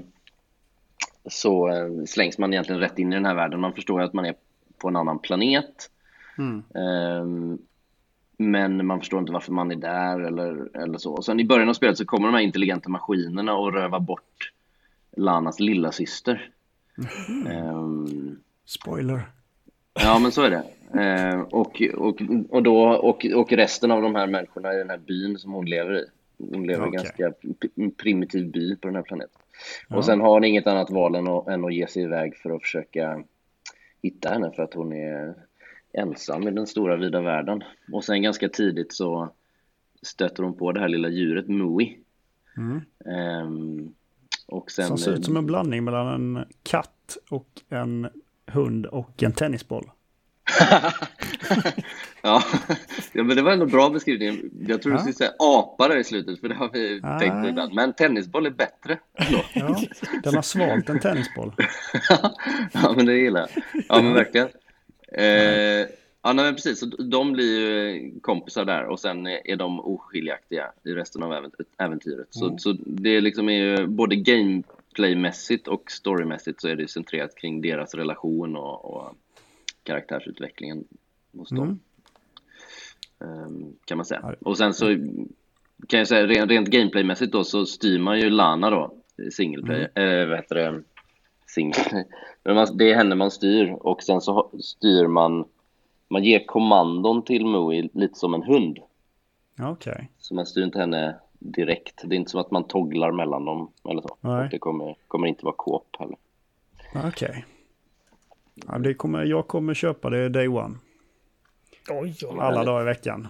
så 1.30 1.72
slängs 2.08 2.38
man 2.38 2.54
egentligen 2.54 2.82
rätt 2.82 3.00
in 3.00 3.14
i 3.14 3.16
den 3.16 3.26
här 3.26 3.36
världen. 3.36 3.60
Man 3.60 3.74
förstår 3.74 4.02
ju 4.02 4.06
att 4.06 4.14
man 4.14 4.26
är 4.26 4.36
på 4.80 4.88
en 4.88 4.96
annan 4.96 5.20
planet. 5.20 5.90
Mm. 6.38 6.64
Um, 6.74 7.58
men 8.38 8.86
man 8.86 9.00
förstår 9.00 9.20
inte 9.20 9.32
varför 9.32 9.52
man 9.52 9.72
är 9.72 9.76
där 9.76 10.20
eller, 10.20 10.78
eller 10.78 10.98
så. 10.98 11.14
Och 11.14 11.26
sen 11.26 11.40
i 11.40 11.46
början 11.46 11.70
av 11.70 11.74
spelet 11.74 11.98
så 11.98 12.06
kommer 12.06 12.28
de 12.28 12.34
här 12.34 12.42
intelligenta 12.42 12.90
maskinerna 12.90 13.54
och 13.54 13.74
rövar 13.74 14.00
bort 14.00 14.52
Lanas 15.18 15.60
lilla 15.60 15.92
syster. 15.92 16.52
Mm. 17.30 17.68
Um, 17.68 18.40
Spoiler. 18.66 19.22
Ja, 19.94 20.20
men 20.20 20.32
så 20.32 20.42
är 20.42 20.50
det. 20.50 20.64
Uh, 20.96 21.42
och, 21.42 21.82
och, 21.98 22.22
och, 22.50 22.64
då, 22.64 22.82
och, 22.84 23.26
och 23.36 23.52
resten 23.52 23.92
av 23.92 24.02
de 24.02 24.16
här 24.16 24.28
människorna 24.28 24.74
i 24.74 24.78
den 24.78 24.90
här 24.90 24.98
byn 24.98 25.38
som 25.38 25.52
hon 25.52 25.66
lever 25.66 25.98
i. 25.98 26.06
Hon 26.38 26.68
lever 26.68 26.86
i 26.86 26.90
okay. 26.90 27.00
en 27.00 27.04
ganska 27.04 27.34
primitiv 28.04 28.52
by 28.52 28.76
på 28.76 28.88
den 28.88 28.96
här 28.96 29.04
planeten. 29.04 29.42
Ja. 29.88 29.98
Och 29.98 30.06
sen 30.06 30.22
har 30.22 30.30
hon 30.30 30.44
inget 30.44 30.68
annat 30.68 30.90
val 30.90 31.16
än 31.16 31.28
att, 31.28 31.48
än 31.48 31.66
att 31.66 31.74
ge 31.74 31.88
sig 31.88 32.04
iväg 32.04 32.36
för 32.36 32.50
att 32.50 32.62
försöka 32.62 33.24
hitta 34.02 34.30
henne 34.30 34.52
för 34.52 34.64
att 34.64 34.74
hon 34.74 34.94
är 34.94 35.36
ensam 35.94 36.48
i 36.48 36.52
den 36.52 36.68
stora 36.68 36.96
vida 36.96 37.22
världen. 37.22 37.64
Och 37.92 38.04
sen 38.04 38.22
ganska 38.22 38.50
tidigt 38.50 38.94
så 38.94 39.30
stöter 40.02 40.44
hon 40.44 40.58
på 40.58 40.72
det 40.72 40.80
här 40.80 40.90
lilla 40.90 41.10
djuret 41.10 41.48
Mui. 41.48 41.98
Mm. 42.58 42.82
Um, 43.46 43.94
och 44.48 44.72
sen, 44.72 44.88
Som 44.88 44.98
ser 44.98 45.14
ut 45.14 45.26
som 45.26 45.38
en 45.38 45.46
blandning 45.46 45.84
mellan 45.84 46.08
en 46.08 46.46
katt 46.64 47.18
och 47.30 47.62
en 47.70 48.10
hund 48.46 48.86
och 48.86 49.24
en 49.24 49.34
tennisboll. 49.34 49.92
ja. 52.22 52.44
ja, 53.14 53.24
men 53.24 53.36
det 53.36 53.42
var 53.42 53.52
en 53.52 53.68
bra 53.68 53.90
beskrivning. 53.90 54.50
Jag 54.68 54.82
tror 54.82 54.94
ja. 54.94 54.98
du 54.98 55.02
skulle 55.02 55.14
säga 55.14 55.32
apa 55.40 55.88
där 55.88 55.98
i 55.98 56.04
slutet, 56.04 56.40
för 56.40 56.50
det 56.50 56.56
har 56.56 56.70
vi 56.74 57.00
ah. 57.04 57.20
tänkt 57.20 57.48
ibland. 57.48 57.74
Men 57.74 57.94
tennisboll 57.94 58.46
är 58.46 58.50
bättre. 58.52 59.00
ja, 59.54 59.82
den 60.24 60.36
har 60.36 60.42
svalt 60.42 60.90
en 60.90 61.00
tennisboll. 61.00 61.54
ja, 62.74 62.94
men 62.96 63.06
det 63.06 63.18
gillar 63.18 63.40
jag. 63.40 63.84
Ja, 63.88 64.02
men 64.02 64.14
verkligen. 64.14 64.48
Eh, 65.12 65.88
ja, 66.22 66.34
nej, 66.34 66.54
precis. 66.54 66.80
Så 66.80 66.86
de 66.86 67.32
blir 67.32 67.60
ju 67.60 68.12
kompisar 68.22 68.66
där 68.66 68.86
och 68.86 69.00
sen 69.00 69.28
är 69.28 69.56
de 69.56 69.80
oskiljaktiga 69.80 70.72
i 70.84 70.92
resten 70.92 71.24
av 71.24 71.34
äventyret. 71.78 72.36
Mm. 72.36 72.58
Så, 72.58 72.58
så 72.58 72.78
det 72.86 73.22
liksom 73.22 73.50
är 73.50 73.64
ju 73.64 73.88
både 73.88 74.16
gameplaymässigt 74.16 75.68
och 75.68 75.92
storymässigt 75.92 76.62
så 76.62 76.68
är 76.68 76.76
det 76.76 76.88
centrerat 76.88 77.36
kring 77.36 77.62
deras 77.62 77.94
relation 77.94 78.56
och, 78.56 78.86
och 78.86 79.16
karaktärsutvecklingen 79.84 80.84
hos 81.40 81.50
dem. 81.50 81.80
Mm. 83.20 83.44
Um, 83.44 83.76
kan 83.86 83.98
man 83.98 84.06
säga. 84.06 84.36
Och 84.40 84.58
sen 84.58 84.74
så 84.74 84.86
kan 85.88 86.00
jag 86.00 86.08
säga 86.08 86.28
rent, 86.28 86.52
rent 86.52 86.68
gameplaymässigt 86.68 87.32
då 87.32 87.44
så 87.44 87.66
styr 87.66 88.00
man 88.00 88.20
ju 88.20 88.30
Lana 88.30 88.70
då, 88.70 88.94
singleplay, 89.32 89.88
mm. 89.96 90.22
äh, 90.22 90.28
vad 90.28 90.38
heter 90.38 90.56
det, 90.56 90.84
single. 91.48 92.06
Men 92.44 92.56
man, 92.56 92.78
det 92.78 92.92
är 92.92 92.96
henne 92.96 93.16
man 93.16 93.32
styr 93.32 93.78
och 93.80 94.04
sen 94.04 94.22
så 94.22 94.50
styr 94.60 95.08
man, 95.08 95.46
man 96.08 96.24
ger 96.24 96.46
kommandon 96.46 97.24
till 97.24 97.46
Mui 97.46 97.90
lite 97.94 98.20
som 98.20 98.34
en 98.34 98.44
hund. 98.44 98.80
Okej. 99.60 99.94
Okay. 99.94 100.06
Så 100.18 100.36
man 100.36 100.46
styr 100.46 100.64
inte 100.64 100.80
henne 100.80 101.16
direkt. 101.40 102.02
Det 102.06 102.16
är 102.16 102.18
inte 102.18 102.32
som 102.32 102.42
att 102.42 102.52
man 102.52 102.64
togglar 102.64 103.12
mellan 103.12 103.46
dem 103.46 103.72
eller 103.90 104.02
så. 104.02 104.18
Nej. 104.22 104.48
Det 104.52 104.60
kommer, 104.60 104.96
kommer 105.08 105.28
inte 105.28 105.46
vara 105.46 105.56
kåp 105.58 105.96
heller. 106.00 106.18
Okej. 106.96 107.10
Okay. 108.68 108.84
Ja, 108.84 108.94
kommer, 108.98 109.24
jag 109.24 109.48
kommer 109.48 109.74
köpa 109.74 110.10
det 110.10 110.30
day 110.30 110.48
one. 110.48 110.76
Oj, 111.90 112.16
oj, 112.22 112.28
Alla 112.30 112.44
härligt. 112.44 112.66
dagar 112.66 112.82
i 112.82 112.86
veckan. 112.86 113.28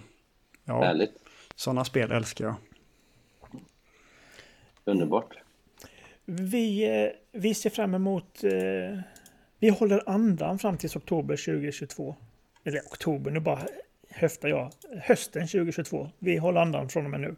Ja, 0.64 0.82
härligt. 0.82 1.12
Sådana 1.54 1.84
spel 1.84 2.12
älskar 2.12 2.44
jag. 2.44 2.54
Underbart. 4.84 5.34
Vi, 6.24 6.84
eh, 7.04 7.10
vi 7.32 7.54
ser 7.54 7.70
fram 7.70 7.94
emot... 7.94 8.44
Eh, 8.44 9.00
vi 9.58 9.68
håller 9.68 10.08
andan 10.08 10.58
fram 10.58 10.76
till 10.76 10.90
oktober 10.96 11.36
2022. 11.36 12.16
Eller 12.64 12.80
oktober, 12.80 13.30
nu 13.30 13.40
bara 13.40 13.60
höftar 14.10 14.48
jag. 14.48 14.70
Hösten 15.02 15.46
2022. 15.46 16.08
Vi 16.18 16.36
håller 16.36 16.60
andan 16.60 16.88
från 16.88 17.04
och 17.04 17.10
med 17.10 17.20
nu. 17.20 17.36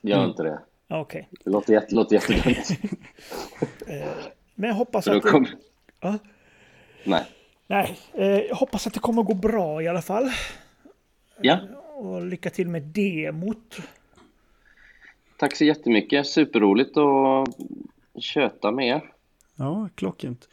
Gör 0.00 0.16
mm. 0.16 0.30
inte 0.30 0.42
det. 0.42 0.60
Okej. 0.88 1.00
Okay. 1.00 1.24
Det 1.44 1.50
låter, 1.50 1.72
jätte, 1.72 1.94
låter 1.94 2.14
jättedumt. 2.14 2.70
Eh, 3.86 4.08
men 4.54 4.68
jag 4.68 4.76
hoppas 4.76 5.08
att... 5.08 5.22
Kom... 5.22 5.46
Ja? 6.00 6.18
Nej. 7.04 7.24
Nej, 7.66 7.98
jag 8.48 8.56
hoppas 8.56 8.86
att 8.86 8.94
det 8.94 9.00
kommer 9.00 9.22
att 9.22 9.28
gå 9.28 9.34
bra 9.34 9.82
i 9.82 9.88
alla 9.88 10.02
fall. 10.02 10.30
Ja. 11.40 11.58
Och 11.94 12.26
lycka 12.26 12.50
till 12.50 12.68
med 12.68 12.82
demot. 12.82 13.78
Tack 15.38 15.56
så 15.56 15.64
jättemycket. 15.64 16.26
Superroligt 16.26 16.96
att 16.96 17.48
köta 18.22 18.70
med 18.70 18.88
er. 18.88 19.12
Ja, 19.56 19.88
klockrent. 19.94 20.48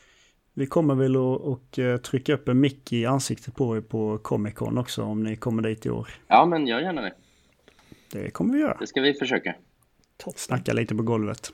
Vi 0.54 0.66
kommer 0.66 0.96
väl 0.96 1.16
att 1.54 1.78
eh, 1.78 1.98
trycka 1.98 2.34
upp 2.34 2.48
en 2.48 2.60
mick 2.60 2.94
i 2.94 3.06
ansiktet 3.06 3.56
på 3.56 3.78
er 3.78 3.82
på 3.82 4.18
Comic 4.18 4.54
Con 4.54 4.78
också 4.78 5.04
om 5.04 5.24
ni 5.24 5.36
kommer 5.36 5.64
dit 5.64 5.86
i 5.86 5.90
år. 5.90 6.10
Ja, 6.28 6.46
men 6.46 6.68
gör 6.68 6.80
gärna 6.80 7.02
det. 7.02 7.14
Det 8.12 8.30
kommer 8.30 8.54
vi 8.54 8.60
göra. 8.60 8.78
Det 8.80 8.88
ska 8.88 9.02
vi 9.02 9.14
försöka. 9.14 9.56
Toppen. 10.18 10.40
Snacka 10.40 10.74
lite 10.74 10.96
på 10.96 11.04
golvet. 11.04 11.52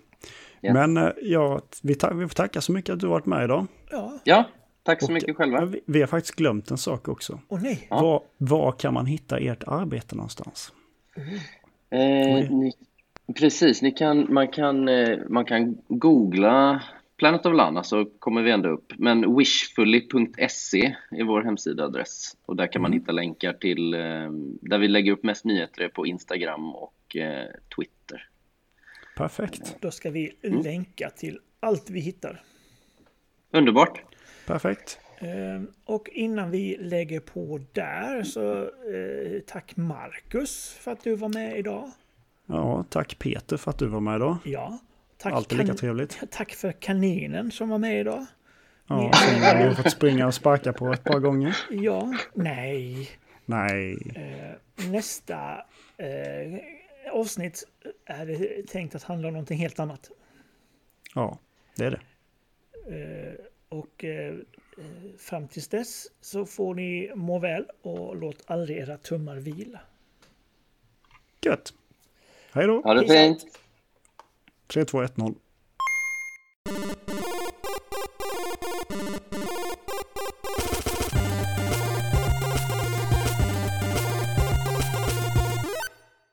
Ja. 0.61 0.73
Men 0.73 0.97
eh, 0.97 1.11
ja, 1.21 1.61
vi, 1.83 1.93
vi 1.93 2.27
får 2.27 2.35
tacka 2.35 2.61
så 2.61 2.71
mycket 2.71 2.93
att 2.93 2.99
du 2.99 3.07
varit 3.07 3.25
med 3.25 3.43
idag. 3.43 3.67
Ja, 3.91 4.19
ja 4.23 4.45
tack 4.83 4.99
så 4.99 5.07
och, 5.07 5.13
mycket 5.13 5.35
själva. 5.35 5.65
Vi, 5.65 5.81
vi, 5.85 5.99
har 5.99 6.07
faktiskt 6.07 6.35
glömt 6.35 6.71
en 6.71 6.77
sak 6.77 7.07
också. 7.07 7.39
Åh 7.47 7.57
oh, 7.57 7.63
nej. 7.63 7.87
Var, 7.89 8.23
var 8.37 8.71
kan 8.71 8.93
man 8.93 9.05
hitta 9.05 9.37
ert 9.37 9.63
arbete 9.67 10.15
någonstans? 10.15 10.73
Mm. 11.15 11.39
Eh, 11.89 12.51
ni 12.51 12.73
Precis, 13.35 13.81
ni 13.81 13.91
kan, 13.91 14.33
man, 14.33 14.47
kan, 14.47 14.87
eh, 14.87 15.19
man 15.29 15.45
kan 15.45 15.77
googla 15.87 16.83
Planet 17.17 17.45
of 17.45 17.53
Lana 17.53 17.83
så 17.83 18.05
kommer 18.05 18.41
vi 18.41 18.51
ända 18.51 18.69
upp. 18.69 18.93
Men 18.97 19.35
wishfully.se 19.37 20.95
är 21.11 21.23
vår 21.23 21.43
hemsidaadress 21.43 22.37
och 22.45 22.55
där 22.55 22.67
kan 22.67 22.81
man 22.81 22.91
mm. 22.91 22.99
hitta 22.99 23.11
länkar 23.11 23.53
till 23.53 23.93
eh, 23.93 23.99
där 24.61 24.77
vi 24.77 24.87
lägger 24.87 25.11
upp 25.11 25.23
mest 25.23 25.45
nyheter 25.45 25.87
på 25.87 26.07
Instagram 26.07 26.75
och 26.75 27.15
eh, 27.15 27.47
Twitter. 27.75 28.27
Perfekt. 29.17 29.75
Då 29.81 29.91
ska 29.91 30.09
vi 30.09 30.35
mm. 30.41 30.61
länka 30.61 31.09
till 31.09 31.39
allt 31.59 31.89
vi 31.89 31.99
hittar. 31.99 32.43
Underbart. 33.51 34.01
Perfekt. 34.53 34.99
Och 35.85 36.09
innan 36.09 36.51
vi 36.51 36.77
lägger 36.79 37.19
på 37.19 37.59
där 37.73 38.23
så 38.23 38.69
tack 39.47 39.75
Marcus 39.75 40.77
för 40.79 40.91
att 40.91 41.03
du 41.03 41.15
var 41.15 41.29
med 41.29 41.57
idag. 41.57 41.91
Ja, 42.45 42.85
tack 42.89 43.19
Peter 43.19 43.57
för 43.57 43.71
att 43.71 43.79
du 43.79 43.87
var 43.87 43.99
med 43.99 44.15
idag. 44.15 44.37
Ja. 44.45 44.79
Tack 45.17 45.33
Alltid 45.33 45.57
lika 45.57 45.73
trevligt. 45.73 46.19
Tack 46.31 46.53
för 46.53 46.71
kaninen 46.71 47.51
som 47.51 47.69
var 47.69 47.77
med 47.77 47.99
idag. 47.99 48.25
Ja, 48.87 49.11
som 49.13 49.35
vi 49.35 49.63
har 49.63 49.73
fått 49.73 49.91
springa 49.91 50.27
och 50.27 50.33
sparka 50.33 50.73
på 50.73 50.93
ett 50.93 51.03
par 51.03 51.19
gånger. 51.19 51.57
Ja, 51.69 52.13
nej. 52.33 53.09
Nej. 53.45 53.93
Uh, 53.93 54.91
nästa 54.91 55.55
uh, 56.01 56.59
avsnitt 57.13 57.63
är 58.05 58.25
det 58.25 58.67
tänkt 58.67 58.95
att 58.95 59.03
handla 59.03 59.27
om 59.27 59.33
någonting 59.33 59.57
helt 59.57 59.79
annat. 59.79 60.11
Ja, 61.15 61.37
det 61.75 61.85
är 61.85 61.91
det. 61.91 62.01
Uh, 62.95 63.35
och 63.69 64.05
fram 65.17 65.47
tills 65.47 65.67
dess 65.67 66.07
så 66.21 66.45
får 66.45 66.75
ni 66.75 67.11
må 67.15 67.39
väl 67.39 67.65
och 67.81 68.15
låt 68.15 68.43
aldrig 68.45 68.77
era 68.77 68.97
tummar 68.97 69.35
vila. 69.35 69.79
Gött. 71.41 71.73
Hej 72.51 72.67
då. 72.67 72.81
Ha 72.81 72.93
det 72.93 73.07
fint. 73.07 73.59
3, 74.67 74.85
2, 74.85 75.01
1, 75.01 75.17
0. 75.17 75.35